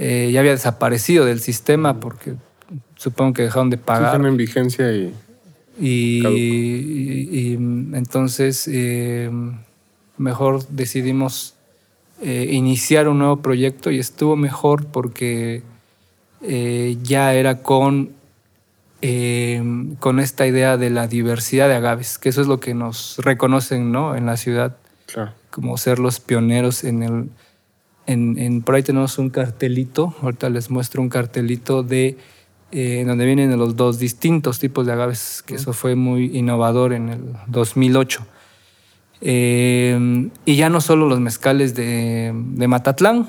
eh, 0.00 0.30
ya 0.32 0.38
había 0.38 0.52
desaparecido 0.52 1.24
del 1.24 1.40
sistema 1.40 1.98
porque 1.98 2.34
supongo 2.98 3.32
que 3.32 3.42
dejaron 3.44 3.70
de 3.70 3.78
pagar. 3.78 4.12
están 4.16 4.26
en 4.26 4.36
vigencia 4.36 4.92
y 4.92 5.14
Y, 5.80 6.26
y, 6.26 7.54
entonces 7.94 8.68
eh, 8.70 9.30
mejor 10.18 10.66
decidimos 10.68 11.54
eh, 12.20 12.48
iniciar 12.50 13.06
un 13.08 13.20
nuevo 13.20 13.36
proyecto 13.36 13.90
y 13.90 13.98
estuvo 14.00 14.34
mejor 14.36 14.86
porque 14.86 15.62
eh, 16.42 16.96
ya 17.04 17.32
era 17.34 17.62
con, 17.62 18.10
con 20.00 20.18
esta 20.20 20.46
idea 20.46 20.76
de 20.76 20.90
la 20.90 21.06
diversidad 21.06 21.68
de 21.68 21.76
agaves, 21.76 22.18
que 22.18 22.28
eso 22.30 22.40
es 22.40 22.48
lo 22.48 22.58
que 22.58 22.74
nos 22.74 23.16
reconocen 23.18 23.92
¿no? 23.92 24.16
en 24.16 24.26
la 24.26 24.36
ciudad 24.36 24.76
claro. 25.06 25.32
como 25.50 25.76
ser 25.78 25.98
los 26.00 26.18
pioneros 26.20 26.82
en 26.84 27.02
el... 27.04 27.28
En, 28.06 28.38
en- 28.38 28.62
por 28.62 28.74
ahí 28.74 28.82
tenemos 28.82 29.18
un 29.18 29.28
cartelito, 29.30 30.14
ahorita 30.22 30.48
les 30.48 30.70
muestro 30.70 31.02
un 31.02 31.10
cartelito 31.10 31.82
de 31.82 32.16
eh, 32.72 33.04
donde 33.06 33.24
vienen 33.26 33.56
los 33.58 33.76
dos 33.76 33.98
distintos 33.98 34.58
tipos 34.58 34.86
de 34.86 34.92
agaves, 34.92 35.42
que 35.46 35.54
eso 35.54 35.72
fue 35.72 35.94
muy 35.94 36.36
innovador 36.36 36.92
en 36.92 37.08
el 37.08 37.20
2008. 37.46 38.26
Eh, 39.20 40.30
y 40.44 40.56
ya 40.56 40.68
no 40.68 40.80
solo 40.80 41.08
los 41.08 41.20
mezcales 41.20 41.74
de, 41.74 42.32
de 42.34 42.68
Matatlán, 42.68 43.26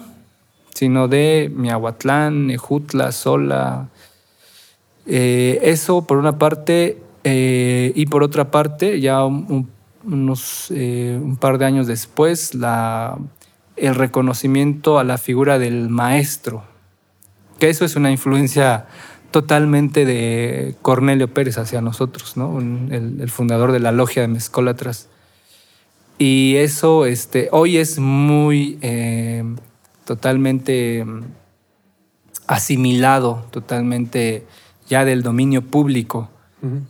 sino 0.74 1.08
de 1.08 1.52
Miahuatlán, 1.54 2.48
Nejutla, 2.48 3.12
Sola. 3.12 3.90
Eh, 5.06 5.60
eso 5.64 6.06
por 6.06 6.18
una 6.18 6.38
parte, 6.38 7.02
eh, 7.24 7.92
y 7.96 8.06
por 8.06 8.24
otra 8.24 8.52
parte, 8.52 9.00
ya 9.00 9.26
un, 9.26 9.46
un- 9.50 9.80
unos, 10.02 10.70
un 10.72 11.36
par 11.42 11.58
de 11.58 11.66
años 11.66 11.86
después, 11.86 12.56
la, 12.56 13.18
el 13.76 13.96
reconocimiento 13.96 14.98
a 14.98 15.04
la 15.04 15.18
figura 15.18 15.60
del 15.60 15.90
maestro, 15.90 16.64
que 17.60 17.70
eso 17.70 17.84
es 17.84 17.98
una 17.98 18.10
influencia 18.10 18.86
totalmente 19.32 20.06
de 20.06 20.76
Cornelio 20.82 21.28
Pérez 21.34 21.58
hacia 21.58 21.82
nosotros, 21.82 22.38
¿no? 22.38 22.50
Un- 22.50 22.90
el, 22.92 23.22
el 23.22 23.30
fundador 23.30 23.72
de 23.72 23.80
la 23.80 23.92
logia 23.92 24.22
de 24.24 24.28
Mezcólatras. 24.28 25.08
Y 26.18 26.56
eso 26.58 27.06
este, 27.06 27.48
hoy 27.52 27.78
es 27.78 28.00
muy 28.00 28.78
eh, 28.82 29.44
totalmente 30.06 31.06
mm, 31.06 31.22
asimilado, 32.48 33.46
totalmente 33.52 34.46
ya 34.90 35.06
del 35.06 35.22
dominio 35.24 35.62
público. 35.62 36.30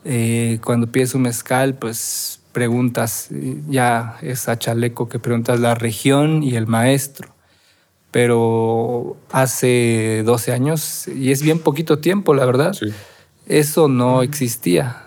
Eh, 0.03 0.59
cuando 0.63 0.87
pides 0.87 1.13
un 1.13 1.21
mezcal, 1.23 1.75
pues 1.75 2.41
preguntas, 2.53 3.27
ya 3.69 4.17
es 4.23 4.49
a 4.49 4.57
chaleco 4.57 5.07
que 5.09 5.19
preguntas 5.19 5.59
la 5.59 5.75
región 5.75 6.41
y 6.41 6.55
el 6.55 6.65
maestro. 6.65 7.29
Pero 8.11 9.17
hace 9.31 10.23
12 10.25 10.51
años, 10.51 11.07
y 11.07 11.31
es 11.31 11.41
bien 11.43 11.59
poquito 11.59 11.99
tiempo, 11.99 12.33
la 12.33 12.45
verdad, 12.45 12.73
Sí. 12.73 12.87
eso 13.47 13.87
no 13.87 14.21
existía. 14.23 15.03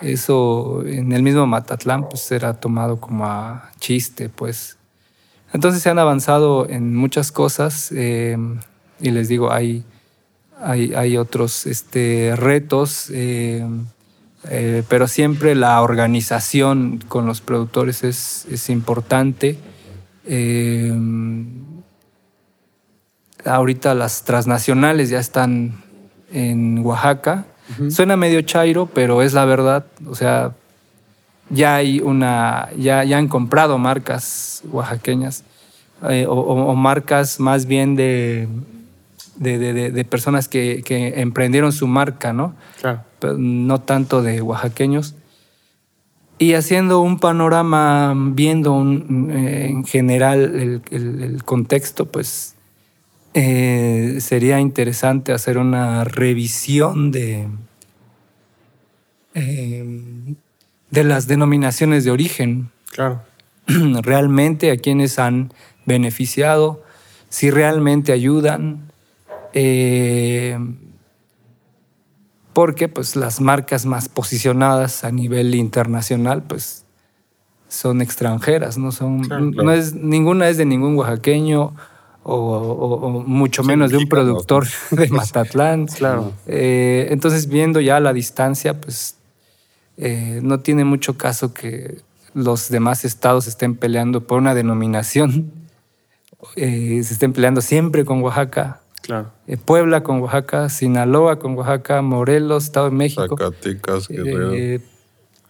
Eso 0.00 0.82
en 0.86 1.12
el 1.12 1.22
mismo 1.22 1.46
Matatlán 1.46 2.08
pues 2.08 2.32
era 2.32 2.54
tomado 2.54 2.98
como 3.00 3.26
a 3.26 3.70
chiste, 3.78 4.28
pues. 4.30 4.78
Entonces 5.52 5.82
se 5.82 5.90
han 5.90 5.98
avanzado 5.98 6.68
en 6.68 6.94
muchas 6.96 7.32
cosas 7.32 7.92
eh, 7.94 8.36
y 9.00 9.10
les 9.10 9.28
digo, 9.28 9.52
hay, 9.52 9.84
hay, 10.60 10.94
hay 10.94 11.16
otros 11.16 11.66
este, 11.66 12.34
retos, 12.36 13.10
eh, 13.12 13.66
eh, 14.50 14.82
pero 14.88 15.06
siempre 15.06 15.54
la 15.54 15.80
organización 15.82 17.02
con 17.08 17.26
los 17.26 17.40
productores 17.40 18.04
es, 18.04 18.46
es 18.50 18.70
importante. 18.70 19.58
Ahorita 23.48 23.94
las 23.94 24.24
transnacionales 24.24 25.10
ya 25.10 25.18
están 25.18 25.82
en 26.32 26.78
Oaxaca. 26.84 27.46
Suena 27.90 28.16
medio 28.16 28.40
chairo, 28.42 28.86
pero 28.86 29.20
es 29.20 29.34
la 29.34 29.44
verdad. 29.44 29.84
O 30.06 30.14
sea, 30.14 30.52
ya 31.50 31.76
hay 31.76 32.00
una, 32.00 32.68
ya, 32.76 33.04
ya 33.04 33.18
han 33.18 33.28
comprado 33.28 33.78
marcas 33.78 34.62
oaxaqueñas 34.70 35.44
eh, 36.08 36.26
o, 36.28 36.74
marcas 36.74 37.40
más 37.40 37.66
bien 37.66 37.96
de, 37.96 38.48
de, 39.36 40.04
personas 40.04 40.48
que, 40.48 40.82
emprendieron 41.16 41.72
su 41.72 41.86
marca, 41.86 42.32
¿no? 42.32 42.54
Claro. 42.80 43.02
no 43.36 43.80
tanto 43.80 44.22
de 44.22 44.40
oaxaqueños. 44.40 45.16
Y 46.38 46.54
haciendo 46.54 47.00
un 47.00 47.18
panorama, 47.18 48.14
viendo 48.16 48.80
eh, 48.80 49.66
en 49.70 49.84
general 49.84 50.82
el, 50.90 51.42
contexto, 51.44 52.06
pues 52.06 52.54
eh, 53.34 54.18
sería 54.20 54.60
interesante 54.60 55.32
hacer 55.32 55.58
una 55.58 56.04
revisión 56.04 57.10
de, 57.10 57.48
de 59.34 61.04
las 61.04 61.26
denominaciones 61.26 62.04
de 62.04 62.10
origen. 62.10 62.70
Claro. 62.90 63.22
Realmente 64.02 64.70
a 64.70 64.76
quienes 64.76 65.18
han 65.18 65.52
beneficiado, 65.86 66.82
si 67.28 67.50
realmente 67.50 68.12
ayudan. 68.12 68.90
Eh, 69.54 70.58
porque 72.58 72.88
pues 72.88 73.14
las 73.14 73.40
marcas 73.40 73.86
más 73.86 74.08
posicionadas 74.08 75.04
a 75.04 75.12
nivel 75.12 75.54
internacional 75.54 76.42
pues 76.42 76.84
son 77.68 78.02
extranjeras, 78.02 78.78
no 78.78 78.90
son, 78.90 79.20
no 79.54 79.70
es 79.70 79.94
ninguna 79.94 80.48
es 80.48 80.56
de 80.56 80.64
ningún 80.64 80.96
oaxaqueño 80.96 81.74
o, 82.30 83.24
mucho 83.26 83.62
menos 83.62 83.90
de 83.90 83.96
un 83.96 84.08
productor 84.08 84.66
de 84.90 85.08
Matatlán. 85.08 85.86
claro. 85.96 86.32
Eh, 86.46 87.08
entonces 87.10 87.48
viendo 87.48 87.80
ya 87.80 88.00
la 88.00 88.12
distancia 88.12 88.80
pues 88.80 89.16
eh, 89.96 90.40
no 90.42 90.60
tiene 90.60 90.84
mucho 90.84 91.16
caso 91.16 91.52
que 91.52 92.02
los 92.34 92.68
demás 92.68 93.04
estados 93.04 93.48
estén 93.48 93.74
peleando 93.74 94.26
por 94.26 94.38
una 94.38 94.54
denominación, 94.54 95.50
eh, 96.56 97.00
se 97.02 97.14
estén 97.14 97.32
peleando 97.32 97.60
siempre 97.60 98.04
con 98.04 98.22
Oaxaca. 98.22 98.80
Claro. 99.02 99.32
Eh, 99.46 99.56
Puebla 99.56 100.02
con 100.02 100.20
Oaxaca, 100.20 100.68
Sinaloa 100.68 101.38
con 101.38 101.56
Oaxaca, 101.56 102.02
Morelos, 102.02 102.64
Estado 102.64 102.90
de 102.90 102.96
México. 102.96 103.36
Zacatecas, 103.36 104.08
Guerrero. 104.08 104.82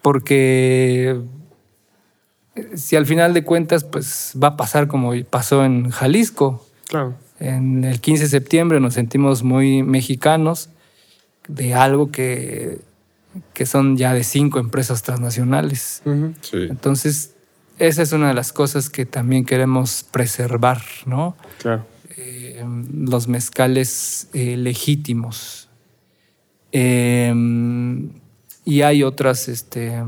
porque 0.00 1.20
si 2.74 2.96
al 2.96 3.04
final 3.04 3.34
de 3.34 3.44
cuentas, 3.44 3.84
pues 3.84 4.32
va 4.42 4.48
a 4.48 4.56
pasar 4.56 4.88
como 4.88 5.12
pasó 5.28 5.64
en 5.64 5.90
Jalisco. 5.90 6.64
Claro. 6.88 7.16
En 7.38 7.84
el 7.84 8.00
15 8.00 8.24
de 8.24 8.28
septiembre 8.28 8.80
nos 8.80 8.94
sentimos 8.94 9.42
muy 9.42 9.82
mexicanos 9.82 10.70
de 11.46 11.74
algo 11.74 12.10
que 12.10 12.80
que 13.52 13.66
son 13.66 13.96
ya 13.96 14.14
de 14.14 14.24
cinco 14.24 14.58
empresas 14.58 15.02
transnacionales. 15.02 16.02
Entonces, 16.52 17.34
esa 17.78 18.02
es 18.02 18.12
una 18.12 18.28
de 18.28 18.34
las 18.34 18.52
cosas 18.52 18.90
que 18.90 19.06
también 19.06 19.44
queremos 19.44 20.04
preservar, 20.10 20.82
¿no? 21.06 21.36
Claro. 21.58 21.86
Eh, 22.16 22.64
los 22.92 23.28
mezcales 23.28 24.28
eh, 24.32 24.56
legítimos. 24.56 25.68
Eh, 26.72 27.32
y 28.64 28.82
hay 28.82 29.02
otras, 29.02 29.48
este, 29.48 30.02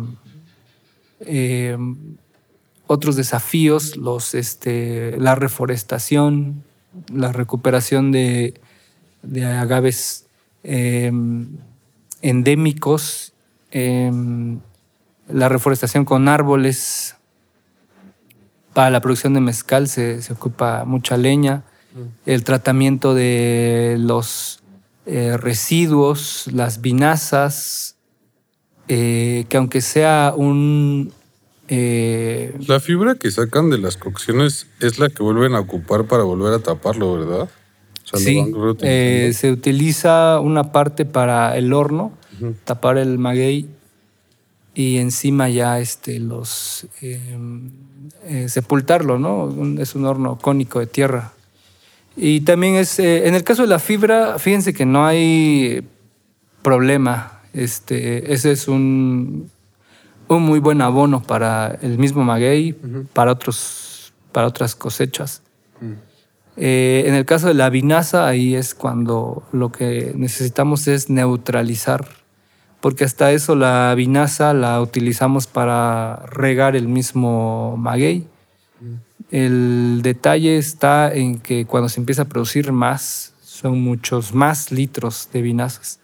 otros 2.86 3.16
desafíos, 3.16 3.96
los, 3.96 4.34
este, 4.34 5.16
la 5.18 5.34
reforestación, 5.34 6.64
la 7.12 7.33
recuperación 7.33 8.12
de, 8.12 8.61
de 9.22 9.44
agaves 9.44 10.26
endémicos, 12.22 13.33
em, 13.70 14.61
la 15.29 15.48
reforestación 15.48 16.05
con 16.05 16.29
árboles. 16.29 17.16
Para 18.72 18.90
la 18.90 19.00
producción 19.00 19.35
de 19.35 19.40
mezcal 19.40 19.88
se, 19.88 20.20
ocupa 20.31 20.85
mucha 20.85 21.16
leña, 21.16 21.64
mm. 21.94 22.31
el 22.31 22.44
tratamiento 22.44 23.14
de 23.14 23.96
los 23.98 24.62
eh, 25.07 25.37
residuos, 25.37 26.48
las 26.53 26.81
vinazas, 26.81 27.96
eh, 28.88 29.46
que 29.48 29.57
aunque 29.57 29.81
sea 29.81 30.33
un... 30.37 31.12
Eh, 31.72 32.52
la 32.66 32.80
fibra 32.80 33.14
que 33.14 33.30
sacan 33.30 33.70
de 33.70 33.78
las 33.78 33.96
cocciones 33.96 34.66
es 34.80 34.98
la 34.98 35.09
que 35.09 35.22
vuelven 35.22 35.54
a 35.54 35.61
ocupar 35.61 36.04
para 36.04 36.24
volver 36.24 36.52
a 36.52 36.59
taparlo, 36.59 37.14
¿verdad? 37.14 37.48
sí, 38.12 38.44
eh, 38.83 39.33
se 39.35 39.52
utiliza 39.52 40.40
una 40.40 40.72
parte 40.72 41.04
para 41.04 41.56
el 41.56 41.72
horno, 41.72 42.12
tapar 42.64 42.98
el 42.98 43.18
maguey 43.18 43.68
y 44.74 44.98
encima 44.98 45.48
ya 45.48 45.78
este, 45.78 46.18
los 46.18 46.87
em, 47.00 47.70
eh, 48.24 48.48
sepultarlo, 48.48 49.18
¿no? 49.18 49.54
Es 49.80 49.94
un 49.94 50.06
horno 50.06 50.38
cónico 50.38 50.80
de 50.80 50.87
tierra. 50.87 51.33
Y 52.16 52.40
también 52.40 52.74
es, 52.74 52.98
eh, 52.98 53.28
en 53.28 53.35
el 53.35 53.44
caso 53.44 53.62
de 53.62 53.68
la 53.68 53.78
fibra, 53.78 54.38
fíjense 54.38 54.72
que 54.72 54.87
no 54.87 55.06
hay 55.06 55.83
problema. 56.62 57.40
Este, 57.52 58.33
ese 58.33 58.52
es 58.52 58.68
un, 58.68 59.50
un 60.36 60.44
muy 60.44 60.60
buen 60.60 60.80
abono 60.80 61.22
para 61.22 61.78
el 61.82 61.98
mismo 61.98 62.22
maguey, 62.24 62.72
para, 63.12 63.32
otros, 63.32 64.12
para 64.32 64.46
otras 64.46 64.74
cosechas. 64.74 65.42
Eh, 66.56 67.04
en 67.06 67.14
el 67.14 67.24
caso 67.24 67.48
de 67.48 67.54
la 67.54 67.70
vinaza, 67.70 68.28
ahí 68.28 68.54
es 68.54 68.74
cuando 68.74 69.42
lo 69.52 69.72
que 69.72 70.12
necesitamos 70.14 70.86
es 70.86 71.10
neutralizar, 71.10 72.06
porque 72.80 73.04
hasta 73.04 73.32
eso 73.32 73.56
la 73.56 73.92
vinaza 73.96 74.54
la 74.54 74.80
utilizamos 74.80 75.46
para 75.46 76.16
regar 76.26 76.76
el 76.76 76.86
mismo 76.86 77.76
maguey. 77.76 78.26
El 79.30 80.00
detalle 80.02 80.58
está 80.58 81.12
en 81.12 81.38
que 81.38 81.66
cuando 81.66 81.88
se 81.88 82.00
empieza 82.00 82.22
a 82.22 82.24
producir 82.26 82.72
más, 82.72 83.32
son 83.42 83.80
muchos 83.80 84.32
más 84.32 84.70
litros 84.70 85.28
de 85.32 85.42
vinazas. 85.42 85.98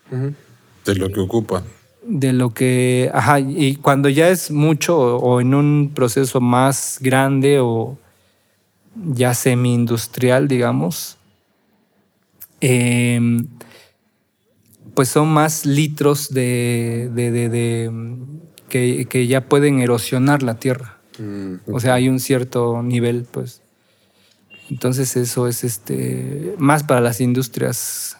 De 0.84 0.94
lo 0.94 1.10
que 1.10 1.20
ocupa. 1.20 1.62
De 2.08 2.32
lo 2.32 2.54
que, 2.54 3.10
ajá, 3.12 3.40
y 3.40 3.76
cuando 3.76 4.08
ya 4.08 4.28
es 4.28 4.52
mucho 4.52 4.96
o 4.96 5.40
en 5.40 5.54
un 5.54 5.90
proceso 5.92 6.40
más 6.40 6.98
grande 7.00 7.58
o 7.58 7.98
ya 8.94 9.34
semi-industrial, 9.34 10.46
digamos, 10.46 11.18
em, 12.60 13.48
pues 14.94 15.08
son 15.08 15.28
más 15.28 15.66
litros 15.66 16.32
de, 16.32 17.10
que, 18.68 19.26
ya 19.26 19.48
pueden 19.48 19.80
erosionar 19.80 20.42
la 20.42 20.58
tierra. 20.58 20.98
Mm, 21.18 21.56
o 21.72 21.80
sea, 21.80 21.94
hay 21.94 22.08
un 22.08 22.20
cierto 22.20 22.82
nivel, 22.82 23.26
pues. 23.30 23.62
Entonces 24.70 25.16
eso 25.16 25.46
es 25.46 25.64
este 25.64 26.54
más 26.58 26.82
para 26.82 27.00
las 27.00 27.20
industrias 27.20 28.15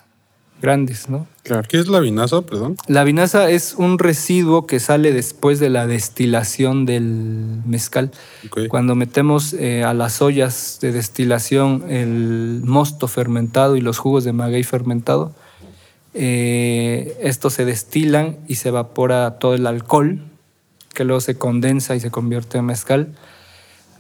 grandes, 0.61 1.09
¿no? 1.09 1.27
Claro. 1.43 1.67
¿Qué 1.69 1.79
es 1.79 1.89
la 1.89 2.01
vinaza, 2.01 2.43
perdón? 2.43 2.77
La 2.89 3.05
vinaza 3.05 3.51
es 3.51 3.75
un 3.77 3.99
residuo 3.99 4.67
que 4.67 4.81
sale 4.81 5.13
después 5.13 5.61
de 5.61 5.71
la 5.71 5.87
destilación 5.87 6.87
del 6.87 7.61
mezcal. 7.67 8.11
Cuando 8.69 8.95
metemos 8.95 9.53
eh, 9.53 9.85
a 9.85 9.95
las 9.95 10.23
ollas 10.23 10.79
de 10.81 10.93
destilación 10.93 11.85
el 11.89 12.63
mosto 12.65 13.07
fermentado 13.07 13.77
y 13.77 13.81
los 13.81 13.99
jugos 13.99 14.25
de 14.25 14.33
maguey 14.33 14.65
fermentado, 14.65 15.35
eh, 16.15 17.17
estos 17.21 17.53
se 17.53 17.65
destilan 17.65 18.39
y 18.49 18.57
se 18.57 18.71
evapora 18.71 19.39
todo 19.39 19.55
el 19.55 19.67
alcohol, 19.67 20.23
que 20.95 21.05
luego 21.05 21.21
se 21.21 21.37
condensa 21.37 21.95
y 21.95 22.01
se 22.01 22.11
convierte 22.11 22.59
en 22.59 22.65
mezcal. 22.65 23.15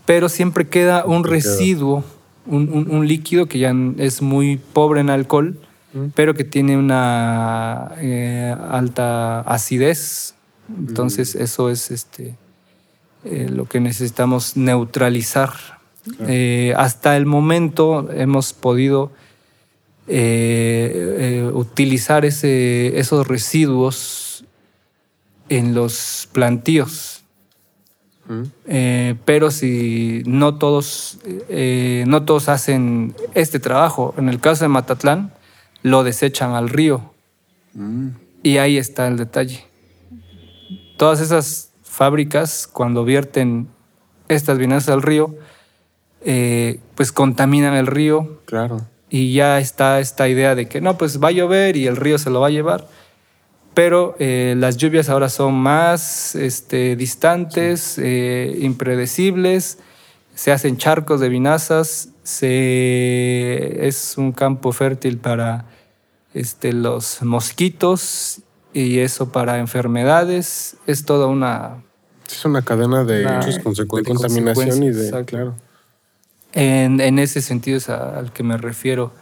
Pero 0.06 0.28
siempre 0.28 0.68
queda 0.68 1.04
un 1.04 1.24
residuo, 1.24 2.04
un 2.46 3.08
líquido 3.08 3.46
que 3.46 3.58
ya 3.58 3.74
es 3.98 4.22
muy 4.22 4.56
pobre 4.56 5.00
en 5.00 5.10
alcohol 5.10 5.58
pero 6.14 6.34
que 6.34 6.44
tiene 6.44 6.76
una 6.76 7.92
eh, 7.98 8.54
alta 8.70 9.40
acidez. 9.40 10.34
Entonces 10.68 11.34
eso 11.34 11.70
es 11.70 11.90
este, 11.90 12.36
eh, 13.24 13.48
lo 13.50 13.66
que 13.66 13.80
necesitamos 13.80 14.56
neutralizar. 14.56 15.52
Eh, 16.20 16.72
hasta 16.76 17.16
el 17.16 17.26
momento 17.26 18.10
hemos 18.12 18.52
podido 18.52 19.10
utilizar 21.52 22.24
ese, 22.24 22.96
esos 22.98 23.26
residuos 23.26 24.44
en 25.48 25.74
los 25.74 26.28
plantíos. 26.32 27.16
Eh, 28.66 29.14
pero 29.24 29.52
si 29.52 30.22
no 30.26 30.56
todos, 30.56 31.18
eh, 31.24 32.04
no 32.08 32.24
todos 32.24 32.48
hacen 32.48 33.14
este 33.34 33.60
trabajo, 33.60 34.14
en 34.18 34.28
el 34.28 34.40
caso 34.40 34.64
de 34.64 34.68
Matatlán, 34.68 35.32
lo 35.86 36.02
desechan 36.02 36.50
al 36.54 36.68
río. 36.68 37.12
Y 38.42 38.58
ahí 38.58 38.76
está 38.76 39.06
el 39.06 39.16
detalle. 39.16 39.64
Todas 40.96 41.20
esas 41.20 41.70
fábricas, 41.84 42.66
cuando 42.66 43.04
vierten 43.04 43.68
estas 44.26 44.58
vinazas 44.58 44.88
al 44.88 45.02
río, 45.02 45.36
eh, 46.24 46.80
pues 46.96 47.12
contaminan 47.12 47.74
el 47.74 47.86
río. 47.86 48.40
Claro. 48.46 48.80
Y 49.10 49.32
ya 49.32 49.60
está 49.60 50.00
esta 50.00 50.28
idea 50.28 50.56
de 50.56 50.66
que 50.66 50.80
no, 50.80 50.98
pues 50.98 51.22
va 51.22 51.28
a 51.28 51.30
llover 51.30 51.76
y 51.76 51.86
el 51.86 51.94
río 51.94 52.18
se 52.18 52.30
lo 52.30 52.40
va 52.40 52.48
a 52.48 52.50
llevar. 52.50 52.88
Pero 53.72 54.16
eh, 54.18 54.56
las 54.56 54.78
lluvias 54.78 55.08
ahora 55.08 55.28
son 55.28 55.54
más 55.54 56.34
este, 56.34 56.96
distantes, 56.96 57.96
eh, 57.98 58.58
impredecibles, 58.60 59.78
se 60.34 60.50
hacen 60.50 60.78
charcos 60.78 61.20
de 61.20 61.28
vinazas, 61.28 62.08
se, 62.24 63.86
es 63.86 64.18
un 64.18 64.32
campo 64.32 64.72
fértil 64.72 65.18
para 65.18 65.75
este, 66.36 66.72
los 66.72 67.22
mosquitos 67.22 68.40
y 68.72 68.98
eso 68.98 69.32
para 69.32 69.58
enfermedades. 69.58 70.76
Es 70.86 71.04
toda 71.04 71.26
una... 71.26 71.82
Es 72.30 72.44
una 72.44 72.62
cadena 72.62 73.04
de, 73.04 73.24
Una- 73.24 73.40
de 73.46 73.86
contaminación 74.04 74.82
y 74.82 74.90
de... 74.90 75.24
Claro. 75.24 75.54
En, 76.52 77.00
en 77.00 77.18
ese 77.18 77.40
sentido 77.40 77.78
es 77.78 77.88
a- 77.88 78.18
al 78.18 78.32
que 78.32 78.42
me 78.42 78.56
refiero. 78.56 79.12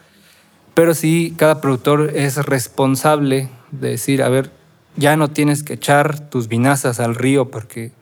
Pero 0.74 0.94
sí, 0.94 1.34
cada 1.36 1.60
productor 1.60 2.10
es 2.16 2.36
responsable 2.36 3.48
de 3.70 3.90
decir, 3.90 4.22
a 4.22 4.28
ver, 4.28 4.50
ya 4.96 5.16
no 5.16 5.28
tienes 5.28 5.62
que 5.62 5.74
echar 5.74 6.28
tus 6.30 6.48
vinazas 6.48 6.98
al 6.98 7.14
río 7.14 7.50
porque 7.50 7.92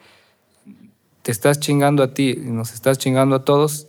te 1.23 1.33
estás 1.33 1.61
chingando 1.61 2.03
a 2.03 2.15
ti 2.15 2.31
y 2.31 2.51
nos 2.51 2.73
estás 2.73 2.97
chingando 2.99 3.37
a 3.37 3.45
todos. 3.45 3.89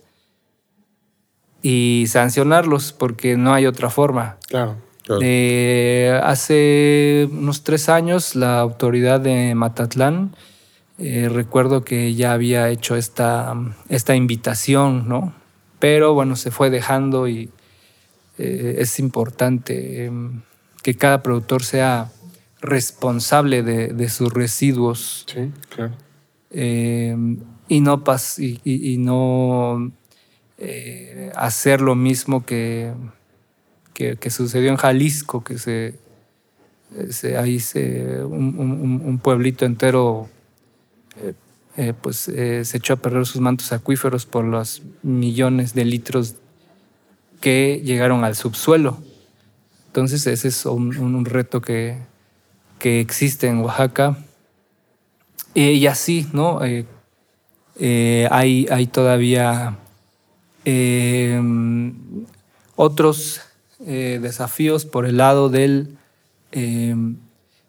Y 1.62 2.04
sancionarlos 2.08 2.92
porque 2.92 3.36
no 3.38 3.54
hay 3.54 3.66
otra 3.66 3.88
forma. 3.88 4.36
Claro. 4.48 4.76
Claro. 5.04 5.20
Eh, 5.22 6.18
hace 6.22 7.28
unos 7.30 7.62
tres 7.62 7.88
años 7.88 8.34
la 8.34 8.58
autoridad 8.60 9.20
de 9.20 9.54
Matatlán, 9.54 10.34
eh, 10.98 11.28
recuerdo 11.30 11.84
que 11.84 12.14
ya 12.14 12.32
había 12.32 12.68
hecho 12.70 12.96
esta, 12.96 13.54
esta 13.88 14.14
invitación, 14.16 15.08
¿no? 15.08 15.34
Pero 15.78 16.14
bueno, 16.14 16.36
se 16.36 16.50
fue 16.50 16.70
dejando 16.70 17.28
y 17.28 17.50
eh, 18.38 18.76
es 18.78 18.98
importante 18.98 20.06
eh, 20.06 20.10
que 20.82 20.94
cada 20.96 21.22
productor 21.22 21.62
sea 21.64 22.10
responsable 22.62 23.62
de, 23.62 23.88
de 23.88 24.08
sus 24.08 24.32
residuos 24.32 25.26
Sí, 25.28 25.52
claro. 25.68 25.92
y 26.50 27.80
no, 27.80 28.04
pas 28.04 28.38
y, 28.38 28.60
y- 28.64 28.94
y 28.94 28.96
no 28.98 29.92
eh, 30.58 31.30
hacer 31.36 31.80
lo 31.82 31.94
mismo 31.94 32.46
que, 32.46 32.92
que, 33.94 34.30
sucedió 34.30 34.70
en 34.70 34.76
Jalisco, 34.76 35.42
que 35.44 35.56
se, 35.58 35.94
ahí 37.38 37.60
se, 37.60 38.24
un, 38.24 39.20
pueblito 39.22 39.64
entero 39.64 40.28
eh, 41.16 41.34
eh, 41.76 41.92
pues, 42.00 42.28
eh, 42.28 42.64
se 42.64 42.78
echó 42.78 42.94
a 42.94 42.96
perder 42.96 43.24
sus 43.24 43.40
mantos 43.40 43.72
acuíferos 43.72 44.26
por 44.26 44.44
los 44.44 44.82
millones 45.02 45.74
de 45.74 45.84
litros 45.84 46.34
que 47.40 47.80
llegaron 47.84 48.24
al 48.24 48.34
subsuelo. 48.34 48.98
Entonces 49.86 50.26
ese 50.26 50.48
es 50.48 50.66
un, 50.66 51.24
reto 51.24 51.60
que, 51.60 51.98
que 52.80 53.00
existe 53.00 53.46
en 53.46 53.58
Oaxaca. 53.58 54.18
Y 55.54 55.86
así, 55.86 56.26
¿no? 56.32 56.58
Hay, 56.58 56.86
hay 57.80 58.86
todavía 58.88 59.78
otros 62.74 63.40
eh, 63.86 64.18
desafíos 64.22 64.84
por 64.86 65.06
el 65.06 65.16
lado 65.18 65.48
del, 65.48 65.96
eh, 66.52 66.94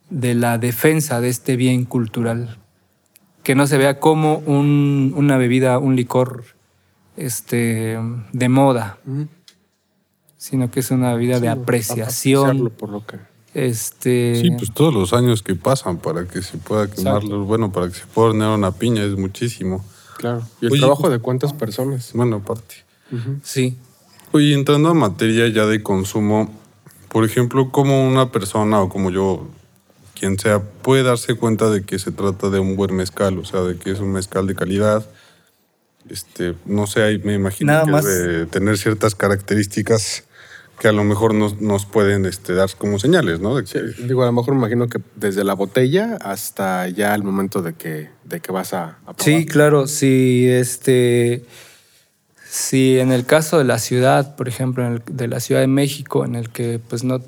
de 0.09 0.35
la 0.35 0.57
defensa 0.57 1.19
de 1.21 1.29
este 1.29 1.55
bien 1.55 1.85
cultural. 1.85 2.57
Que 3.43 3.55
no 3.55 3.67
se 3.67 3.77
vea 3.77 3.99
como 3.99 4.37
un- 4.45 5.13
una 5.15 5.37
bebida, 5.37 5.77
un 5.79 5.95
licor 5.95 6.43
este, 7.17 7.97
de 8.33 8.49
moda, 8.49 8.97
sino 10.37 10.69
que 10.71 10.79
es 10.81 10.91
una 10.91 11.13
bebida 11.13 11.39
de 11.39 11.49
apreciación. 11.49 12.41
Apreciarlo 12.43 12.69
por 12.71 12.89
lo 12.89 13.05
que... 13.05 13.17
Este, 13.53 14.35
Sí, 14.41 14.51
pues 14.51 14.71
todos 14.73 14.93
los 14.93 15.13
años 15.13 15.41
que 15.41 15.55
pasan 15.55 15.97
para 15.97 16.27
que 16.27 16.41
se 16.41 16.57
pueda 16.57 16.89
quemarlo, 16.91 17.45
bueno, 17.45 17.71
para 17.71 17.87
que 17.87 17.93
se 17.95 18.05
pueda 18.05 18.29
hornear 18.29 18.49
una 18.51 18.71
piña 18.71 19.03
es 19.03 19.15
muchísimo. 19.15 19.85
Claro. 20.17 20.43
¿Y 20.61 20.65
el 20.65 20.71
Oye, 20.73 20.81
trabajo 20.81 21.09
de 21.09 21.19
cuántas 21.19 21.53
personas? 21.53 22.11
Bueno, 22.13 22.37
aparte. 22.37 22.75
sí. 23.43 23.77
Oye, 24.35 24.53
entrando 24.53 24.89
a 24.89 24.93
materia 24.93 25.47
ya 25.47 25.65
de 25.65 25.81
consumo, 25.81 26.53
por 27.07 27.23
ejemplo, 27.23 27.71
como 27.71 28.05
una 28.05 28.33
persona 28.33 28.81
o 28.81 28.89
como 28.89 29.09
yo, 29.09 29.47
quien 30.13 30.37
sea, 30.37 30.59
puede 30.59 31.03
darse 31.03 31.35
cuenta 31.35 31.69
de 31.69 31.83
que 31.85 31.99
se 31.99 32.11
trata 32.11 32.49
de 32.49 32.59
un 32.59 32.75
buen 32.75 32.93
mezcal, 32.93 33.39
o 33.39 33.45
sea, 33.45 33.61
de 33.61 33.77
que 33.77 33.91
es 33.91 34.01
un 34.01 34.11
mezcal 34.11 34.45
de 34.45 34.53
calidad. 34.53 35.05
Este, 36.09 36.53
no 36.65 36.85
sé, 36.85 37.03
ahí 37.03 37.17
me 37.19 37.33
imagino 37.33 37.71
Nada 37.71 37.85
que 37.85 37.91
más. 37.91 38.03
debe 38.03 38.45
tener 38.47 38.77
ciertas 38.77 39.15
características 39.15 40.25
que 40.81 40.89
a 40.89 40.91
lo 40.91 41.05
mejor 41.05 41.33
nos, 41.33 41.61
nos 41.61 41.85
pueden 41.85 42.25
este, 42.25 42.55
dar 42.55 42.69
como 42.77 42.99
señales, 42.99 43.39
¿no? 43.39 43.55
De 43.55 43.63
que, 43.63 43.69
Sí, 43.93 44.03
digo, 44.03 44.23
a 44.23 44.25
lo 44.25 44.33
mejor 44.33 44.53
me 44.53 44.59
imagino 44.59 44.89
que 44.89 44.99
desde 45.15 45.45
la 45.45 45.53
botella 45.53 46.17
hasta 46.19 46.89
ya 46.89 47.15
el 47.15 47.23
momento 47.23 47.61
de 47.61 47.73
que, 47.75 48.09
de 48.25 48.41
que 48.41 48.51
vas 48.51 48.73
a, 48.73 48.97
a 49.05 49.13
probar. 49.13 49.21
Sí, 49.23 49.45
claro, 49.45 49.87
si 49.87 50.45
este 50.49 51.45
si 52.55 52.99
en 52.99 53.11
el 53.11 53.25
caso 53.25 53.57
de 53.57 53.65
la 53.65 53.79
ciudad, 53.79 54.37
por 54.37 54.47
ejemplo, 54.47 54.85
en 54.85 54.93
el- 54.93 55.03
de 55.11 55.27
la 55.27 55.41
Ciudad 55.41 55.59
de 55.59 55.67
México, 55.67 56.23
en 56.23 56.35
el 56.35 56.49
que 56.49 56.79
pues 56.79 57.03
no 57.03 57.19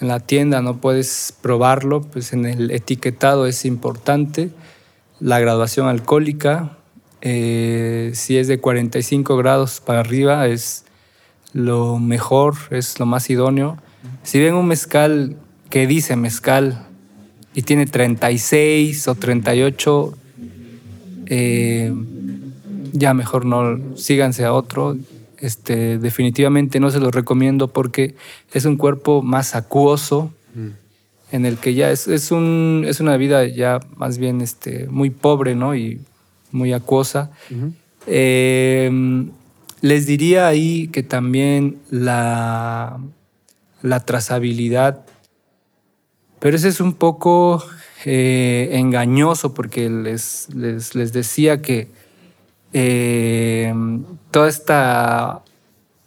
en 0.00 0.08
la 0.08 0.20
tienda 0.20 0.60
no 0.60 0.76
puedes 0.78 1.34
probarlo, 1.40 2.02
pues 2.02 2.32
en 2.34 2.44
el 2.44 2.70
etiquetado 2.70 3.46
es 3.46 3.64
importante 3.64 4.50
la 5.20 5.38
graduación 5.40 5.88
alcohólica. 5.88 6.76
eh, 7.22 8.12
si 8.14 8.38
es 8.38 8.48
de 8.48 8.60
45 8.60 9.36
grados 9.36 9.80
para 9.80 10.00
arriba 10.00 10.46
es 10.46 10.86
lo 11.52 11.98
mejor, 11.98 12.54
es 12.70 12.98
lo 12.98 13.04
más 13.04 13.28
idóneo. 13.28 13.76
Si 14.22 14.38
ven 14.40 14.54
un 14.54 14.66
mezcal 14.66 15.36
que 15.68 15.86
dice 15.86 16.16
mezcal 16.16 16.86
y 17.54 17.60
tiene 17.60 17.84
36 17.84 19.06
o 19.06 19.14
38, 19.16 20.14
eh, 21.26 21.92
ya 22.92 23.14
mejor 23.14 23.44
no 23.44 23.96
síganse 23.96 24.44
a 24.44 24.52
otro. 24.52 24.96
Este, 25.38 25.98
definitivamente 25.98 26.80
no 26.80 26.90
se 26.90 27.00
los 27.00 27.14
recomiendo 27.14 27.68
porque 27.68 28.14
es 28.52 28.66
un 28.66 28.76
cuerpo 28.76 29.22
más 29.22 29.54
acuoso, 29.54 30.32
en 31.32 31.46
el 31.46 31.56
que 31.56 31.74
ya 31.74 31.90
es, 31.90 32.08
es, 32.08 32.30
un, 32.30 32.84
es 32.86 33.00
una 33.00 33.16
vida 33.16 33.46
ya 33.46 33.80
más 33.96 34.18
bien 34.18 34.40
este, 34.42 34.86
muy 34.88 35.10
pobre 35.10 35.54
¿no? 35.54 35.74
y 35.74 36.00
muy 36.50 36.72
acuosa. 36.72 37.30
Eh, 38.06 38.90
les 39.80 40.06
diría 40.06 40.46
ahí 40.46 40.88
que 40.88 41.02
también 41.02 41.78
la, 41.88 43.00
la 43.82 44.00
trazabilidad, 44.00 45.06
pero 46.38 46.56
ese 46.56 46.68
es 46.68 46.80
un 46.80 46.94
poco 46.94 47.64
eh, 48.04 48.70
engañoso 48.72 49.54
porque 49.54 49.88
les, 49.88 50.48
les, 50.54 50.94
les 50.94 51.12
decía 51.12 51.62
que 51.62 51.88
eh, 52.72 53.74
toda 54.30 54.48
esta 54.48 55.42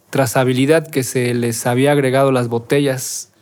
trazabilidad 0.09 0.87
que 0.87 1.03
se 1.03 1.33
les 1.33 1.65
había 1.65 1.91
agregado 1.91 2.31
las 2.31 2.47
botellas 2.47 3.33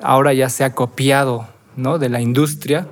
ahora 0.00 0.32
ya 0.32 0.48
se 0.48 0.64
ha 0.64 0.74
copiado 0.74 1.46
¿no? 1.76 1.98
de 1.98 2.08
la 2.08 2.20
industria. 2.20 2.88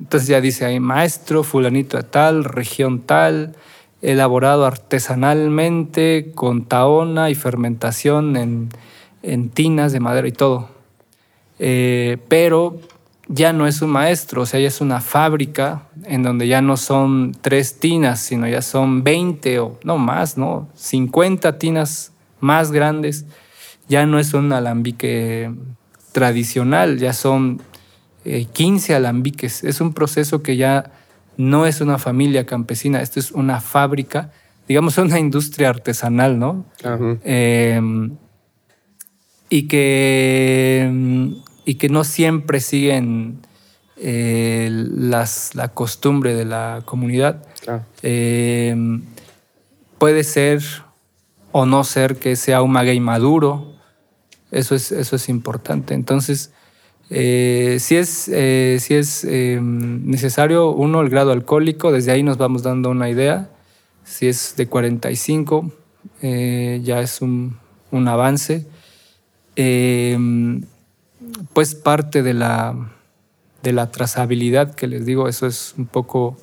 Entonces 0.00 0.28
ya 0.28 0.40
dice 0.40 0.64
ahí 0.64 0.80
maestro, 0.80 1.42
fulanito 1.42 1.96
de 1.96 2.04
tal, 2.04 2.44
región 2.44 3.00
tal, 3.00 3.56
elaborado 4.00 4.64
artesanalmente 4.64 6.30
con 6.34 6.66
taona 6.66 7.30
y 7.30 7.34
fermentación 7.34 8.36
en, 8.36 8.68
en 9.22 9.50
tinas 9.50 9.92
de 9.92 10.00
madera 10.00 10.28
y 10.28 10.32
todo. 10.32 10.70
Eh, 11.58 12.18
pero 12.28 12.78
ya 13.28 13.52
no 13.52 13.66
es 13.66 13.82
un 13.82 13.90
maestro, 13.90 14.42
o 14.42 14.46
sea, 14.46 14.58
ya 14.58 14.68
es 14.68 14.80
una 14.80 15.00
fábrica 15.00 15.82
en 16.04 16.22
donde 16.22 16.48
ya 16.48 16.62
no 16.62 16.78
son 16.78 17.36
tres 17.40 17.78
tinas, 17.78 18.20
sino 18.20 18.48
ya 18.48 18.62
son 18.62 19.04
20 19.04 19.58
o 19.60 19.78
no 19.84 19.98
más, 19.98 20.38
¿no? 20.38 20.68
50 20.74 21.58
tinas 21.58 22.12
más 22.40 22.72
grandes. 22.72 23.26
Ya 23.86 24.06
no 24.06 24.18
es 24.18 24.32
un 24.32 24.52
alambique 24.52 25.50
tradicional, 26.12 26.98
ya 26.98 27.12
son 27.12 27.60
eh, 28.24 28.46
15 28.50 28.94
alambiques. 28.94 29.62
Es 29.62 29.82
un 29.82 29.92
proceso 29.92 30.42
que 30.42 30.56
ya 30.56 30.90
no 31.36 31.66
es 31.66 31.82
una 31.82 31.98
familia 31.98 32.46
campesina, 32.46 33.02
esto 33.02 33.20
es 33.20 33.30
una 33.30 33.60
fábrica, 33.60 34.32
digamos, 34.66 34.96
una 34.96 35.18
industria 35.18 35.68
artesanal, 35.68 36.38
¿no? 36.38 36.64
Eh, 37.24 37.80
y 39.50 39.68
que 39.68 41.34
y 41.68 41.74
que 41.74 41.90
no 41.90 42.02
siempre 42.02 42.60
siguen 42.60 43.40
eh, 43.98 44.70
las, 44.72 45.54
la 45.54 45.68
costumbre 45.68 46.34
de 46.34 46.46
la 46.46 46.80
comunidad. 46.86 47.44
Eh, 48.02 48.74
puede 49.98 50.24
ser 50.24 50.62
o 51.52 51.66
no 51.66 51.84
ser 51.84 52.16
que 52.16 52.36
sea 52.36 52.62
un 52.62 52.72
maguey 52.72 53.00
maduro. 53.00 53.74
Eso 54.50 54.74
es, 54.74 54.92
eso 54.92 55.16
es 55.16 55.28
importante. 55.28 55.92
Entonces, 55.92 56.52
eh, 57.10 57.76
si 57.80 57.96
es, 57.96 58.08
si 58.08 58.94
es 58.94 59.26
necesario, 59.26 60.70
uno, 60.70 61.02
el 61.02 61.10
grado 61.10 61.32
alcohólico, 61.32 61.92
desde 61.92 62.12
ahí 62.12 62.22
nos 62.22 62.38
vamos 62.38 62.62
dando 62.62 62.88
una 62.88 63.10
idea. 63.10 63.50
Si 64.04 64.26
es 64.26 64.54
de 64.56 64.68
45, 64.68 65.70
ya 66.22 67.00
es 67.02 67.20
un, 67.20 67.58
un 67.90 68.08
avance. 68.08 68.66
Pues 71.52 71.74
parte 71.74 72.22
de 72.22 72.34
la, 72.34 72.74
de 73.62 73.72
la 73.72 73.90
trazabilidad, 73.90 74.74
que 74.74 74.86
les 74.86 75.04
digo, 75.04 75.28
eso 75.28 75.46
es 75.46 75.74
un 75.76 75.86
poco 75.86 76.36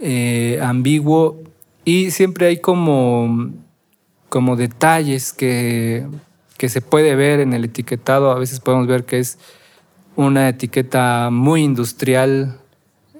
eh, 0.00 0.58
ambiguo. 0.62 1.42
Y 1.84 2.10
siempre 2.10 2.46
hay 2.46 2.58
como, 2.58 3.50
como 4.28 4.56
detalles 4.56 5.32
que, 5.32 6.06
que 6.56 6.68
se 6.68 6.80
puede 6.80 7.14
ver 7.14 7.40
en 7.40 7.52
el 7.52 7.64
etiquetado. 7.64 8.30
A 8.30 8.38
veces 8.38 8.60
podemos 8.60 8.86
ver 8.86 9.04
que 9.04 9.18
es 9.18 9.38
una 10.16 10.48
etiqueta 10.48 11.30
muy 11.30 11.62
industrial, 11.62 12.58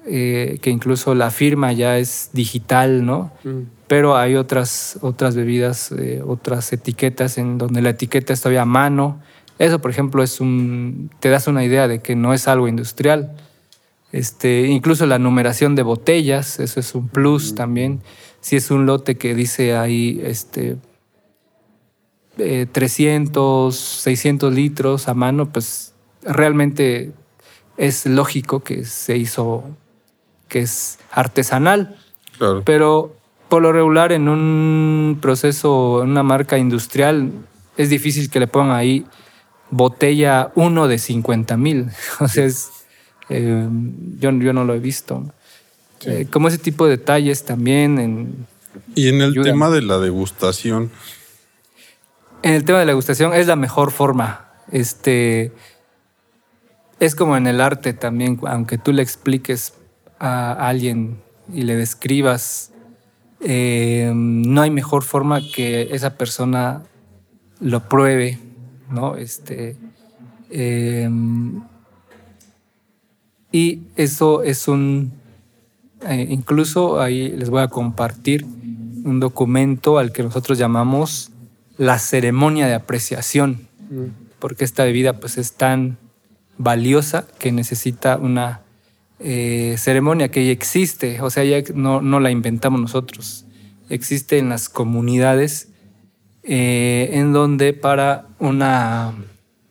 eh, 0.05 0.59
que 0.61 0.69
incluso 0.69 1.15
la 1.15 1.31
firma 1.31 1.71
ya 1.71 1.97
es 1.97 2.29
digital, 2.33 3.05
¿no? 3.05 3.31
Mm. 3.43 3.61
Pero 3.87 4.17
hay 4.17 4.35
otras, 4.35 4.97
otras 5.01 5.35
bebidas, 5.35 5.91
eh, 5.91 6.21
otras 6.25 6.71
etiquetas 6.73 7.37
en 7.37 7.57
donde 7.57 7.81
la 7.81 7.91
etiqueta 7.91 8.33
está 8.33 8.43
todavía 8.43 8.63
a 8.63 8.65
mano 8.65 9.21
eso, 9.59 9.79
por 9.79 9.91
ejemplo, 9.91 10.23
es 10.23 10.39
un, 10.41 11.11
te 11.19 11.29
das 11.29 11.47
una 11.47 11.63
idea 11.63 11.87
de 11.87 11.99
que 11.99 12.15
no 12.15 12.33
es 12.33 12.47
algo 12.47 12.67
industrial. 12.67 13.35
Este, 14.11 14.67
incluso 14.67 15.05
la 15.05 15.19
numeración 15.19 15.75
de 15.75 15.83
botellas, 15.83 16.59
eso 16.59 16.79
es 16.79 16.93
un 16.95 17.07
plus 17.07 17.55
también. 17.55 18.01
Si 18.41 18.55
es 18.55 18.71
un 18.71 18.85
lote 18.85 19.15
que 19.17 19.35
dice 19.35 19.75
ahí 19.75 20.21
este, 20.23 20.77
300, 22.37 23.75
eh, 23.75 24.01
600 24.01 24.53
litros 24.53 25.07
a 25.07 25.13
mano, 25.13 25.49
pues 25.49 25.93
realmente 26.23 27.11
es 27.77 28.05
lógico 28.05 28.61
que 28.61 28.85
se 28.85 29.17
hizo, 29.17 29.63
que 30.47 30.59
es 30.59 30.99
artesanal. 31.11 31.95
Pero 32.65 33.15
por 33.49 33.61
lo 33.61 33.71
regular 33.71 34.11
en 34.11 34.27
un 34.27 35.19
proceso, 35.21 36.03
en 36.03 36.09
una 36.09 36.23
marca 36.23 36.57
industrial, 36.57 37.31
es 37.77 37.89
difícil 37.89 38.29
que 38.29 38.39
le 38.39 38.47
pongan 38.47 38.75
ahí 38.75 39.05
botella 39.73 40.51
uno 40.55 40.87
de 40.87 40.97
50 40.97 41.57
mil. 41.57 41.89
O 42.19 42.27
sea, 42.27 42.47
eh, 43.29 43.67
yo, 44.19 44.31
yo, 44.31 44.53
no 44.53 44.63
lo 44.63 44.73
he 44.73 44.79
visto. 44.79 45.31
Eh, 46.05 46.27
como 46.29 46.47
ese 46.47 46.57
tipo 46.57 46.85
de 46.85 46.97
detalles 46.97 47.43
también. 47.45 48.45
y 48.95 49.09
en 49.09 49.21
el 49.21 49.33
tema 49.41 49.69
de 49.69 49.81
la 49.81 49.99
degustación. 49.99 50.91
En 52.41 52.53
el 52.53 52.65
tema 52.65 52.79
de 52.79 52.85
la 52.85 52.91
degustación 52.91 53.33
es 53.33 53.47
la 53.47 53.55
mejor 53.55 53.91
forma. 53.91 54.49
Este, 54.71 55.53
es 56.99 57.15
como 57.15 57.37
en 57.37 57.47
el 57.47 57.61
arte 57.61 57.93
también, 57.93 58.39
aunque 58.47 58.77
tú 58.77 58.91
le 58.91 59.01
expliques 59.01 59.73
a 60.19 60.67
alguien 60.67 61.21
y 61.53 61.63
le 61.63 61.75
describas, 61.75 62.71
eh, 63.39 64.11
no 64.13 64.61
hay 64.61 64.71
mejor 64.71 65.03
forma 65.03 65.41
que 65.53 65.89
esa 65.91 66.17
persona 66.17 66.83
lo 67.59 67.87
pruebe 67.87 68.39
¿no? 68.89 69.15
Este, 69.15 69.77
em, 70.49 71.61
y 73.51 73.81
eso 73.95 74.43
es 74.43 74.67
un, 74.67 75.13
eh, 76.07 76.27
incluso 76.29 76.99
ahí 76.99 77.29
les 77.29 77.49
voy 77.49 77.61
a 77.61 77.67
compartir 77.67 78.45
un 79.03 79.19
documento 79.19 79.97
al 79.99 80.11
que 80.11 80.23
nosotros 80.23 80.57
llamamos 80.57 81.31
la 81.77 81.99
ceremonia 81.99 82.67
de 82.67 82.73
apreciación, 82.73 83.67
mm. 83.89 84.39
porque 84.39 84.63
esta 84.63 84.83
bebida 84.83 85.13
pues 85.13 85.37
es 85.37 85.53
tan 85.53 85.97
valiosa 86.57 87.27
que 87.39 87.51
necesita 87.51 88.17
una 88.17 88.61
eh, 89.19 89.75
ceremonia 89.77 90.29
que 90.29 90.45
ya 90.45 90.51
existe, 90.51 91.21
o 91.21 91.29
sea, 91.29 91.43
ya 91.43 91.61
no, 91.73 92.01
no 92.01 92.19
la 92.19 92.31
inventamos 92.31 92.79
nosotros, 92.79 93.45
existe 93.89 94.37
en 94.37 94.49
las 94.49 94.69
comunidades 94.69 95.69
eh, 96.43 97.09
en 97.13 97.31
donde 97.31 97.73
para 97.73 98.27
una 98.39 99.13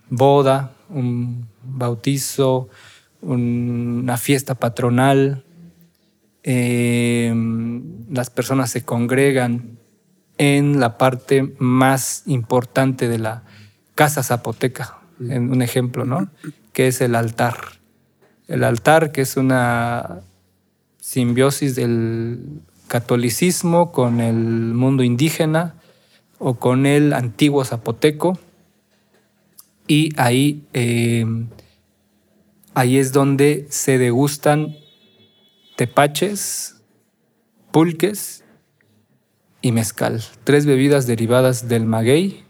boda, 0.09 0.73
un 0.89 1.49
bautizo, 1.63 2.69
una 3.21 4.17
fiesta 4.17 4.55
patronal, 4.55 5.45
eh, 6.45 7.33
las 8.11 8.31
personas 8.31 8.71
se 8.71 8.85
congregan 8.85 9.79
en 10.39 10.81
la 10.81 10.99
parte 10.99 11.55
más 11.59 12.23
importante 12.27 13.09
de 13.09 13.19
la 13.19 13.43
casa 13.95 14.23
zapoteca, 14.23 14.99
en 15.21 15.51
un 15.51 15.63
ejemplo, 15.63 16.05
¿no? 16.05 16.31
Que 16.73 16.89
es 16.89 17.01
el 17.01 17.15
altar. 17.15 17.57
El 18.49 18.65
altar, 18.65 19.13
que 19.13 19.21
es 19.21 19.37
una 19.37 20.21
simbiosis 21.01 21.77
del 21.77 22.63
catolicismo 22.89 23.93
con 23.93 24.21
el 24.21 24.35
mundo 24.35 25.03
indígena, 25.03 25.75
o 26.45 26.55
con 26.55 26.87
el 26.87 27.13
antiguo 27.13 27.65
zapoteco. 27.65 28.37
Y 29.87 30.11
ahí, 30.21 30.65
eh, 30.73 31.25
ahí 32.75 32.99
es 32.99 33.13
donde 33.13 33.67
se 33.71 33.99
degustan 33.99 34.77
tepaches, 35.77 36.83
pulques 37.71 38.43
y 39.61 39.71
mezcal. 39.71 40.23
Tres 40.43 40.67
bebidas 40.67 41.07
derivadas 41.07 41.69
del 41.69 41.87
maguey. 41.87 42.43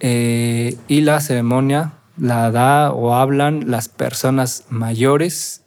Eh, 0.00 0.76
y 0.88 1.00
la 1.00 1.20
ceremonia 1.20 1.94
la 2.18 2.50
da 2.50 2.92
o 2.92 3.14
hablan 3.14 3.70
las 3.70 3.88
personas 3.88 4.64
mayores, 4.68 5.62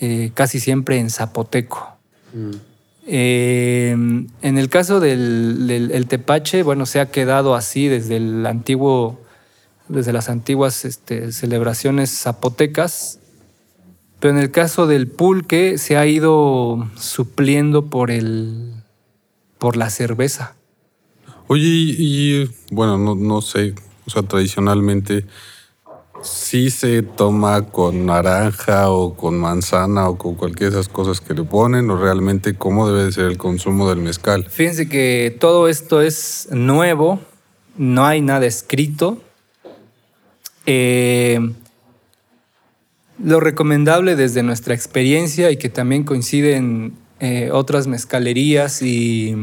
eh, 0.00 0.32
casi 0.34 0.58
siempre 0.58 0.98
en 0.98 1.10
zapoteco. 1.10 1.96
Mm. 2.32 2.71
Eh, 3.14 3.90
en 3.90 4.58
el 4.58 4.70
caso 4.70 4.98
del, 4.98 6.06
tepache, 6.08 6.62
bueno, 6.62 6.86
se 6.86 6.98
ha 6.98 7.10
quedado 7.10 7.54
así 7.54 7.86
desde 7.86 8.16
el 8.16 8.46
antiguo, 8.46 9.20
desde 9.88 10.14
las 10.14 10.30
antiguas 10.30 10.86
este, 10.86 11.30
celebraciones 11.32 12.08
zapotecas, 12.10 13.18
pero 14.18 14.32
en 14.32 14.40
el 14.42 14.50
caso 14.50 14.86
del 14.86 15.08
pulque 15.08 15.76
se 15.76 15.98
ha 15.98 16.06
ido 16.06 16.88
supliendo 16.96 17.90
por 17.90 18.10
el, 18.10 18.72
por 19.58 19.76
la 19.76 19.90
cerveza. 19.90 20.54
Oye, 21.48 21.66
y, 21.66 22.50
bueno, 22.70 22.96
no, 22.96 23.14
no 23.14 23.42
sé, 23.42 23.74
o 24.06 24.10
sea, 24.10 24.22
tradicionalmente 24.22 25.26
sí 26.22 26.70
se 26.70 27.02
toma 27.02 27.62
con 27.62 28.06
naranja 28.06 28.90
o 28.90 29.14
con 29.14 29.38
manzana 29.38 30.08
o 30.08 30.16
con 30.16 30.34
cualquiera 30.34 30.74
de 30.74 30.80
esas 30.80 30.92
cosas 30.92 31.20
que 31.20 31.34
le 31.34 31.44
ponen 31.44 31.90
o 31.90 31.96
realmente 31.96 32.54
cómo 32.54 32.88
debe 32.88 33.04
de 33.04 33.12
ser 33.12 33.24
el 33.26 33.38
consumo 33.38 33.88
del 33.88 33.98
mezcal. 33.98 34.46
Fíjense 34.48 34.88
que 34.88 35.36
todo 35.38 35.68
esto 35.68 36.00
es 36.00 36.48
nuevo, 36.50 37.20
no 37.76 38.06
hay 38.06 38.20
nada 38.20 38.46
escrito. 38.46 39.20
Eh, 40.66 41.40
lo 43.22 43.40
recomendable 43.40 44.16
desde 44.16 44.42
nuestra 44.42 44.74
experiencia 44.74 45.50
y 45.50 45.56
que 45.56 45.68
también 45.68 46.04
coinciden 46.04 46.94
eh, 47.20 47.50
otras 47.52 47.86
mezcalerías 47.86 48.82
y 48.82 49.36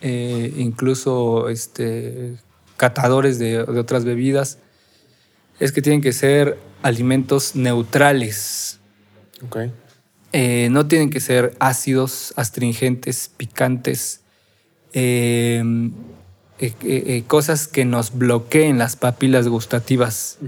eh, 0.00 0.52
incluso 0.56 1.48
este, 1.48 2.36
catadores 2.76 3.38
de 3.38 3.60
otras 3.60 4.04
bebidas 4.04 4.58
es 5.58 5.72
que 5.72 5.82
tienen 5.82 6.00
que 6.00 6.12
ser 6.12 6.58
alimentos 6.82 7.54
neutrales. 7.54 8.78
Eh, 10.32 10.68
no 10.70 10.86
tienen 10.86 11.10
que 11.10 11.20
ser 11.20 11.54
ácidos, 11.60 12.32
astringentes, 12.36 13.30
picantes, 13.36 14.22
em, 14.92 15.92
eh, 16.58 16.72
eh, 16.82 17.24
cosas 17.26 17.68
que 17.68 17.84
nos 17.84 18.16
bloqueen 18.16 18.78
las 18.78 18.96
papilas 18.96 19.48
gustativas. 19.48 20.38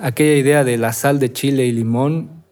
Aquella 0.00 0.36
idea 0.36 0.64
de 0.64 0.78
la 0.78 0.92
sal 0.92 1.18
de 1.18 1.32
chile 1.32 1.66
y 1.66 1.72
limón, 1.72 2.44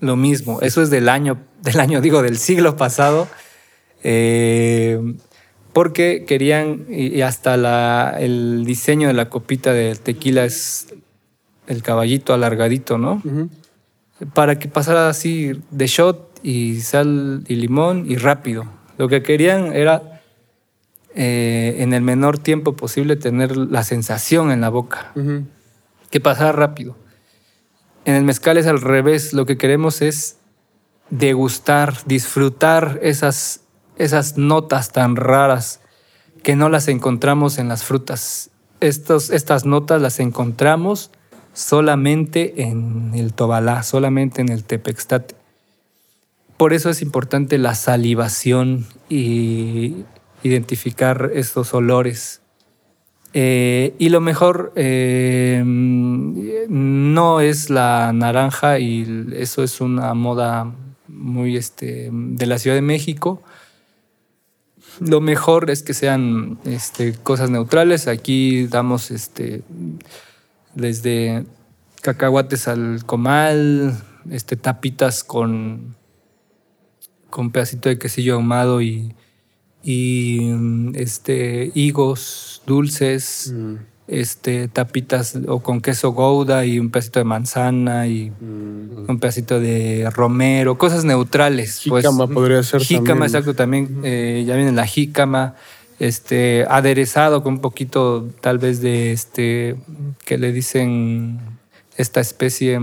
lo 0.00 0.16
mismo. 0.16 0.60
Eso 0.60 0.82
es 0.82 0.90
del 0.90 1.08
año, 1.08 1.38
del 1.62 1.80
año, 1.80 2.00
digo, 2.00 2.20
del 2.20 2.36
siglo 2.36 2.76
pasado. 2.76 3.28
Porque 5.74 6.24
querían, 6.26 6.86
y 6.88 7.20
hasta 7.20 8.18
el 8.18 8.64
diseño 8.64 9.08
de 9.08 9.14
la 9.14 9.28
copita 9.28 9.72
de 9.72 9.94
tequila 9.96 10.44
es 10.44 10.94
el 11.66 11.82
caballito 11.82 12.32
alargadito, 12.32 12.96
¿no? 12.96 13.20
Para 14.32 14.58
que 14.58 14.68
pasara 14.68 15.08
así 15.08 15.52
de 15.70 15.86
shot 15.86 16.38
y 16.42 16.80
sal 16.80 17.44
y 17.48 17.56
limón 17.56 18.04
y 18.08 18.16
rápido. 18.16 18.66
Lo 18.96 19.08
que 19.08 19.22
querían 19.22 19.74
era 19.74 20.22
eh, 21.16 21.76
en 21.78 21.92
el 21.92 22.02
menor 22.02 22.38
tiempo 22.38 22.76
posible 22.76 23.16
tener 23.16 23.56
la 23.56 23.82
sensación 23.82 24.52
en 24.52 24.60
la 24.60 24.68
boca, 24.68 25.12
que 26.10 26.20
pasara 26.20 26.52
rápido. 26.52 26.96
En 28.04 28.14
el 28.14 28.22
mezcal 28.22 28.58
es 28.58 28.66
al 28.68 28.80
revés, 28.80 29.32
lo 29.32 29.44
que 29.44 29.56
queremos 29.56 30.02
es 30.02 30.38
degustar, 31.10 32.04
disfrutar 32.06 33.00
esas, 33.02 33.63
esas 33.96 34.36
notas 34.36 34.92
tan 34.92 35.16
raras 35.16 35.80
que 36.42 36.56
no 36.56 36.68
las 36.68 36.88
encontramos 36.88 37.58
en 37.58 37.68
las 37.68 37.84
frutas. 37.84 38.50
Estos, 38.80 39.30
estas 39.30 39.64
notas 39.64 40.00
las 40.00 40.20
encontramos 40.20 41.10
solamente 41.52 42.62
en 42.62 43.12
el 43.14 43.32
Tobalá, 43.32 43.82
solamente 43.82 44.42
en 44.42 44.50
el 44.50 44.64
Tepextate. 44.64 45.34
Por 46.56 46.72
eso 46.72 46.90
es 46.90 47.02
importante 47.02 47.58
la 47.58 47.74
salivación 47.74 48.86
y 49.08 50.04
identificar 50.42 51.30
estos 51.34 51.74
olores. 51.74 52.42
Eh, 53.32 53.94
y 53.98 54.10
lo 54.10 54.20
mejor 54.20 54.72
eh, 54.76 55.62
no 55.64 57.40
es 57.40 57.70
la 57.70 58.12
naranja 58.12 58.78
y 58.78 59.26
eso 59.34 59.64
es 59.64 59.80
una 59.80 60.14
moda 60.14 60.72
muy 61.08 61.56
este, 61.56 62.10
de 62.12 62.46
la 62.46 62.58
Ciudad 62.58 62.76
de 62.76 62.82
México. 62.82 63.42
Lo 65.00 65.20
mejor 65.20 65.70
es 65.70 65.82
que 65.82 65.94
sean 65.94 66.58
este, 66.64 67.14
cosas 67.14 67.50
neutrales. 67.50 68.08
Aquí 68.08 68.66
damos 68.66 69.10
este, 69.10 69.62
desde 70.74 71.44
cacahuates 72.02 72.68
al 72.68 73.04
comal, 73.04 73.96
este, 74.30 74.56
tapitas 74.56 75.24
con, 75.24 75.96
con 77.30 77.50
pedacito 77.50 77.88
de 77.88 77.98
quesillo 77.98 78.34
ahumado 78.34 78.82
y, 78.82 79.14
y 79.82 80.50
este, 80.94 81.72
higos 81.74 82.62
dulces. 82.66 83.52
Mm 83.54 83.93
este, 84.06 84.68
tapitas 84.68 85.38
o 85.48 85.60
con 85.60 85.80
queso 85.80 86.12
gouda 86.12 86.66
y 86.66 86.78
un 86.78 86.90
pedacito 86.90 87.20
de 87.20 87.24
manzana 87.24 88.06
y 88.06 88.30
mm. 88.30 89.06
un 89.08 89.18
pedacito 89.18 89.60
de 89.60 90.08
romero, 90.10 90.76
cosas 90.76 91.04
neutrales. 91.04 91.82
Pues. 91.88 92.04
Jícama 92.04 92.26
podría 92.26 92.62
ser 92.62 92.82
jícama, 92.82 93.26
exacto, 93.26 93.54
también 93.54 94.00
eh, 94.04 94.44
ya 94.46 94.56
viene 94.56 94.72
la 94.72 94.86
jícama, 94.86 95.54
este, 95.98 96.66
aderezado 96.68 97.42
con 97.42 97.54
un 97.54 97.60
poquito 97.60 98.28
tal 98.40 98.58
vez 98.58 98.80
de 98.80 99.12
este, 99.12 99.76
que 100.24 100.36
le 100.38 100.52
dicen 100.52 101.40
esta 101.96 102.20
especie, 102.20 102.78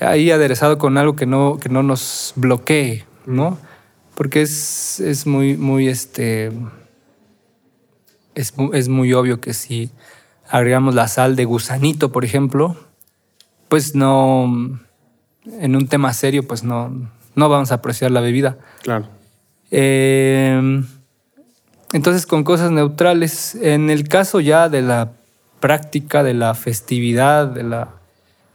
ahí 0.00 0.30
aderezado 0.30 0.78
con 0.78 0.98
algo 0.98 1.14
que 1.14 1.26
no, 1.26 1.58
que 1.60 1.68
no 1.68 1.82
nos 1.82 2.32
bloquee, 2.34 3.04
¿no? 3.26 3.58
Porque 4.16 4.42
es, 4.42 4.98
es 4.98 5.26
muy, 5.26 5.56
muy, 5.56 5.88
este, 5.88 6.50
es, 8.34 8.54
es 8.72 8.88
muy 8.88 9.12
obvio 9.12 9.40
que 9.40 9.52
si 9.52 9.90
agregamos 10.48 10.94
la 10.94 11.08
sal 11.08 11.36
de 11.36 11.44
gusanito, 11.44 12.12
por 12.12 12.24
ejemplo, 12.24 12.76
pues 13.68 13.94
no, 13.94 14.78
en 15.44 15.76
un 15.76 15.88
tema 15.88 16.12
serio, 16.12 16.46
pues 16.46 16.62
no, 16.62 17.10
no 17.34 17.48
vamos 17.48 17.72
a 17.72 17.76
apreciar 17.76 18.10
la 18.10 18.20
bebida. 18.20 18.56
Claro. 18.82 19.08
Eh, 19.70 20.84
entonces, 21.92 22.26
con 22.26 22.44
cosas 22.44 22.70
neutrales, 22.70 23.54
en 23.56 23.90
el 23.90 24.08
caso 24.08 24.40
ya 24.40 24.68
de 24.68 24.82
la 24.82 25.12
práctica, 25.60 26.22
de 26.22 26.34
la 26.34 26.54
festividad, 26.54 27.46
de 27.46 27.62
la, 27.62 27.90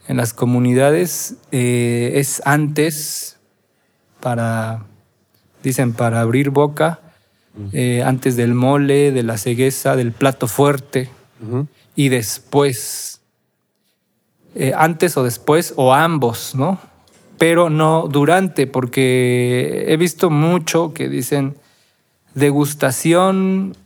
en 0.08 0.16
las 0.16 0.32
comunidades, 0.32 1.36
eh, 1.50 2.12
es 2.14 2.42
antes 2.44 3.38
para, 4.20 4.84
dicen, 5.62 5.92
para 5.92 6.20
abrir 6.20 6.50
boca, 6.50 7.00
eh, 7.72 8.02
antes 8.02 8.36
del 8.36 8.54
mole, 8.54 9.12
de 9.12 9.22
la 9.22 9.36
cegueza, 9.36 9.94
del 9.94 10.12
plato 10.12 10.48
fuerte 10.48 11.10
y 11.96 12.08
después. 12.08 13.20
Eh, 14.54 14.72
antes 14.76 15.16
o 15.16 15.24
después, 15.24 15.72
o 15.76 15.94
ambos, 15.94 16.54
¿no? 16.54 16.78
Pero 17.38 17.70
no 17.70 18.06
durante, 18.08 18.66
porque 18.66 19.86
he 19.88 19.96
visto 19.96 20.30
mucho 20.30 20.92
que 20.92 21.08
dicen 21.08 21.56
degustación, 22.34 23.76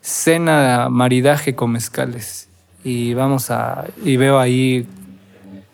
cena, 0.00 0.88
maridaje 0.90 1.54
con 1.54 1.72
mezcales. 1.72 2.48
Y 2.84 3.14
vamos 3.14 3.50
a. 3.50 3.86
Y 4.04 4.16
veo 4.16 4.38
ahí 4.38 4.86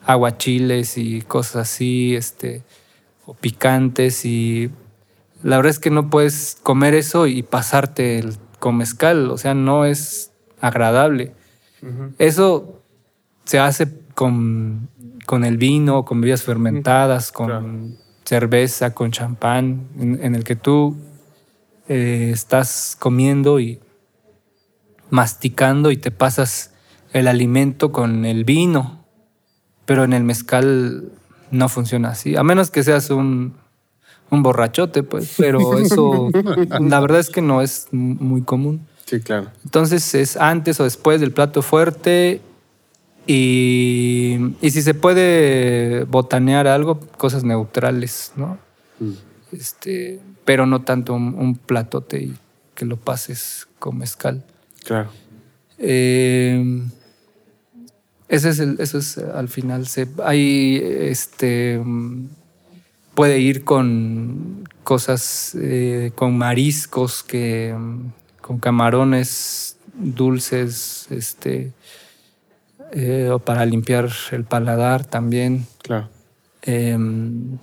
aguachiles 0.04 0.98
y 0.98 1.22
cosas 1.22 1.68
así, 1.68 2.14
este, 2.14 2.62
o 3.26 3.34
picantes. 3.34 4.24
Y 4.24 4.70
la 5.42 5.56
verdad 5.56 5.70
es 5.70 5.78
que 5.78 5.90
no 5.90 6.10
puedes 6.10 6.58
comer 6.62 6.94
eso 6.94 7.26
y 7.26 7.42
pasarte 7.42 8.18
el, 8.18 8.36
con 8.58 8.76
mezcal. 8.76 9.30
O 9.30 9.38
sea, 9.38 9.54
no 9.54 9.84
es 9.84 10.32
agradable. 10.60 11.32
Eso 12.18 12.82
se 13.44 13.58
hace 13.58 13.88
con, 14.14 14.88
con, 15.24 15.44
el 15.44 15.56
vino, 15.56 16.04
con 16.04 16.20
bebidas 16.20 16.42
fermentadas, 16.42 17.32
con 17.32 17.96
cerveza, 18.24 18.92
con 18.94 19.12
champán, 19.12 19.88
en, 19.98 20.34
el 20.34 20.44
que 20.44 20.56
tú 20.56 20.96
eh, 21.88 22.30
estás 22.32 22.96
comiendo 22.98 23.60
y 23.60 23.80
masticando 25.10 25.90
y 25.90 25.96
te 25.96 26.10
pasas 26.10 26.72
el 27.12 27.28
alimento 27.28 27.92
con 27.92 28.24
el 28.24 28.44
vino, 28.44 29.04
pero 29.84 30.04
en 30.04 30.12
el 30.12 30.24
mezcal 30.24 31.12
no 31.50 31.68
funciona 31.68 32.10
así, 32.10 32.36
a 32.36 32.42
menos 32.42 32.70
que 32.70 32.82
seas 32.82 33.10
un, 33.10 33.54
un 34.30 34.42
borrachote, 34.42 35.02
pues, 35.02 35.34
pero 35.36 35.78
eso 35.78 36.30
la 36.80 37.00
verdad 37.00 37.20
es 37.20 37.30
que 37.30 37.42
no 37.42 37.62
es 37.62 37.88
muy 37.92 38.42
común. 38.42 38.86
Sí, 39.06 39.20
claro. 39.20 39.50
Entonces 39.64 40.14
es 40.14 40.36
antes 40.36 40.80
o 40.80 40.84
después 40.84 41.20
del 41.20 41.32
plato 41.32 41.62
fuerte 41.62 42.40
y, 43.26 44.36
y 44.60 44.70
si 44.70 44.82
se 44.82 44.94
puede 44.94 46.04
botanear 46.04 46.66
algo, 46.66 47.00
cosas 47.16 47.44
neutrales, 47.44 48.32
¿no? 48.36 48.58
Mm. 48.98 49.12
Este, 49.52 50.20
pero 50.44 50.66
no 50.66 50.82
tanto 50.82 51.14
un, 51.14 51.56
platote 51.56 52.18
y 52.20 52.36
que 52.74 52.84
lo 52.84 52.96
pases 52.96 53.68
con 53.78 53.98
mezcal. 53.98 54.44
Claro. 54.84 55.10
Eh, 55.78 56.82
ese 58.28 58.48
es 58.50 58.58
el, 58.58 58.76
eso 58.80 58.98
es 58.98 59.18
al 59.18 59.48
final. 59.48 59.86
Se, 59.86 60.08
hay 60.24 60.80
este 60.82 61.80
puede 63.14 63.40
ir 63.40 63.64
con 63.64 64.68
cosas, 64.84 65.56
eh, 65.58 66.12
con 66.14 66.36
mariscos 66.36 67.22
que 67.22 67.74
con 68.46 68.60
camarones 68.60 69.76
dulces, 69.92 71.08
este, 71.10 71.72
eh, 72.92 73.28
o 73.32 73.40
para 73.40 73.66
limpiar 73.66 74.08
el 74.30 74.44
paladar 74.44 75.04
también. 75.04 75.66
Claro. 75.82 76.08
Em, 76.62 77.58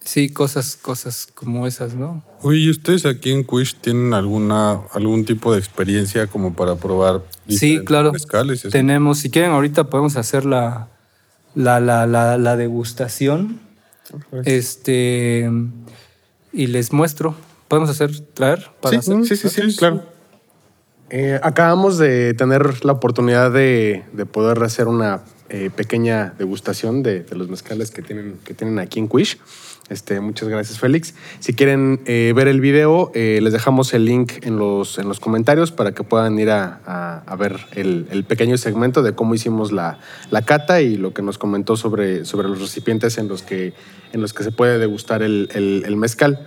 sí, 0.00 0.28
cosas, 0.28 0.76
cosas 0.76 1.26
como 1.32 1.66
esas, 1.66 1.94
¿no? 1.94 2.22
Oye, 2.42 2.58
¿y 2.58 2.70
ustedes 2.70 3.06
aquí 3.06 3.30
en 3.32 3.42
Quish 3.42 3.76
tienen 3.80 4.12
alguna, 4.12 4.82
algún 4.92 5.24
tipo 5.24 5.54
de 5.54 5.58
experiencia 5.58 6.26
como 6.26 6.52
para 6.52 6.76
probar 6.76 7.22
sí, 7.48 7.82
claro. 7.86 8.12
mezcales? 8.12 8.66
Tenemos, 8.70 9.20
si 9.20 9.30
quieren 9.30 9.52
ahorita 9.52 9.84
podemos 9.84 10.16
hacer 10.16 10.44
la, 10.44 10.88
la, 11.54 11.80
la, 11.80 12.06
la 12.06 12.56
degustación. 12.56 13.60
Este, 14.44 15.50
y 16.52 16.66
les 16.66 16.92
muestro 16.92 17.34
podemos 17.74 17.90
hacer, 17.90 18.20
traer? 18.34 18.70
Para 18.80 19.02
sí, 19.02 19.24
sí, 19.24 19.48
sí, 19.48 19.76
claro. 19.76 20.02
Eh, 21.10 21.40
acabamos 21.42 21.98
de 21.98 22.34
tener 22.34 22.84
la 22.84 22.92
oportunidad 22.92 23.50
de, 23.50 24.04
poder 24.30 24.62
hacer 24.62 24.86
una 24.86 25.22
eh, 25.48 25.70
pequeña 25.74 26.34
degustación 26.38 27.02
de, 27.02 27.26
los 27.32 27.48
mezcales 27.48 27.90
que 27.90 28.02
tienen, 28.02 28.38
que 28.44 28.54
tienen 28.54 28.78
aquí 28.78 29.00
en 29.00 29.08
Quish. 29.08 29.38
Este, 29.88 30.20
muchas 30.20 30.48
gracias, 30.48 30.78
Félix. 30.78 31.14
Si 31.40 31.52
quieren 31.52 32.00
eh, 32.06 32.32
ver 32.34 32.46
el 32.46 32.60
video, 32.60 33.10
les 33.14 33.52
dejamos 33.52 33.92
el 33.92 34.04
link 34.04 34.34
en 34.42 34.56
los, 34.56 34.98
en 34.98 35.08
los 35.08 35.18
comentarios 35.18 35.72
para 35.72 35.92
que 35.92 36.04
puedan 36.04 36.38
ir 36.38 36.50
a, 36.50 37.36
ver 37.36 37.58
el, 37.72 38.24
pequeño 38.24 38.56
segmento 38.56 39.02
de 39.02 39.16
cómo 39.16 39.34
hicimos 39.34 39.72
la, 39.72 39.98
cata 40.46 40.80
y 40.80 40.96
lo 40.96 41.12
que 41.12 41.22
nos 41.22 41.38
comentó 41.38 41.76
sobre, 41.76 42.24
sobre 42.24 42.48
los 42.48 42.60
recipientes 42.60 43.18
en 43.18 43.26
los 43.26 43.42
que, 43.42 43.74
en 44.12 44.20
los 44.20 44.32
que 44.32 44.44
se 44.44 44.52
puede 44.52 44.78
degustar 44.78 45.24
el, 45.24 45.48
el 45.52 45.96
mezcal. 45.96 46.46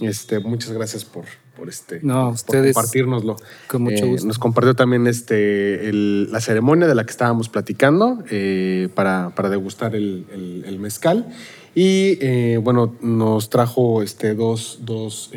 Este, 0.00 0.40
muchas 0.40 0.72
gracias 0.72 1.04
por, 1.04 1.24
por 1.56 1.68
este 1.68 2.00
no, 2.02 2.34
compartirnoslo. 2.46 3.36
Con 3.68 3.82
mucho 3.82 4.04
eh, 4.04 4.08
gusto. 4.08 4.26
Nos 4.26 4.38
compartió 4.38 4.74
también 4.74 5.06
este, 5.06 5.92
la 5.92 6.40
ceremonia 6.40 6.86
de 6.88 6.94
la 6.94 7.04
que 7.04 7.10
estábamos 7.10 7.48
platicando 7.48 8.22
eh, 8.30 8.88
para, 8.94 9.32
para, 9.34 9.48
degustar 9.48 9.94
el, 9.94 10.26
el, 10.66 10.78
mezcal. 10.78 11.28
Y 11.76 12.18
eh, 12.20 12.60
bueno, 12.62 12.94
nos 13.00 13.50
trajo 13.50 14.02
este, 14.02 14.34
dos, 14.34 14.80
dos 14.82 15.30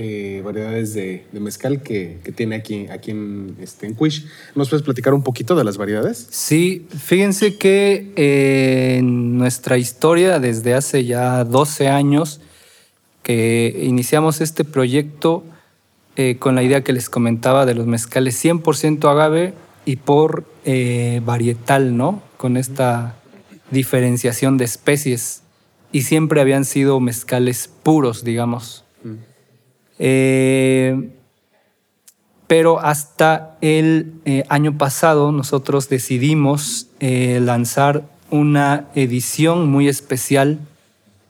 variedades 0.43 0.93
de, 0.93 1.26
de 1.32 1.39
mezcal 1.39 1.82
que, 1.82 2.20
que, 2.24 2.32
tiene 2.32 2.55
aquí, 2.55 2.88
aquí 2.88 3.12
en, 3.12 3.55
este, 3.60 3.88
en 3.88 3.95
Quish. 3.95 4.28
¿Nos 4.53 4.70
puedes 4.70 4.84
platicar 4.84 5.14
un 5.14 5.24
poquito 5.24 5.55
de 5.55 5.64
las 5.64 5.78
variedades? 5.78 6.28
Sí, 6.30 6.88
fíjense 6.89 7.58
que 7.58 8.14
en 8.97 9.38
nuestra 9.38 9.78
historia 9.78 10.39
desde 10.39 10.76
hace 10.76 11.05
ya 11.05 11.43
12 11.43 11.88
años 11.88 12.39
que 13.28 13.82
iniciamos 13.84 14.39
este 14.39 14.63
proyecto 14.63 15.43
eh, 16.15 16.38
con 16.39 16.55
la 16.55 16.63
idea 16.63 16.86
que 16.86 16.93
les 16.93 17.09
comentaba 17.09 17.65
de 17.65 17.75
los 17.75 17.86
mezcales 17.86 18.41
100% 18.41 19.03
agave 19.11 19.53
y 19.84 19.97
por 19.97 20.45
eh, 20.63 21.21
varietal, 21.25 21.97
¿no? 21.97 22.21
Con 22.38 22.55
esta 22.55 23.17
diferenciación 23.69 24.57
de 24.57 24.63
especies. 24.63 25.43
Y 25.91 26.03
siempre 26.03 26.39
habían 26.39 26.63
sido 26.63 27.01
mezcales 27.01 27.69
puros, 27.84 28.23
digamos. 28.23 28.86
Eh, 29.99 31.09
pero 32.47 32.80
hasta 32.80 33.57
el 33.59 34.21
año 34.47 34.78
pasado 34.78 35.34
nosotros 35.34 35.89
decidimos 35.89 36.88
lanzar 37.01 38.05
una 38.32 38.88
edición 38.95 39.67
muy 39.67 39.89
especial, 39.89 40.59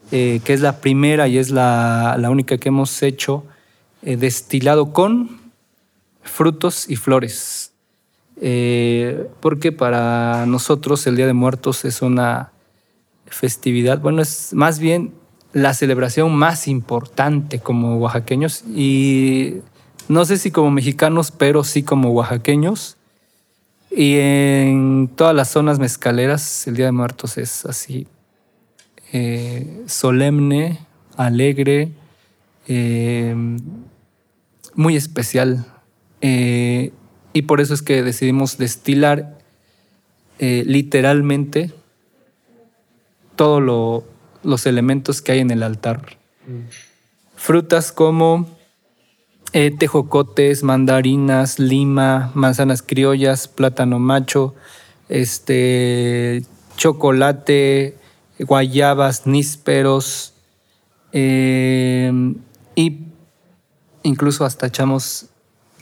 que 0.10 0.42
es 0.46 0.62
la 0.62 0.80
primera 0.80 1.28
y 1.28 1.38
es 1.38 1.50
la, 1.50 2.18
única 2.30 2.58
que 2.58 2.70
hemos 2.70 3.04
hecho, 3.04 3.44
destilado 4.02 4.94
con 4.94 5.38
frutos 6.22 6.90
y 6.90 6.96
flores. 6.96 7.72
Eh, 8.40 9.28
porque 9.40 9.72
para 9.72 10.46
nosotros 10.46 11.08
el 11.08 11.16
Día 11.16 11.26
de 11.26 11.34
Muertos 11.34 11.86
es 11.86 12.04
una 12.04 12.52
festividad, 13.26 14.00
bueno, 14.00 14.22
es 14.22 14.54
más 14.54 14.78
bien 14.78 15.14
la 15.54 15.74
celebración 15.74 16.36
más 16.36 16.68
importante 16.68 17.60
como 17.60 17.98
oaxaqueños 17.98 18.64
y 18.76 19.56
no 20.08 20.24
sé 20.24 20.38
si 20.38 20.52
como 20.52 20.70
mexicanos, 20.70 21.32
pero 21.32 21.64
sí 21.64 21.82
como 21.84 22.12
oaxaqueños. 22.12 22.96
Y 23.90 24.18
en 24.18 25.10
todas 25.16 25.36
las 25.36 25.50
zonas 25.50 25.80
mezcaleras 25.80 26.68
el 26.68 26.76
Día 26.76 26.86
de 26.86 26.92
Muertos 26.92 27.38
es 27.38 27.66
así 27.66 28.06
eh, 29.14 29.84
solemne, 29.88 30.80
alegre, 31.16 31.92
eh, 32.68 33.36
muy 34.76 34.96
especial. 34.96 35.66
Y 37.38 37.44
por 37.44 37.62
eso 37.62 37.76
es 37.76 37.84
que 37.84 38.02
decidimos 38.02 38.58
destilar 38.58 39.38
eh, 40.40 40.64
literalmente 40.66 41.72
todos 43.36 44.04
los 44.44 44.66
elementos 44.66 45.22
que 45.22 45.34
hay 45.34 45.40
en 45.40 45.52
el 45.52 45.62
altar. 45.62 46.18
Frutas 47.36 47.92
como 47.92 48.48
eh, 49.54 49.72
tejocotes, 49.78 50.64
mandarinas, 50.64 51.60
lima, 51.60 52.32
manzanas 52.34 52.82
criollas, 52.82 53.48
plátano 53.48 54.00
macho, 54.00 54.56
este, 55.10 56.44
chocolate, 56.76 57.98
guayabas, 58.40 59.28
nísperos, 59.28 60.34
eh, 61.12 62.12
y 62.76 63.00
incluso 64.04 64.46
hasta 64.46 64.68
echamos 64.68 65.28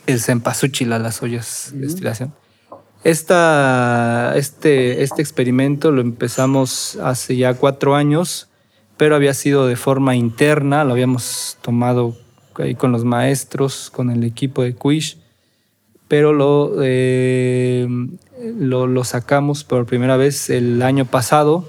el 0.07 0.19
cempasúchil 0.19 0.93
a 0.93 0.99
las 0.99 1.21
ollas 1.21 1.71
de 1.73 1.81
destilación. 1.81 2.33
Esta, 3.03 4.33
este, 4.35 5.03
este 5.03 5.21
experimento 5.21 5.91
lo 5.91 6.01
empezamos 6.01 6.97
hace 7.03 7.37
ya 7.37 7.53
cuatro 7.53 7.95
años, 7.95 8.49
pero 8.97 9.15
había 9.15 9.33
sido 9.33 9.67
de 9.67 9.75
forma 9.75 10.15
interna, 10.15 10.83
lo 10.83 10.93
habíamos 10.93 11.57
tomado 11.61 12.17
ahí 12.55 12.75
con 12.75 12.91
los 12.91 13.03
maestros, 13.03 13.91
con 13.91 14.09
el 14.09 14.23
equipo 14.23 14.63
de 14.63 14.75
Quish, 14.75 15.19
pero 16.07 16.33
lo, 16.33 16.75
eh, 16.81 17.87
lo, 18.57 19.03
sacamos 19.03 19.63
por 19.63 19.85
primera 19.85 20.17
vez 20.17 20.49
el 20.49 20.81
año 20.81 21.05
pasado. 21.05 21.67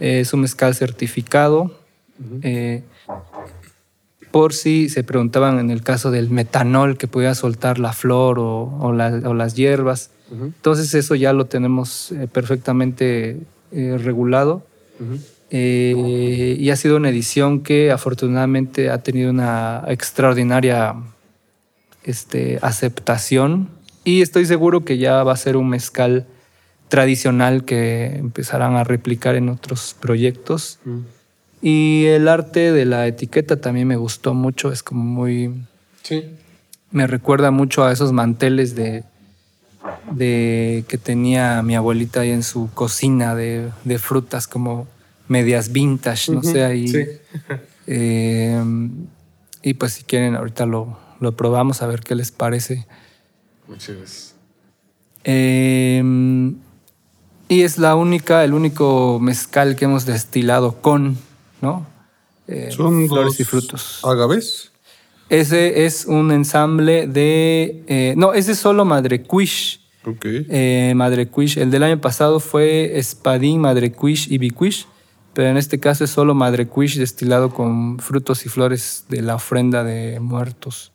Es 0.00 0.32
un 0.32 0.40
mezcal 0.40 0.74
certificado 0.74 1.70
por 4.30 4.52
si 4.52 4.88
se 4.88 5.02
preguntaban 5.02 5.58
en 5.58 5.70
el 5.70 5.82
caso 5.82 6.10
del 6.10 6.30
metanol 6.30 6.96
que 6.96 7.08
podía 7.08 7.34
soltar 7.34 7.78
la 7.78 7.92
flor 7.92 8.38
o, 8.38 8.92
las 8.92 9.54
hierbas. 9.54 10.10
Entonces 10.30 10.94
eso 10.94 11.16
ya 11.16 11.32
lo 11.32 11.46
tenemos 11.46 12.12
eh, 12.12 12.28
perfectamente 12.32 13.40
eh, 13.72 13.98
regulado. 13.98 14.64
Eh, 15.50 16.56
y 16.58 16.70
ha 16.70 16.76
sido 16.76 16.96
una 16.96 17.08
edición 17.08 17.62
que 17.62 17.90
afortunadamente 17.90 18.90
ha 18.90 19.02
tenido 19.02 19.30
una 19.30 19.82
extraordinaria 19.88 20.94
este, 22.04 22.58
aceptación 22.62 23.68
y 24.04 24.22
estoy 24.22 24.46
seguro 24.46 24.84
que 24.84 24.98
ya 24.98 25.24
va 25.24 25.32
a 25.32 25.36
ser 25.36 25.56
un 25.56 25.68
mezcal 25.68 26.26
tradicional 26.90 27.64
que 27.64 28.16
empezarán 28.16 28.74
a 28.74 28.84
replicar 28.84 29.36
en 29.36 29.48
otros 29.48 29.96
proyectos. 29.98 30.80
Y 31.62 32.06
el 32.06 32.28
arte 32.28 32.72
de 32.72 32.84
la 32.84 33.06
etiqueta 33.06 33.60
también 33.60 33.88
me 33.88 33.96
gustó 33.96 34.34
mucho, 34.34 34.70
es 34.72 34.82
como 34.82 35.04
muy... 35.04 35.54
Sí. 36.02 36.24
Me 36.90 37.06
recuerda 37.06 37.50
mucho 37.52 37.84
a 37.84 37.92
esos 37.92 38.12
manteles 38.12 38.74
de, 38.74 39.04
de 40.10 40.84
que 40.88 40.98
tenía 40.98 41.62
mi 41.62 41.76
abuelita 41.76 42.20
ahí 42.20 42.30
en 42.30 42.42
su 42.42 42.68
cocina 42.74 43.36
de, 43.36 43.70
frutas 43.98 44.48
como 44.48 44.88
medias 45.28 45.70
vintage, 45.70 46.32
no 46.32 46.42
sé, 46.42 46.64
ahí. 46.64 46.88
Sí. 46.88 47.04
Eh, 47.92 48.62
y 49.62 49.74
pues 49.74 49.94
si 49.94 50.04
quieren, 50.04 50.36
ahorita 50.36 50.64
lo, 50.64 50.96
lo, 51.18 51.34
probamos 51.34 51.82
a 51.82 51.88
ver 51.88 52.00
qué 52.00 52.14
les 52.14 52.30
parece. 52.30 52.86
Muchas 53.66 53.96
gracias. 53.96 54.34
Eh, 55.24 56.00
y 57.50 57.62
es 57.62 57.78
la 57.78 57.96
única, 57.96 58.44
el 58.44 58.54
único 58.54 59.18
mezcal 59.20 59.74
que 59.74 59.84
hemos 59.84 60.06
destilado 60.06 60.80
con 60.80 61.18
¿no? 61.60 61.84
Eh, 62.46 62.70
Son 62.70 63.08
flores 63.08 63.38
y 63.40 63.44
frutos. 63.44 64.00
¿Agaves? 64.04 64.70
Ese 65.28 65.84
es 65.84 66.06
un 66.06 66.30
ensamble 66.30 67.06
de. 67.08 67.84
Eh, 67.88 68.14
no, 68.16 68.34
ese 68.34 68.52
es 68.52 68.58
solo 68.58 68.84
Madre 68.84 69.22
Quish. 69.22 69.80
Ok. 70.04 70.24
Eh. 70.26 70.94
El 71.56 71.70
del 71.70 71.82
año 71.82 72.00
pasado 72.00 72.40
fue 72.40 72.98
Espadín, 72.98 73.60
Madre 73.60 73.92
Quish 73.92 74.32
y 74.32 74.38
Biquish. 74.38 74.86
Pero 75.34 75.48
en 75.48 75.56
este 75.56 75.78
caso 75.78 76.04
es 76.04 76.10
solo 76.10 76.34
Madre 76.34 76.68
Quish 76.68 76.98
destilado 76.98 77.50
con 77.50 77.98
frutos 77.98 78.46
y 78.46 78.48
flores 78.48 79.06
de 79.08 79.22
la 79.22 79.34
ofrenda 79.34 79.84
de 79.84 80.20
muertos. 80.20 80.92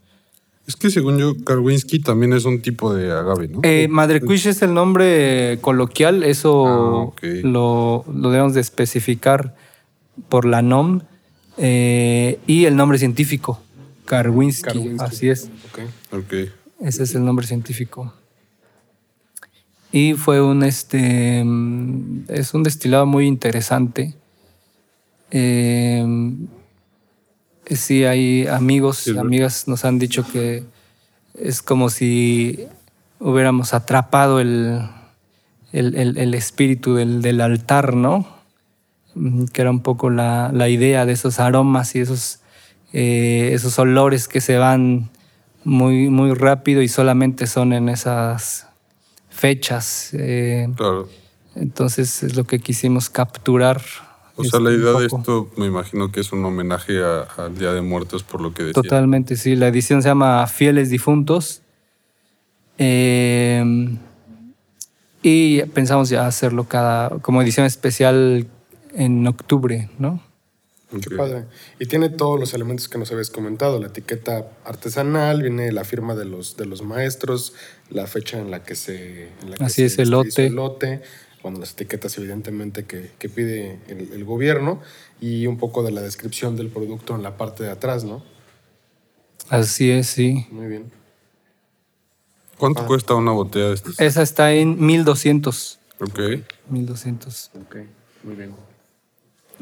Es 0.68 0.76
que 0.76 0.89
según 0.89 1.20
yo, 1.20 1.36
Karwinski 1.43 1.99
también 1.99 2.34
es 2.34 2.45
un 2.45 2.61
tipo 2.61 2.93
de 2.93 3.11
agave, 3.11 3.47
¿no? 3.47 3.61
Madre 3.89 4.20
Quish 4.22 4.47
es 4.47 4.61
el 4.63 4.74
nombre 4.74 5.59
coloquial, 5.61 6.24
eso 6.24 7.13
ah, 7.22 7.28
lo, 7.43 8.03
lo, 8.11 8.30
debemos 8.32 8.55
de 8.55 8.61
especificar 8.61 9.55
por 10.28 10.45
la 10.45 10.61
NOM 10.61 11.01
eh, 11.57 12.39
y 12.47 12.66
el 12.66 12.76
nombre 12.76 12.97
científico, 12.97 13.61
Karwinski. 14.05 14.95
Así 14.99 15.30
es. 15.30 15.49
Okay. 16.11 16.51
Ese 16.82 17.03
es 17.03 17.16
el 17.16 17.24
nombre 17.24 17.45
científico. 17.47 18.13
Y 19.91 20.13
fue 20.13 20.41
un 20.41 20.63
este 20.63 21.39
es 22.28 22.53
un 22.53 22.63
destilado 22.63 23.05
muy 23.05 23.28
interesante. 23.28 24.13
Eh, 25.32 25.84
sí, 27.70 28.05
hay 28.05 28.47
amigos 28.47 29.07
y 29.07 29.18
amigas 29.18 29.68
nos 29.68 29.86
han 29.86 29.99
dicho 29.99 30.26
que 30.32 30.63
es 31.34 31.61
como 31.61 31.89
si 31.89 32.68
hubiéramos 33.20 33.74
atrapado 33.74 34.39
el, 34.39 34.82
el, 35.72 36.34
espíritu 36.34 36.95
del, 36.95 37.22
del, 37.22 37.41
altar, 37.41 37.95
¿no? 37.95 38.28
que 39.53 39.61
era 39.61 39.72
un 39.72 39.82
poco 39.82 40.09
la, 40.09 40.51
idea 40.70 41.05
de 41.05 41.13
esos 41.13 41.39
aromas 41.39 41.95
y 41.95 41.99
esos, 41.99 42.39
eh, 42.93 43.51
esos 43.53 43.78
olores 43.80 44.28
que 44.28 44.41
se 44.41 44.57
van 44.57 45.09
muy, 45.63 46.09
muy 46.09 46.34
rápido 46.34 46.82
y 46.82 46.88
solamente 46.88 47.47
son 47.47 47.74
en 47.74 47.89
esas 47.89 48.68
fechas. 49.30 50.09
Eh, 50.13 50.68
claro. 50.76 51.09
Entonces 51.55 52.24
es 52.24 52.36
lo 52.36 52.43
que 52.43 52.59
quisimos 52.59 53.09
capturar. 53.09 53.82
O 54.38 54.43
sea, 54.43 54.59
la 54.59 54.71
idea 54.71 54.91
de 54.93 55.05
esto 55.05 55.49
me 55.55 55.65
imagino 55.65 56.11
que 56.11 56.19
es 56.19 56.31
un 56.31 56.43
homenaje 56.43 57.01
al 57.38 57.57
Día 57.57 57.71
de 57.73 57.81
Muertos 57.81 58.23
por 58.23 58.41
lo 58.41 58.53
que 58.53 58.63
decía. 58.63 58.81
Totalmente, 58.81 59.38
sí. 59.38 59.55
La 59.55 59.67
edición 59.67 60.01
se 60.01 60.09
llama 60.09 60.45
Fieles 60.47 60.89
Difuntos. 60.89 61.61
Eh, 62.77 63.63
y 65.27 65.63
pensamos 65.63 66.09
ya 66.09 66.27
hacerlo 66.27 66.65
cada, 66.65 67.09
como 67.19 67.41
edición 67.41 67.65
especial 67.65 68.45
en 68.93 69.25
octubre, 69.25 69.89
¿no? 69.97 70.21
Qué 71.01 71.15
padre. 71.15 71.45
Y 71.79 71.88
tiene 71.88 72.09
todos 72.09 72.39
los 72.39 72.53
elementos 72.53 72.88
que 72.88 72.97
nos 72.97 73.11
habías 73.11 73.29
comentado, 73.29 73.79
la 73.79 73.88
etiqueta 73.88 74.47
artesanal, 74.63 75.41
viene 75.41 75.71
la 75.71 75.83
firma 75.83 76.15
de 76.15 76.25
los, 76.25 76.57
de 76.57 76.65
los 76.65 76.83
maestros, 76.83 77.53
la 77.89 78.07
fecha 78.07 78.39
en 78.39 78.51
la 78.51 78.63
que 78.63 78.75
se... 78.75 79.29
Así 79.59 79.83
es, 79.83 79.97
el 79.97 80.11
lote. 80.11 80.45
El 80.45 80.55
lote, 80.55 81.01
cuando 81.45 81.59
las 81.59 81.73
etiquetas 81.73 82.17
evidentemente 82.17 82.85
que, 82.85 83.11
que 83.19 83.29
pide 83.29 83.77
el, 83.87 84.25
gobierno 84.25 84.81
y 85.21 85.45
un 85.45 85.59
poco 85.59 85.83
de 85.83 85.91
la 85.91 86.01
descripción 86.01 86.55
del 86.55 86.69
producto 86.69 87.13
en 87.13 87.21
la 87.21 87.37
parte 87.37 87.63
de 87.63 87.69
atrás, 87.69 88.03
¿no? 88.03 88.23
Así 89.49 89.91
es, 89.91 90.07
sí. 90.07 90.47
Muy 90.49 90.65
bien. 90.65 90.91
¿Cuánto 92.57 92.81
ah. 92.81 92.87
cuesta 92.87 93.13
una 93.13 93.31
botella 93.31 93.67
de 93.67 93.73
estas? 93.75 93.99
Esa 93.99 94.23
está 94.23 94.53
en 94.53 94.83
1200. 94.83 95.77
Ok. 96.01 96.19
1200. 96.71 97.51
Ok, 97.61 97.75
muy 98.23 98.33
bien. 98.33 98.55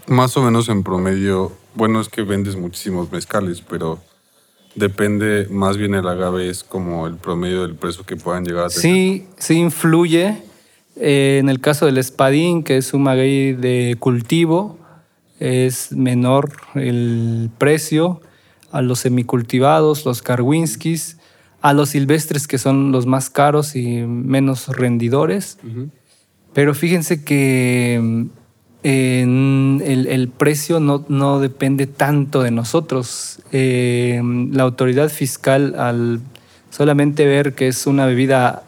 Más 0.07 0.37
o 0.37 0.41
menos 0.41 0.69
en 0.69 0.83
promedio, 0.83 1.51
bueno, 1.75 1.99
es 1.99 2.07
que 2.07 2.21
vendes 2.21 2.55
muchísimos 2.55 3.11
mezcales, 3.11 3.59
pero 3.59 3.99
depende 4.75 5.49
más 5.49 5.75
bien 5.75 5.95
el 5.95 6.07
agave, 6.07 6.49
es 6.49 6.63
como 6.63 7.07
el 7.07 7.17
promedio 7.17 7.63
del 7.63 7.75
precio 7.75 8.05
que 8.05 8.15
puedan 8.15 8.45
llegar 8.45 8.67
a 8.67 8.69
tener. 8.69 8.81
Sí, 8.81 9.27
sí 9.37 9.55
influye. 9.55 10.52
Eh, 10.95 11.37
en 11.39 11.49
el 11.49 11.59
caso 11.59 11.85
del 11.85 11.97
espadín, 11.97 12.63
que 12.63 12.77
es 12.77 12.93
un 12.93 13.03
maguey 13.03 13.53
de 13.53 13.95
cultivo, 13.99 14.77
es 15.39 15.91
menor 15.91 16.51
el 16.75 17.49
precio 17.57 18.21
a 18.71 18.81
los 18.81 18.99
semicultivados, 18.99 20.05
los 20.05 20.21
karwinskis, 20.21 21.17
a 21.61 21.73
los 21.73 21.89
silvestres 21.89 22.47
que 22.47 22.57
son 22.57 22.91
los 22.91 23.05
más 23.05 23.29
caros 23.29 23.75
y 23.75 24.01
menos 24.01 24.67
rendidores. 24.67 25.57
Pero 26.53 26.73
fíjense 26.73 27.23
que 27.23 27.99
mm, 28.83 29.81
el, 29.81 30.29
precio 30.29 30.79
no, 30.79 31.39
depende 31.39 31.87
tanto 31.87 32.41
de 32.41 32.51
nosotros. 32.51 33.39
Eh, 33.51 34.21
la 34.51 34.63
autoridad 34.63 35.09
fiscal, 35.09 35.75
al 35.77 36.19
solamente 36.69 37.25
ver 37.25 37.53
que 37.53 37.67
es 37.67 37.87
una 37.87 38.05
bebida 38.05 38.63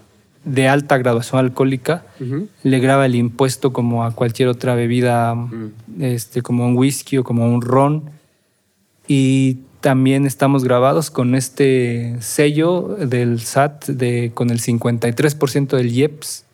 de 0.45 0.67
alta 0.67 0.97
graduación 0.97 1.39
alcohólica, 1.39 2.05
le 2.63 2.79
graba 2.79 3.05
el 3.05 3.15
impuesto 3.15 3.73
como 3.73 4.05
a 4.05 4.11
cualquier 4.11 4.47
otra 4.47 4.75
bebida, 4.75 5.35
este, 5.99 6.41
como 6.41 6.65
un 6.65 6.77
whisky 6.77 7.17
o 7.17 7.23
como 7.23 7.45
un 7.47 7.61
ron. 7.61 8.11
Y 9.07 9.59
también 9.81 10.25
estamos 10.25 10.63
grabados 10.63 11.11
con 11.11 11.35
este 11.35 12.15
sello 12.21 12.95
del 12.99 13.41
SAT 13.41 13.85
de, 13.87 14.31
con 14.33 14.49
el 14.49 14.61
53% 14.61 15.77
del 15.77 15.91
IEPS 15.91 16.45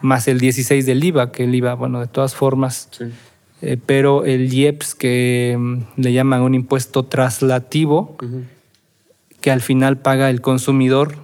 más 0.00 0.28
el 0.28 0.40
16 0.40 0.86
del 0.86 1.04
IVA, 1.04 1.32
que 1.32 1.44
el 1.44 1.54
IVA, 1.54 1.74
bueno, 1.74 2.00
de 2.00 2.06
todas 2.06 2.34
formas, 2.34 2.88
eh, 3.62 3.76
pero 3.84 4.24
el 4.24 4.52
IEPS 4.52 4.94
que 4.94 5.56
mm, 5.58 5.78
le 5.96 6.12
llaman 6.12 6.42
un 6.42 6.54
impuesto 6.54 7.04
traslativo, 7.04 8.16
que 9.40 9.50
al 9.50 9.60
final 9.60 9.98
paga 9.98 10.30
el 10.30 10.40
consumidor, 10.40 11.16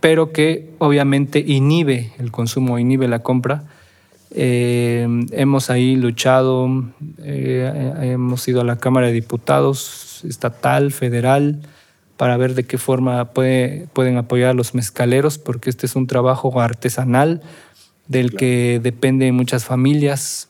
pero 0.00 0.32
que 0.32 0.70
obviamente 0.78 1.38
inhibe 1.38 2.12
el 2.18 2.30
consumo, 2.30 2.78
inhibe 2.78 3.08
la 3.08 3.20
compra. 3.20 3.64
Eh, 4.30 5.06
hemos 5.32 5.70
ahí 5.70 5.96
luchado, 5.96 6.68
eh, 7.18 7.92
hemos 8.02 8.46
ido 8.48 8.62
a 8.62 8.64
la 8.64 8.76
Cámara 8.76 9.08
de 9.08 9.12
Diputados 9.12 10.24
estatal, 10.28 10.92
federal, 10.92 11.60
para 12.16 12.36
ver 12.36 12.54
de 12.54 12.64
qué 12.64 12.78
forma 12.78 13.32
puede, 13.32 13.88
pueden 13.92 14.16
apoyar 14.16 14.50
a 14.50 14.54
los 14.54 14.74
mezcaleros, 14.74 15.38
porque 15.38 15.70
este 15.70 15.86
es 15.86 15.96
un 15.96 16.06
trabajo 16.06 16.60
artesanal 16.60 17.42
del 18.08 18.34
que 18.34 18.80
dependen 18.82 19.34
muchas 19.34 19.64
familias 19.64 20.48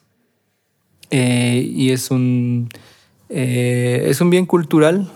eh, 1.11 1.63
y 1.69 1.91
es 1.91 2.11
un, 2.11 2.69
es 3.29 4.21
un 4.21 4.31
bien 4.31 4.47
cultural, 4.47 5.11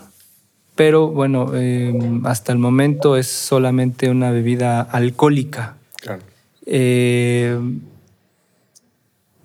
pero 0.77 1.07
bueno, 1.07 1.51
eh, 1.55 1.93
hasta 2.23 2.53
el 2.53 2.59
momento 2.59 3.17
es 3.17 3.27
solamente 3.27 4.09
una 4.09 4.31
bebida 4.31 4.79
alcohólica. 4.81 5.75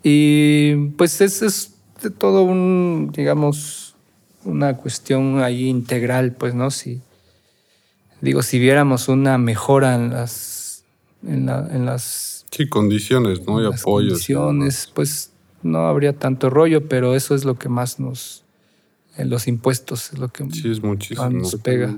y 0.03 0.75
pues 0.95 1.19
es, 1.21 1.41
es 1.41 1.73
todo 2.17 2.43
un, 2.43 3.11
digamos, 3.13 3.95
una 4.45 4.77
cuestión 4.77 5.41
ahí 5.41 5.67
integral, 5.67 6.33
pues, 6.33 6.53
¿no? 6.53 6.69
Si, 6.69 7.01
digo, 8.21 8.43
si 8.43 8.59
viéramos 8.59 9.07
una 9.07 9.37
mejora 9.37 9.95
en 9.95 10.11
las, 10.11 10.83
en, 11.25 11.49
en 11.49 11.85
las 11.85 12.45
Sí, 12.51 12.69
condiciones, 12.69 13.41
¿no? 13.47 13.59
Y 13.59 13.65
apoyos. 13.65 14.11
Condiciones, 14.11 14.91
pues 14.93 15.31
no 15.63 15.87
habría 15.87 16.13
tanto 16.13 16.51
rollo, 16.51 16.87
pero 16.87 17.15
eso 17.15 17.33
es 17.33 17.45
lo 17.45 17.57
que 17.57 17.67
más 17.69 17.99
nos. 17.99 18.42
En 19.17 19.29
los 19.29 19.47
impuestos 19.47 20.11
es 20.13 20.19
lo 20.19 20.29
que 20.29 20.45
sí, 20.51 20.71
es 20.71 20.83
muchísimo. 20.83 21.29
nos 21.29 21.55
pega. 21.55 21.97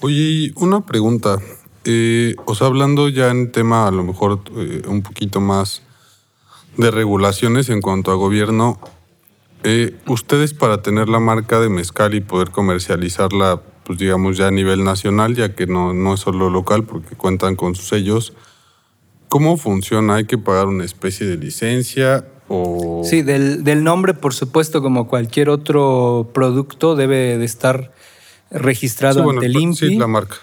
Oye, 0.00 0.52
una 0.56 0.84
pregunta. 0.84 1.38
Eh, 1.84 2.34
o 2.44 2.54
sea, 2.54 2.66
hablando 2.66 3.08
ya 3.08 3.30
en 3.30 3.52
tema 3.52 3.86
a 3.86 3.90
lo 3.90 4.02
mejor 4.02 4.40
eh, 4.56 4.82
un 4.86 5.02
poquito 5.02 5.40
más 5.40 5.82
de 6.76 6.90
regulaciones 6.90 7.68
en 7.68 7.80
cuanto 7.80 8.10
a 8.10 8.14
gobierno, 8.14 8.78
eh, 9.62 9.96
ustedes 10.06 10.54
para 10.54 10.82
tener 10.82 11.08
la 11.08 11.20
marca 11.20 11.60
de 11.60 11.68
mezcal 11.68 12.14
y 12.14 12.20
poder 12.20 12.50
comercializarla, 12.50 13.62
pues 13.84 13.98
digamos 13.98 14.36
ya 14.36 14.48
a 14.48 14.50
nivel 14.50 14.84
nacional, 14.84 15.34
ya 15.34 15.54
que 15.54 15.66
no, 15.66 15.94
no 15.94 16.14
es 16.14 16.20
solo 16.20 16.50
local 16.50 16.84
porque 16.84 17.16
cuentan 17.16 17.56
con 17.56 17.74
sus 17.74 17.88
sellos, 17.88 18.34
¿Cómo 19.34 19.56
funciona? 19.56 20.14
¿Hay 20.14 20.26
que 20.26 20.38
pagar 20.38 20.68
una 20.68 20.84
especie 20.84 21.26
de 21.26 21.36
licencia 21.36 22.24
o...? 22.48 23.02
Sí, 23.04 23.22
del, 23.22 23.84
nombre, 23.84 24.14
por 24.14 24.34
supuesto, 24.34 24.82
como 24.82 25.08
cualquier 25.08 25.48
otro 25.48 26.30
producto, 26.32 26.96
debe 26.96 27.38
de 27.38 27.44
estar 27.44 27.92
registrado 28.50 29.28
ante 29.28 29.46
el 29.46 29.56
INPI. 29.56 29.76
Sí, 29.76 29.96
la 29.96 30.06
marca. 30.06 30.36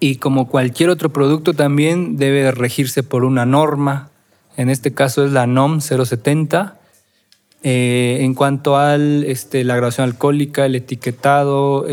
Y 0.00 0.16
como 0.16 0.48
cualquier 0.48 0.90
otro 0.90 1.10
producto 1.10 1.54
también 1.54 2.16
debe 2.16 2.50
regirse 2.50 3.02
por 3.02 3.24
una 3.24 3.46
norma. 3.46 4.10
En 4.56 4.68
este 4.68 4.92
caso 4.92 5.24
es 5.24 5.32
la 5.32 5.46
NOM 5.46 5.80
070. 5.80 6.78
Eh, 7.62 8.18
en 8.20 8.34
cuanto 8.34 8.76
a 8.76 8.96
este, 8.96 9.64
la 9.64 9.76
graduación 9.76 10.04
alcohólica, 10.04 10.66
el 10.66 10.74
etiquetado, 10.74 11.86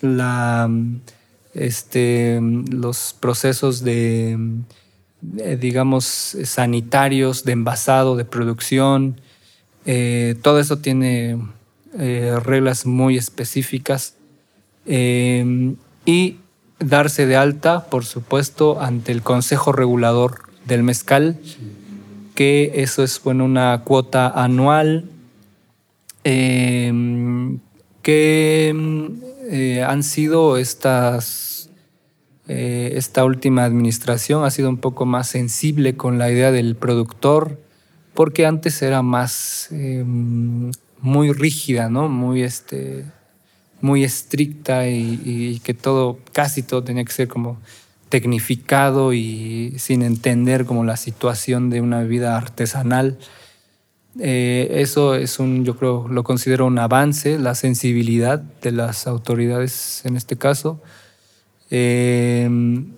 la, 0.00 0.70
este, 1.54 2.40
los 2.40 3.14
procesos 3.20 3.84
de 3.84 4.38
eh, 5.38 5.56
digamos, 5.60 6.36
sanitarios, 6.44 7.44
de 7.44 7.52
envasado, 7.52 8.16
de 8.16 8.24
producción. 8.24 9.20
Eh, 9.84 10.36
todo 10.42 10.60
eso 10.60 10.78
tiene 10.78 11.38
eh, 11.98 12.38
reglas 12.42 12.86
muy 12.86 13.16
específicas. 13.16 14.14
y 14.86 16.36
darse 16.78 17.26
de 17.26 17.36
alta, 17.36 17.86
por 17.86 18.04
supuesto, 18.04 18.80
ante 18.80 19.10
el 19.10 19.22
Consejo 19.22 19.72
Regulador 19.72 20.42
del 20.64 20.84
Mezcal, 20.84 21.40
que 22.36 22.70
eso 22.76 23.02
es 23.02 23.20
bueno, 23.22 23.44
una 23.44 23.82
cuota 23.82 24.28
anual 24.28 25.06
que 28.02 28.74
han 29.84 30.02
sido 30.02 30.56
estas 30.56 31.55
eh, 32.48 32.92
esta 32.94 33.24
última 33.24 33.64
administración 33.64 34.44
ha 34.44 34.50
sido 34.50 34.68
un 34.68 34.76
poco 34.76 35.04
más 35.04 35.28
sensible 35.28 35.96
con 35.96 36.18
la 36.18 36.30
idea 36.30 36.52
del 36.52 36.76
productor, 36.76 37.60
porque 38.14 38.46
antes 38.46 38.80
era 38.82 39.02
más 39.02 39.68
em, 39.72 40.70
muy 41.00 41.32
rígida, 41.32 41.88
¿no? 41.90 42.08
Muy, 42.08 42.42
este, 42.42 43.04
muy 43.80 44.04
estricta 44.04 44.88
y, 44.88 45.60
que 45.64 45.74
todo, 45.74 46.18
casi 46.32 46.62
todo 46.62 46.84
tenía 46.84 47.04
que 47.04 47.12
ser 47.12 47.28
como 47.28 47.58
tecnificado 48.08 49.12
y 49.12 49.74
sin 49.78 50.02
entender 50.02 50.64
como 50.64 50.84
la 50.84 50.96
situación 50.96 51.68
de 51.70 51.80
una 51.80 52.00
bebida 52.00 52.36
artesanal. 52.36 53.18
Eh, 54.18 54.68
eso 54.70 55.14
es 55.14 55.38
un, 55.40 55.64
yo 55.64 55.76
creo, 55.76 56.06
lo 56.08 56.22
considero 56.22 56.66
un 56.66 56.78
avance, 56.78 57.38
la 57.38 57.54
sensibilidad 57.54 58.38
de 58.38 58.72
las 58.72 59.06
autoridades 59.08 60.02
en 60.04 60.16
este 60.16 60.36
caso. 60.36 60.80
Em, 61.70 62.92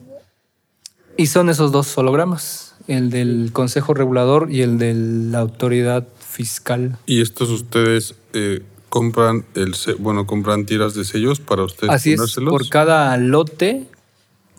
y 1.17 1.27
son 1.27 1.49
esos 1.49 1.73
dos 1.73 1.97
hologramas, 1.97 2.75
el 2.87 3.11
del 3.11 3.51
Consejo 3.53 3.95
Regulador 3.95 4.51
y 4.51 4.63
el 4.63 4.79
de 4.79 4.95
la 4.95 5.41
Autoridad 5.41 6.07
Fiscal. 6.19 6.99
¿Y 7.07 7.23
estos 7.23 7.51
ustedes 7.51 8.15
eh, 8.35 8.63
compran 8.89 9.45
el 9.55 9.75
bueno 9.99 10.27
compran 10.27 10.67
tiras 10.67 10.95
de 10.95 11.05
sellos 11.05 11.41
para 11.41 11.65
ustedes 11.65 11.93
Así 11.93 12.13
es, 12.13 12.37
por 12.37 12.69
cada 12.69 13.17
lote, 13.17 13.87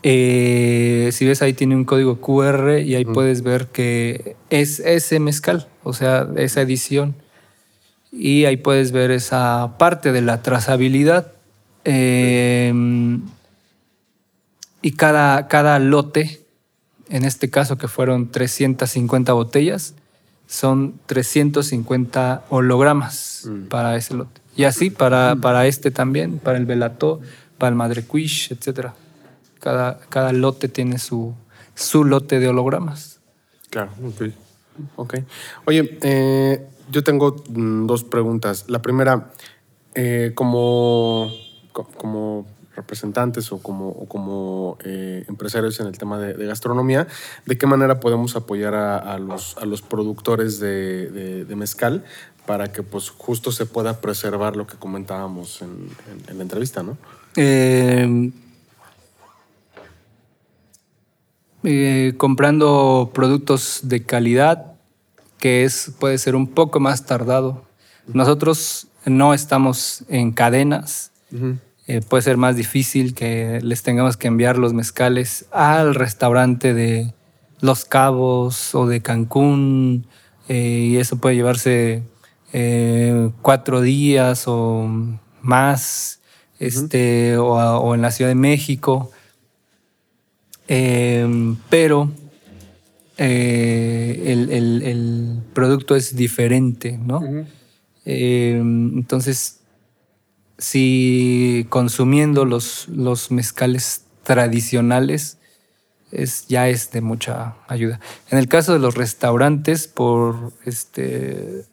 eh, 0.03 1.10
si 1.12 1.26
ves 1.26 1.41
ahí 1.41 1.53
tiene 1.53 1.76
un 1.76 1.86
código 1.86 2.20
QR 2.20 2.80
y 2.80 2.95
ahí 2.95 3.05
puedes 3.05 3.43
ver 3.43 3.68
que 3.68 4.36
es 4.49 4.80
ese 4.80 5.20
mezcal, 5.20 5.68
o 5.84 5.93
sea, 5.93 6.28
esa 6.36 6.62
edición. 6.62 7.16
Y 8.12 8.45
ahí 8.45 8.57
puedes 8.57 8.91
ver 8.91 9.12
esa 9.12 9.76
parte 9.78 10.12
de 10.12 10.22
la 10.22 10.41
trazabilidad. 10.41 11.34
Eh, 11.86 12.74
y 14.82 14.92
cada, 14.92 15.48
cada 15.48 15.80
lote, 15.80 16.46
en 17.10 17.26
este 17.26 17.50
caso 17.50 17.78
que 17.78 17.88
fueron 17.88 18.32
350 18.32 19.34
botellas, 19.34 19.96
son 20.48 21.00
350 21.06 22.46
hologramas 22.50 23.44
mm. 23.46 23.68
para 23.68 23.96
ese 23.96 24.16
lote. 24.16 24.42
Y 24.56 24.64
así 24.64 24.90
para, 24.90 25.36
mm. 25.36 25.42
para 25.42 25.68
este 25.68 25.92
también, 25.92 26.40
para 26.40 26.58
el 26.58 26.66
Velato, 26.66 27.20
para 27.58 27.70
el 27.70 27.76
Madrequish, 27.76 28.52
etc. 28.52 28.92
Cada, 29.60 30.00
cada 30.10 30.34
lote 30.34 30.68
tiene 30.68 30.98
su, 30.98 31.36
su 31.76 32.04
lote 32.04 32.40
de 32.40 32.48
hologramas. 32.48 33.20
Claro, 33.70 33.92
ok. 34.04 34.34
okay. 34.96 35.26
Oye, 35.66 35.98
eh, 36.02 36.66
yo 36.90 37.04
tengo 37.04 37.36
mm, 37.50 37.86
dos 37.86 38.04
preguntas. 38.04 38.66
La 38.68 38.82
primera, 38.82 39.32
eh, 39.94 40.32
como, 40.34 41.32
como 41.74 42.48
representantes 42.84 43.52
o 43.52 43.60
como, 43.62 43.90
o 43.90 44.06
como 44.08 44.78
eh, 44.86 45.26
empresarios 45.28 45.80
en 45.80 45.88
el 45.88 45.98
tema 45.98 46.18
de, 46.18 46.34
de 46.34 46.46
gastronomía, 46.46 47.08
de 47.46 47.58
qué 47.58 47.68
manera 47.68 48.00
podemos 48.00 48.36
apoyar 48.36 48.74
a, 48.76 48.98
a 48.98 49.20
los, 49.20 49.58
a 49.58 49.66
los 49.66 49.82
productores 49.82 50.60
de, 50.60 51.10
de- 51.12 51.46
de 51.46 51.56
mezcal 51.56 52.04
para 52.46 52.72
que 52.72 52.82
pues 52.84 53.10
justo 53.12 53.52
se 53.52 53.66
pueda 53.66 54.00
preservar 54.02 54.56
lo 54.56 54.66
que 54.66 54.76
comentábamos 54.78 55.62
en, 55.62 55.70
en- 56.12 56.30
en 56.30 56.38
la 56.38 56.44
entrevista, 56.44 56.82
¿no? 56.84 56.98
Eh, 57.36 58.32
eh, 61.64 62.14
comprando 62.18 63.12
productos 63.14 63.82
de 63.84 64.04
calidad, 64.04 64.74
que 65.38 65.64
es, 65.64 65.92
puede 66.00 66.18
ser 66.18 66.36
un 66.36 66.48
poco 66.48 66.80
más 66.80 67.06
tardado. 67.06 67.64
Nosotros 68.14 68.88
no 69.06 69.34
estamos 69.34 70.04
en 70.10 70.32
cadenas. 70.32 71.12
Eh, 71.90 72.02
puede 72.08 72.22
ser 72.22 72.38
más 72.38 72.56
difícil 72.56 73.16
que 73.16 73.60
les 73.64 73.82
tengamos 73.82 74.16
que 74.16 74.28
enviar 74.28 74.60
los 74.60 74.74
mezcales 74.74 75.48
al 75.52 75.96
restaurante 75.96 76.76
de 76.76 77.16
Los 77.62 77.84
Cabos 77.84 78.76
o 78.76 78.86
de 78.86 79.02
Cancún. 79.02 80.06
eh, 80.48 80.90
y 80.92 80.98
eso 80.98 81.18
puede 81.18 81.36
llevarse 81.36 82.04
eh, 82.54 83.32
cuatro 83.42 83.82
días 83.82 84.44
o 84.48 84.88
más, 85.42 86.20
este, 86.60 87.38
o, 87.38 87.96
en 87.96 88.02
la 88.04 88.12
Ciudad 88.12 88.30
de 88.30 88.36
México. 88.36 89.10
Eh, 90.68 91.28
pero 91.70 92.12
el, 93.18 94.50
el- 94.52 94.82
el 94.84 95.40
producto 95.54 95.96
es 95.96 96.16
diferente, 96.16 96.98
¿no? 96.98 97.22
Eh, 98.06 98.58
entonces, 98.60 99.59
si 100.60 101.66
consumiendo 101.70 102.45
los, 102.45 102.88
los 102.89 103.32
mezcales 103.32 104.03
tradicionales 104.24 105.39
es, 106.12 106.47
ya 106.47 106.68
es 106.68 106.91
de 106.91 107.01
mucha 107.01 107.55
ayuda. 107.68 107.99
En 108.30 108.38
el 108.38 108.47
caso 108.47 108.74
de 108.74 108.80
los 108.80 108.95
restaurantes, 108.95 109.88
por 109.88 110.53
este 110.66 111.66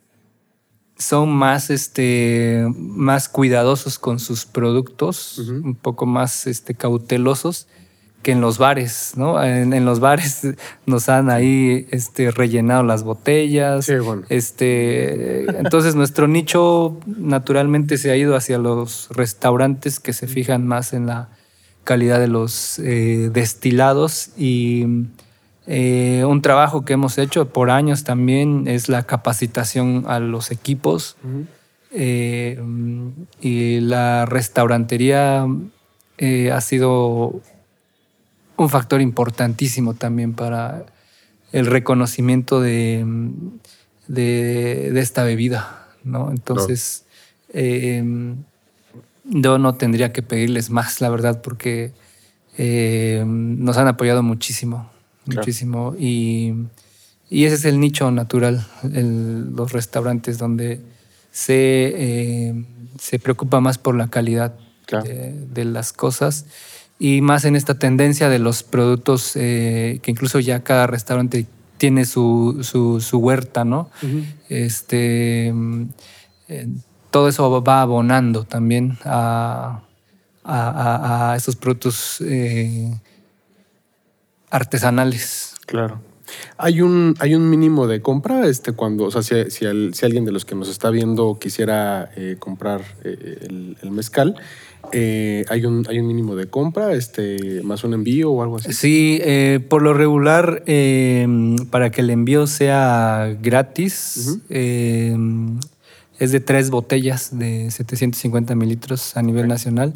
son 0.99 1.31
más, 1.31 1.69
este, 1.69 2.67
más 2.75 3.29
cuidadosos 3.29 3.99
con 3.99 4.19
sus 4.19 4.47
productos, 4.47 5.39
un 5.39 5.75
poco 5.75 6.07
más 6.07 6.47
este, 6.47 6.75
cautelosos 6.75 7.69
que 8.27 8.33
en 8.33 8.41
los 8.41 8.59
bares, 8.59 9.13
¿no? 9.15 9.41
En, 9.41 9.73
en 9.73 9.85
los 9.85 10.01
bares 10.01 10.49
nos 10.87 11.09
han 11.09 11.31
ahí 11.31 11.87
este, 11.93 12.33
rellenado 12.33 12.83
las 12.83 13.05
botellas. 13.05 13.85
Sí, 13.85 13.95
bueno. 13.99 14.25
Este, 14.29 15.45
entonces 15.61 15.95
nuestro 15.95 16.27
nicho 16.27 16.99
naturalmente 17.07 17.99
se 17.99 18.11
ha 18.11 18.17
ido 18.17 18.35
hacia 18.35 18.59
los 18.59 19.11
restaurantes 19.11 20.01
que 20.01 20.13
se 20.13 20.27
fijan 20.27 20.67
más 20.67 20.93
en 20.93 21.07
la 21.07 21.29
calidad 21.85 22.19
de 22.19 22.27
los 22.27 22.81
eh, 22.81 23.31
destilados 23.33 24.31
y 24.37 25.07
eh, 25.69 26.25
un 26.27 26.43
trabajo 26.43 26.85
que 26.85 26.95
hemos 26.95 27.19
hecho 27.19 27.51
por 27.51 27.71
años 27.71 28.03
también 28.03 28.67
es 28.67 28.89
la 28.89 29.05
capacitación 29.05 30.03
a 30.09 30.19
los 30.19 30.51
equipos 30.51 31.17
Eh, 31.99 32.61
y 33.41 33.81
la 33.81 34.27
restaurantería 34.27 35.47
ha 36.53 36.61
sido 36.61 37.41
un 38.57 38.69
factor 38.71 39.01
importantísimo 39.01 39.95
también 39.95 40.33
para 40.35 40.87
el 41.53 41.67
reconocimiento 41.67 42.61
de, 42.61 43.05
de, 44.09 44.91
de 44.93 45.01
esta 45.01 45.25
bebida, 45.25 45.87
¿no? 46.05 46.31
Entonces, 46.31 47.05
eh, 47.53 48.05
yo 49.25 49.59
no 49.59 49.75
tendría 49.75 50.13
que 50.13 50.23
pedirles 50.23 50.71
más, 50.71 51.01
la 51.01 51.09
verdad, 51.11 51.43
porque 51.43 51.93
eh, 52.59 53.25
nos 53.27 53.77
han 53.77 53.89
apoyado 53.89 54.23
muchísimo, 54.23 54.91
Claro. 55.25 55.41
muchísimo. 55.41 55.95
Y, 55.99 56.55
y 57.29 57.45
ese 57.45 57.57
es 57.57 57.65
el 57.65 57.81
nicho 57.81 58.11
natural, 58.13 58.67
el- 58.95 59.51
los 59.55 59.73
restaurantes 59.73 60.39
donde 60.39 60.81
se, 61.33 61.93
eh, 61.97 62.65
se 62.99 63.19
preocupa 63.19 63.61
más 63.61 63.77
por 63.79 63.97
la 63.97 64.09
calidad 64.09 64.55
Claro. 64.87 65.05
de, 65.05 65.33
de 65.53 65.65
las 65.65 65.93
cosas 65.93 66.47
y 66.99 67.21
más 67.21 67.45
en 67.45 67.57
esta 67.57 67.79
tendencia 67.79 68.29
de 68.29 68.39
los 68.39 68.63
productos 68.63 69.33
eh, 69.37 70.01
que 70.03 70.11
incluso 70.11 70.39
ya 70.41 70.63
cada 70.63 70.87
restaurante 70.87 71.47
tiene 71.77 72.05
su, 72.07 72.61
su, 72.63 73.01
su 73.03 73.19
huerta, 73.19 73.65
¿no? 73.65 73.91
Este, 74.49 75.49
eh, 76.49 76.69
todo 77.11 77.29
eso 77.29 77.63
va 77.63 77.83
abonando 77.83 78.45
también 78.45 78.97
a, 79.05 79.83
a, 80.43 80.71
a- 80.71 81.33
a 81.33 81.37
estos 81.37 81.55
productos 81.57 82.21
eh, 82.23 82.91
artesanales. 84.51 85.55
Claro. 85.67 86.01
Hay 86.59 86.81
un, 86.81 87.15
hay 87.21 87.35
un 87.35 87.49
mínimo 87.51 87.87
de 87.87 88.01
compra, 88.03 88.47
este, 88.47 88.73
cuando, 88.73 89.05
o 89.05 89.11
sea, 89.11 89.23
si, 89.23 89.51
si, 89.51 89.65
al- 89.67 89.95
si 89.95 90.05
alguien 90.07 90.25
de 90.25 90.33
los 90.33 90.45
que 90.45 90.55
nos 90.55 90.69
está 90.69 90.91
viendo 90.91 91.39
quisiera 91.39 92.11
eh, 92.17 92.37
comprar 92.39 92.83
eh, 93.05 93.39
el, 93.49 93.77
el 93.83 93.91
mezcal, 93.91 94.37
eh, 94.93 95.45
hay, 95.49 95.65
un, 95.65 95.85
hay 95.89 95.99
un 95.99 96.07
mínimo 96.07 96.37
de 96.37 96.47
compra, 96.47 96.93
este, 96.95 97.61
más 97.63 97.83
un 97.85 97.95
envío 97.95 98.31
o 98.31 98.43
algo 98.43 98.57
así. 98.57 98.73
Sí, 98.73 99.21
por 99.69 99.83
lo 99.83 99.95
regular, 99.95 100.63
eh, 100.67 101.27
para 101.71 101.91
que 101.91 102.01
el 102.03 102.11
envío 102.11 102.47
sea 102.47 103.37
gratis, 103.43 104.39
eh, 104.49 105.17
es 106.19 106.33
de 106.33 106.41
tres 106.41 106.71
botellas 106.71 107.37
de 107.39 107.71
750 107.71 108.55
mililitros 108.55 109.17
a 109.17 109.23
nivel 109.23 109.49
nacional. 109.49 109.93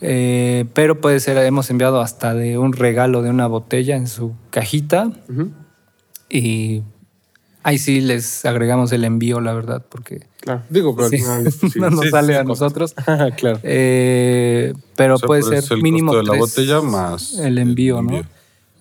Eh, 0.00 0.66
pero 0.74 1.00
puede 1.00 1.20
ser, 1.20 1.36
hemos 1.38 1.70
enviado 1.70 2.00
hasta 2.00 2.34
de 2.34 2.58
un 2.58 2.72
regalo 2.72 3.22
de 3.22 3.30
una 3.30 3.46
botella 3.46 3.96
en 3.96 4.06
su 4.06 4.34
cajita 4.50 5.10
y 6.28 6.82
ahí 7.62 7.78
sí 7.78 8.00
les 8.00 8.44
agregamos 8.44 8.92
el 8.92 9.04
envío, 9.04 9.40
la 9.40 9.54
verdad, 9.54 9.84
porque 9.88 10.26
Claro. 10.40 10.62
Digo, 10.68 10.94
pero 10.94 11.06
al 11.06 11.10
sí, 11.10 11.16
final, 11.18 11.46
esto 11.46 11.68
sí. 11.72 11.80
no 11.80 11.88
nos 11.88 12.00
Sí, 12.04 12.10
sale 12.10 12.34
sí, 12.34 12.38
a 12.38 12.44
nosotros. 12.44 12.94
claro. 13.38 13.58
Eh, 13.62 14.74
pero 14.94 15.14
O 15.14 15.18
sea, 15.18 15.26
puede 15.26 15.42
ser 15.42 15.64
el 15.70 15.82
mínimo 15.82 16.12
costo 16.12 16.18
de 16.18 16.24
la 16.24 16.30
tres 16.32 16.40
botella 16.40 16.80
más 16.82 17.38
el 17.38 17.56
envío, 17.58 18.00
el 18.00 18.06
¿no? 18.06 18.22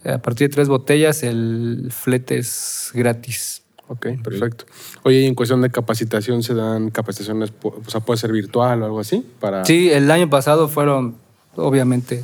A 0.05 0.18
partir 0.18 0.49
de 0.49 0.53
tres 0.53 0.68
botellas 0.68 1.24
el 1.24 1.88
flete 1.89 2.38
es 2.38 2.91
gratis. 2.93 3.62
Ok, 3.88 4.07
perfecto. 4.23 4.65
Oye, 5.03 5.21
y 5.21 5.25
en 5.25 5.36
cuestión 5.36 5.61
de 5.61 5.69
capacitación, 5.69 6.41
¿se 6.41 6.53
dan 6.53 6.89
capacitaciones, 6.89 7.51
o 7.61 7.81
sea, 7.89 7.99
puede 8.01 8.17
ser 8.17 8.31
virtual 8.31 8.81
o 8.81 8.86
algo 8.86 8.99
así? 8.99 9.25
Para... 9.39 9.65
Sí, 9.65 9.91
el 9.91 10.09
año 10.09 10.29
pasado 10.29 10.67
fueron 10.69 11.15
obviamente 11.55 12.23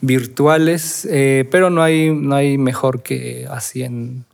virtuales, 0.00 1.06
eh, 1.10 1.46
pero 1.50 1.70
no 1.70 1.82
hay, 1.82 2.10
no 2.10 2.34
hay 2.34 2.58
mejor 2.58 3.02
que 3.02 3.46
así 3.50 3.82
en, 3.82 4.24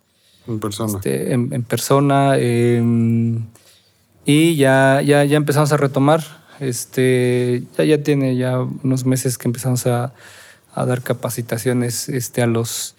En 0.47 0.59
persona. 0.61 0.93
este, 0.97 1.33
en, 1.33 1.53
en 1.53 1.63
persona. 1.63 2.35
eh, 2.39 2.83
y 4.27 4.57
ya, 4.57 5.03
ya, 5.03 5.25
ya 5.25 5.37
empezamos 5.37 5.71
a 5.73 5.77
retomar. 5.77 6.23
Este, 6.61 7.65
ya, 7.77 7.85
ya 7.85 8.03
tiene 8.03 8.37
ya 8.37 8.59
unos 8.61 9.05
meses 9.05 9.37
que 9.39 9.49
empezamos 9.49 9.87
a, 9.87 10.15
a 10.75 10.87
dar 10.87 11.03
capacitaciones 11.03 12.09
este, 12.09 12.43
a 12.43 12.47
los 12.47 12.94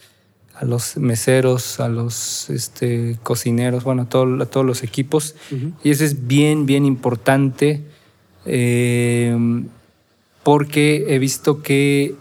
a 0.57 0.65
los 0.65 0.97
meseros, 0.97 1.79
a 1.79 1.89
los 1.89 2.49
este, 2.49 3.17
cocineros, 3.23 3.83
bueno, 3.83 4.03
a, 4.03 4.09
todo- 4.09 4.41
a 4.41 4.45
todos 4.45 4.65
los 4.65 4.83
equipos. 4.83 5.35
Y 5.83 5.89
eso 5.91 6.03
es 6.05 6.27
bien, 6.27 6.65
bien 6.65 6.85
importante 6.85 7.83
eh, 8.45 9.35
porque 10.43 11.05
he 11.09 11.19
visto 11.19 11.61
que 11.61 12.15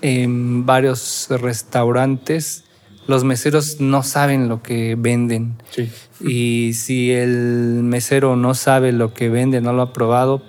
en 0.00 0.64
varios 0.66 1.26
restaurantes 1.30 2.64
los 3.06 3.24
meseros 3.24 3.80
no 3.80 4.02
saben 4.02 4.48
lo 4.48 4.62
que 4.62 4.94
venden. 4.98 5.54
Sí. 5.70 5.88
Y 6.20 6.74
si 6.74 7.10
el 7.12 7.80
mesero 7.82 8.36
no 8.36 8.54
sabe 8.54 8.92
lo 8.92 9.14
que 9.14 9.28
vende, 9.28 9.60
no 9.60 9.72
lo 9.72 9.82
ha 9.82 9.92
probado, 9.92 10.42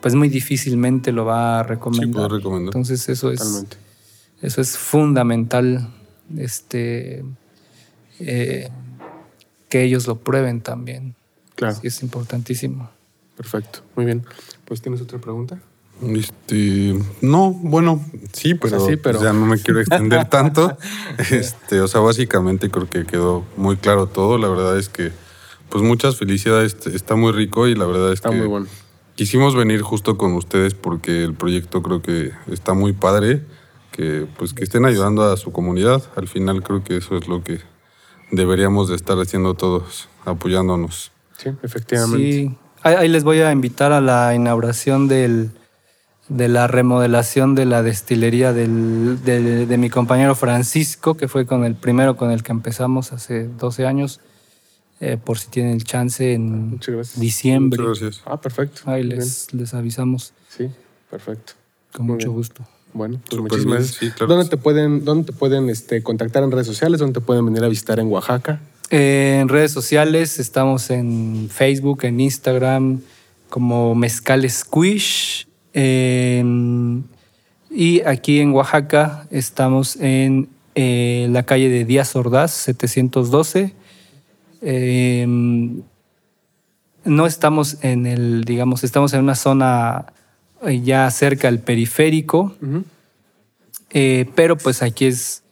pues 0.00 0.14
muy 0.14 0.28
difícilmente 0.28 1.10
lo 1.12 1.24
va 1.24 1.60
a 1.60 1.62
recomendar. 1.62 2.06
Sí, 2.08 2.12
puedo 2.12 2.28
recomendar. 2.28 2.68
Entonces 2.68 3.08
eso 3.08 3.30
es, 3.30 3.38
Totalmente. 3.38 3.76
eso 4.42 4.60
es 4.60 4.76
fundamental, 4.76 5.88
este, 6.38 7.24
eh, 8.20 8.68
que 9.68 9.82
ellos 9.82 10.06
lo 10.06 10.16
prueben 10.18 10.60
también. 10.60 11.14
Claro. 11.54 11.74
Sí, 11.80 11.86
es 11.86 12.02
importantísimo. 12.02 12.90
Perfecto. 13.36 13.80
Muy 13.96 14.04
bien. 14.06 14.24
Pues, 14.64 14.80
¿tienes 14.82 15.00
otra 15.00 15.18
pregunta? 15.18 15.58
Este, 16.02 16.94
no, 17.22 17.52
bueno, 17.52 18.04
sí, 18.32 18.54
pero, 18.54 18.80
sí, 18.80 18.96
pero- 18.96 19.18
pues 19.18 19.22
ya 19.22 19.32
no 19.32 19.46
me 19.46 19.58
quiero 19.58 19.80
extender 19.80 20.24
tanto. 20.28 20.76
Este, 21.30 21.80
o 21.80 21.88
sea, 21.88 22.00
básicamente 22.02 22.70
creo 22.70 22.88
que 22.88 23.04
quedó 23.06 23.44
muy 23.56 23.76
claro 23.76 24.06
todo. 24.06 24.36
La 24.36 24.48
verdad 24.48 24.78
es 24.78 24.88
que, 24.90 25.12
pues 25.70 25.82
muchas 25.82 26.16
felicidades. 26.16 26.76
Está 26.86 27.16
muy 27.16 27.32
rico 27.32 27.66
y 27.66 27.74
la 27.74 27.86
verdad 27.86 28.08
es 28.12 28.18
Está 28.18 28.30
que 28.30 28.36
muy 28.36 28.46
bueno. 28.46 28.66
quisimos 29.14 29.54
venir 29.56 29.80
justo 29.80 30.18
con 30.18 30.34
ustedes 30.34 30.74
porque 30.74 31.24
el 31.24 31.32
proyecto 31.34 31.82
creo 31.82 32.02
que 32.02 32.32
está 32.50 32.74
muy 32.74 32.92
padre. 32.92 33.42
Que 33.96 34.26
pues 34.38 34.52
que 34.52 34.62
estén 34.64 34.84
ayudando 34.84 35.24
a 35.24 35.36
su 35.38 35.52
comunidad. 35.52 36.02
Al 36.16 36.28
final 36.28 36.62
creo 36.62 36.84
que 36.84 36.98
eso 36.98 37.16
es 37.16 37.28
lo 37.28 37.42
que 37.42 37.60
deberíamos 38.30 38.88
de 38.88 38.96
estar 38.96 39.16
haciendo 39.18 39.54
todos, 39.54 40.08
apoyándonos. 40.24 41.12
Sí, 41.38 41.50
efectivamente. 41.62 42.32
Sí, 42.32 42.56
ahí, 42.82 42.94
ahí 42.94 43.08
les 43.08 43.24
voy 43.24 43.40
a 43.40 43.52
invitar 43.52 43.92
a 43.92 44.00
la 44.00 44.34
inauguración 44.34 45.08
del, 45.08 45.50
de 46.28 46.48
la 46.48 46.66
remodelación 46.66 47.54
de 47.54 47.64
la 47.66 47.82
destilería 47.82 48.52
del- 48.52 49.22
de, 49.24 49.64
de 49.66 49.78
mi 49.78 49.88
compañero 49.88 50.34
Francisco, 50.34 51.16
que 51.16 51.28
fue 51.28 51.46
con 51.46 51.64
el 51.64 51.74
primero 51.74 52.16
con 52.16 52.30
el 52.30 52.42
que 52.42 52.52
empezamos 52.52 53.12
hace 53.12 53.46
12 53.48 53.86
años, 53.86 54.20
eh, 55.00 55.16
por 55.22 55.38
si 55.38 55.48
tienen 55.48 55.78
chance 55.80 56.34
en 56.34 56.70
Muchas 56.70 56.94
gracias. 56.94 57.20
diciembre. 57.20 57.82
Muchas 57.82 58.00
gracias. 58.02 58.22
Ah, 58.26 58.40
perfecto. 58.40 58.82
Ahí 58.86 59.04
les, 59.04 59.52
les 59.54 59.72
avisamos. 59.72 60.32
Sí, 60.48 60.68
perfecto. 61.10 61.54
con 61.92 62.06
Muy 62.06 62.14
mucho 62.16 62.28
bien. 62.28 62.36
gusto. 62.36 62.66
Bueno, 62.96 63.20
pues 63.28 63.42
muchísimas 63.42 63.64
bien, 63.64 63.78
gracias. 63.78 63.98
sí, 63.98 64.10
claro 64.10 64.34
¿Dónde 64.34 64.48
te 64.48 64.56
pueden, 64.56 65.04
dónde 65.04 65.26
te 65.26 65.32
pueden 65.32 65.68
este, 65.68 66.02
contactar 66.02 66.42
en 66.42 66.50
redes 66.50 66.66
sociales? 66.66 66.98
¿Dónde 66.98 67.20
te 67.20 67.26
pueden 67.26 67.44
venir 67.44 67.62
a 67.62 67.68
visitar 67.68 68.00
en 68.00 68.06
Oaxaca? 68.08 68.60
Eh, 68.90 69.40
en 69.42 69.48
redes 69.48 69.72
sociales 69.72 70.38
estamos 70.38 70.88
en 70.90 71.48
Facebook, 71.52 72.04
en 72.04 72.20
Instagram, 72.20 73.00
como 73.50 73.94
Mezcal 73.94 74.48
Squish. 74.48 75.46
y 77.70 78.00
aquí 78.06 78.40
en 78.40 78.52
Oaxaca 78.52 79.26
estamos 79.30 79.96
en 79.96 80.48
eh, 80.74 81.28
la 81.30 81.42
calle 81.42 81.68
de 81.68 81.84
Díaz 81.84 82.16
Ordaz, 82.16 82.52
712. 82.52 83.74
Eh, 84.62 85.26
no 87.06 87.26
estamos 87.26 87.76
en 87.82 88.06
el, 88.06 88.44
digamos, 88.44 88.84
estamos 88.84 89.12
en 89.12 89.20
una 89.20 89.34
zona 89.34 90.06
ya 90.70 91.10
cerca 91.10 91.48
al 91.48 91.60
periférico. 91.60 92.54
Eh, 93.90 94.26
pero 94.34 94.56
pues 94.58 94.82
aquí 94.82 95.06
es, 95.06 95.42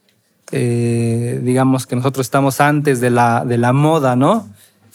eh, 0.52 1.40
digamos 1.42 1.86
que 1.86 1.96
nosotros 1.96 2.26
estamos 2.26 2.60
antes 2.60 3.00
de 3.00 3.10
la, 3.10 3.44
de 3.44 3.58
la 3.58 3.72
moda, 3.72 4.16
¿no? 4.16 4.48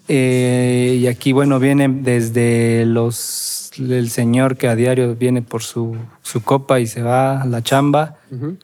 Eh, 0.06 0.98
y 1.00 1.06
aquí, 1.06 1.32
bueno, 1.32 1.58
viene 1.58 1.88
desde 1.88 2.84
los, 2.84 3.70
el 3.78 4.10
señor 4.10 4.58
que 4.58 4.68
a 4.68 4.76
diario 4.76 5.16
viene 5.16 5.40
por 5.40 5.62
su, 5.62 5.96
su 6.20 6.42
copa 6.42 6.78
y 6.78 6.86
se 6.86 7.00
va 7.00 7.40
a 7.40 7.46
la 7.46 7.62
chamba, 7.62 8.18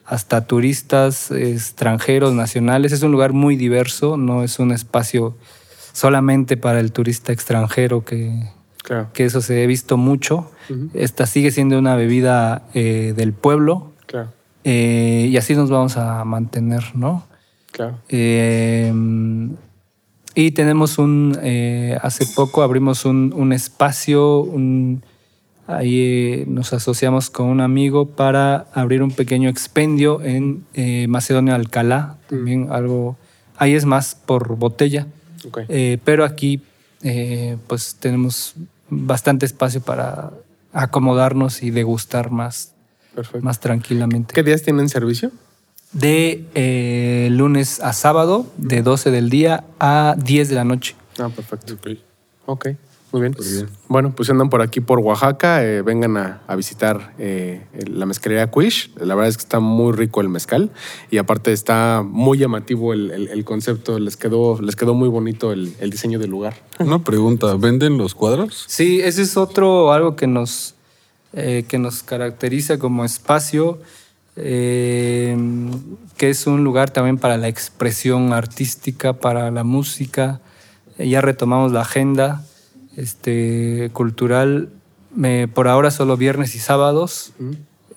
hasta 0.05 0.47
turistas 0.47 1.31
extranjeros, 1.31 2.35
nacionales. 2.35 2.93
Es 2.93 3.03
un 3.03 3.11
lugar 3.11 3.33
muy 3.33 3.57
diverso, 3.57 4.19
no 4.19 4.45
es 4.45 4.59
un 4.59 4.71
espacio 4.71 5.35
solamente 5.95 6.59
para 6.59 6.79
el 6.79 6.93
turista 6.93 7.33
extranjero 7.33 8.05
que, 8.05 8.51
Claro. 8.91 9.09
que 9.13 9.25
eso 9.25 9.41
se 9.41 9.63
ha 9.63 9.67
visto 9.69 9.97
mucho. 9.97 10.51
Esta 10.95 11.25
sigue 11.27 11.53
siendo 11.53 11.79
una 11.79 11.95
bebida 11.95 12.63
eh, 12.75 13.13
del 13.17 13.33
pueblo 13.33 13.93
Claro, 14.07 14.31
eh, 14.65 15.29
y 15.31 15.37
así 15.37 15.55
nos 15.55 15.71
vamos 15.71 15.97
a 15.97 16.25
mantener, 16.25 16.83
¿no? 16.95 17.25
claro. 17.71 17.99
Eh, 18.09 18.93
y 20.35 20.51
tenemos 20.51 20.99
un, 20.99 21.39
eh, 21.41 21.97
hace 22.03 22.27
poco 22.35 22.63
abrimos 22.65 23.05
un, 23.05 23.33
un 23.37 23.53
espacio, 23.53 24.41
un- 24.41 25.05
ahí 25.69 26.43
nos 26.49 26.73
asociamos 26.73 27.31
con 27.31 27.47
un 27.47 27.61
amigo 27.61 28.07
para 28.07 28.67
abrir 28.75 29.05
un 29.05 29.13
pequeño 29.13 29.49
expendio 29.49 30.21
en 30.21 30.65
Macedonia 31.09 31.55
Alcalá, 31.55 32.17
también 32.29 32.69
algo, 32.73 33.17
ahí 33.57 33.75
es 33.75 33.85
más 33.85 34.17
por 34.17 34.57
botella. 34.57 35.07
Ok. 35.47 35.61
Eh, 35.69 35.99
pero 36.05 36.25
aquí 36.25 36.61
pues 37.69 37.97
tenemos 37.99 38.55
bastante 38.91 39.47
espacio 39.47 39.81
para 39.81 40.31
acomodarnos 40.73 41.63
y 41.63 41.71
degustar 41.71 42.31
más, 42.31 42.73
Perfecto. 43.15 43.45
más 43.45 43.61
tranquilamente. 43.61 44.35
¿Qué 44.35 44.43
días 44.43 44.63
tienen 44.63 44.89
servicio? 44.89 45.31
De 45.93 46.45
eh, 46.55 47.29
lunes 47.33 47.81
a 47.81 47.93
sábado, 47.93 48.47
de 48.57 48.83
12 48.83 49.11
del 49.11 49.31
día 49.31 49.65
a 49.81 50.15
10 50.19 50.49
de 50.49 50.55
la 50.55 50.65
noche. 50.65 50.95
Ah, 51.19 51.29
perfecto. 51.29 51.75
Ok. 51.75 51.99
Ok, 52.47 52.69
muy 53.13 53.23
bien. 53.23 53.35
Súper 53.35 53.51
bien. 53.53 53.69
Bueno, 53.89 54.13
pues 54.15 54.31
andan 54.31 54.51
por 54.51 54.63
aquí 54.63 54.81
por 54.81 54.99
Oaxaca, 55.01 55.65
eh, 55.65 55.83
vengan 55.83 56.17
a, 56.17 56.43
a 56.47 56.57
visitar 56.57 57.13
eh, 57.19 57.65
la 57.89 58.07
mezcalería 58.07 58.51
Quish. 58.51 58.93
La 58.97 59.15
verdad 59.15 59.29
es 59.29 59.37
que 59.37 59.43
está 59.43 59.61
muy 59.61 59.93
rico 59.93 60.21
el 60.21 60.29
mezcal 60.29 60.71
y 61.11 61.19
aparte 61.19 61.53
está 61.53 62.03
muy 62.07 62.39
llamativo 62.39 62.93
el, 62.93 63.11
el- 63.11 63.29
el 63.29 63.45
concepto. 63.45 63.99
Les 63.99 64.17
quedó, 64.17 64.61
les 64.61 64.77
quedó 64.77 64.95
muy 64.95 65.09
bonito 65.09 65.53
el, 65.53 65.75
el 65.81 65.91
diseño 65.91 66.19
del 66.19 66.31
lugar. 66.31 66.55
Una 66.79 66.99
pregunta, 67.01 67.55
¿venden 67.57 67.99
los 67.99 68.15
cuadros? 68.15 68.65
Sí, 68.69 69.01
ese 69.03 69.23
es 69.23 69.37
otro, 69.37 69.93
algo 69.93 70.15
que 70.17 70.27
nos, 70.27 70.75
eh, 71.33 71.65
que 71.69 71.79
nos 71.79 72.03
caracteriza 72.03 72.79
como 72.79 73.05
espacio, 73.05 73.79
eh, 74.37 75.37
que 76.17 76.31
es 76.31 76.47
un 76.47 76.65
lugar 76.65 76.91
también 76.91 77.19
para 77.19 77.37
la 77.37 77.49
expresión 77.49 78.33
artística, 78.33 79.15
para 79.15 79.51
la 79.51 79.65
música. 79.65 80.41
Ya 80.99 81.21
retomamos 81.21 81.73
la 81.73 81.81
agenda 81.83 82.45
este, 82.97 83.91
cultural, 83.93 84.71
por 85.55 85.69
ahora 85.69 85.91
solo 85.91 86.17
viernes 86.17 86.55
y 86.55 86.59
sábados. 86.59 87.33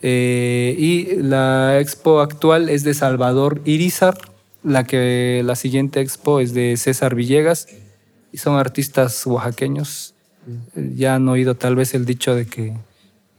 Eh, 0.02 0.76
y 0.78 1.16
la 1.22 1.80
expo 1.80 2.20
actual 2.20 2.70
es 2.70 2.84
de 2.84 2.94
Salvador 2.94 3.62
Irizar, 3.66 4.18
la, 4.64 4.84
que, 4.84 5.42
la 5.46 5.56
siguiente 5.56 6.02
expo 6.02 6.40
es 6.40 6.54
de 6.54 6.76
César 6.78 7.16
Villegas, 7.16 7.68
y 8.32 8.38
son 8.38 8.56
artistas 8.58 9.26
oaxaqueños. 9.26 10.14
Ya 10.76 11.16
han 11.16 11.28
oído 11.30 11.56
tal 11.56 11.76
vez 11.76 11.94
el 11.94 12.06
dicho 12.06 12.36
de 12.36 12.46
que 12.48 12.74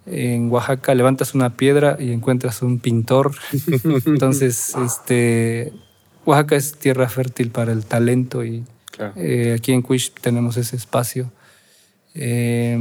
en 0.06 0.50
Oaxaca 0.50 0.94
levantas 0.94 1.34
una 1.34 1.56
piedra 1.56 1.96
y 1.98 2.12
encuentras 2.12 2.62
un 2.62 2.78
pintor. 2.78 3.32
Entonces, 4.06 4.74
este, 4.76 5.72
Oaxaca 6.24 6.56
es 6.56 6.76
tierra 6.76 7.08
fértil 7.08 7.50
para 7.50 7.72
el 7.72 7.84
talento 7.84 8.44
y 8.44 8.64
Claro. 8.90 9.12
eh, 9.16 9.56
aquí 9.58 9.72
en 9.72 9.82
Quish 9.82 10.12
tenemos 10.20 10.56
ese 10.56 10.76
espacio. 10.76 11.32
Eh, 12.14 12.78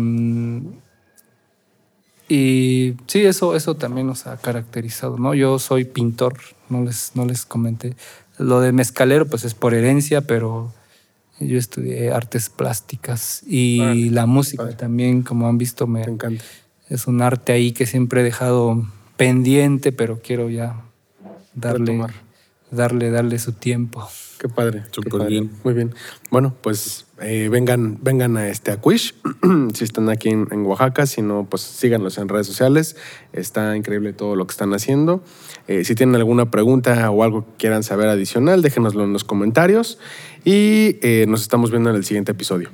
y 2.29 2.95
sí, 3.07 3.21
eso, 3.25 3.55
eso 3.55 3.75
también 3.75 4.07
nos 4.07 4.27
ha 4.27 4.37
caracterizado, 4.37 5.17
¿no? 5.17 5.33
Yo 5.33 5.59
soy 5.59 5.85
pintor, 5.85 6.37
no 6.69 6.83
les, 6.83 7.11
no 7.15 7.25
les 7.25 7.45
comenté. 7.45 7.95
Lo 8.39 8.61
de 8.61 8.71
mezcalero, 8.71 9.27
pues 9.27 9.43
es 9.43 9.53
por 9.53 9.73
herencia, 9.73 10.21
pero 10.21 10.71
yo 11.39 11.57
estudié 11.59 12.11
artes 12.11 12.49
plásticas 12.49 13.43
y 13.45 14.09
la 14.09 14.25
música 14.25 14.75
también, 14.77 15.21
como 15.23 15.47
han 15.47 15.57
visto, 15.57 15.85
me, 15.85 16.05
Me 16.05 16.13
encanta. 16.13 16.43
es 16.89 17.05
un 17.07 17.21
arte 17.21 17.51
ahí 17.51 17.73
que 17.73 17.85
siempre 17.85 18.21
he 18.21 18.23
dejado 18.23 18.87
pendiente, 19.17 19.91
pero 19.91 20.19
quiero 20.23 20.49
ya 20.49 20.81
darle, 21.53 21.79
Retomar. 21.91 22.13
darle, 22.71 23.11
darle 23.11 23.37
su 23.37 23.51
tiempo. 23.51 24.07
Qué 24.43 24.49
padre. 24.49 24.83
Súper 24.91 25.25
bien. 25.29 25.51
Muy 25.63 25.73
bien. 25.73 25.95
Bueno, 26.29 26.53
pues 26.59 27.05
eh, 27.21 27.47
vengan, 27.49 27.97
vengan 28.01 28.35
a 28.35 28.49
este 28.49 28.71
a 28.71 28.81
Quish. 28.81 29.15
si 29.73 29.85
están 29.85 30.09
aquí 30.09 30.27
en, 30.27 30.49
en 30.51 30.65
Oaxaca, 30.65 31.05
si 31.05 31.21
no, 31.21 31.47
pues 31.49 31.61
síganlos 31.61 32.17
en 32.17 32.27
redes 32.27 32.47
sociales. 32.47 32.97
Está 33.31 33.77
increíble 33.77 34.11
todo 34.11 34.35
lo 34.35 34.45
que 34.45 34.51
están 34.51 34.73
haciendo. 34.73 35.23
Eh, 35.69 35.85
si 35.85 35.95
tienen 35.95 36.17
alguna 36.17 36.51
pregunta 36.51 37.09
o 37.09 37.23
algo 37.23 37.45
que 37.45 37.51
quieran 37.57 37.83
saber 37.83 38.09
adicional, 38.09 38.61
déjenoslo 38.61 39.05
en 39.05 39.13
los 39.13 39.23
comentarios. 39.23 39.97
Y 40.43 40.97
eh, 41.01 41.23
nos 41.29 41.41
estamos 41.41 41.71
viendo 41.71 41.89
en 41.91 41.95
el 41.95 42.03
siguiente 42.03 42.33
episodio. 42.33 42.69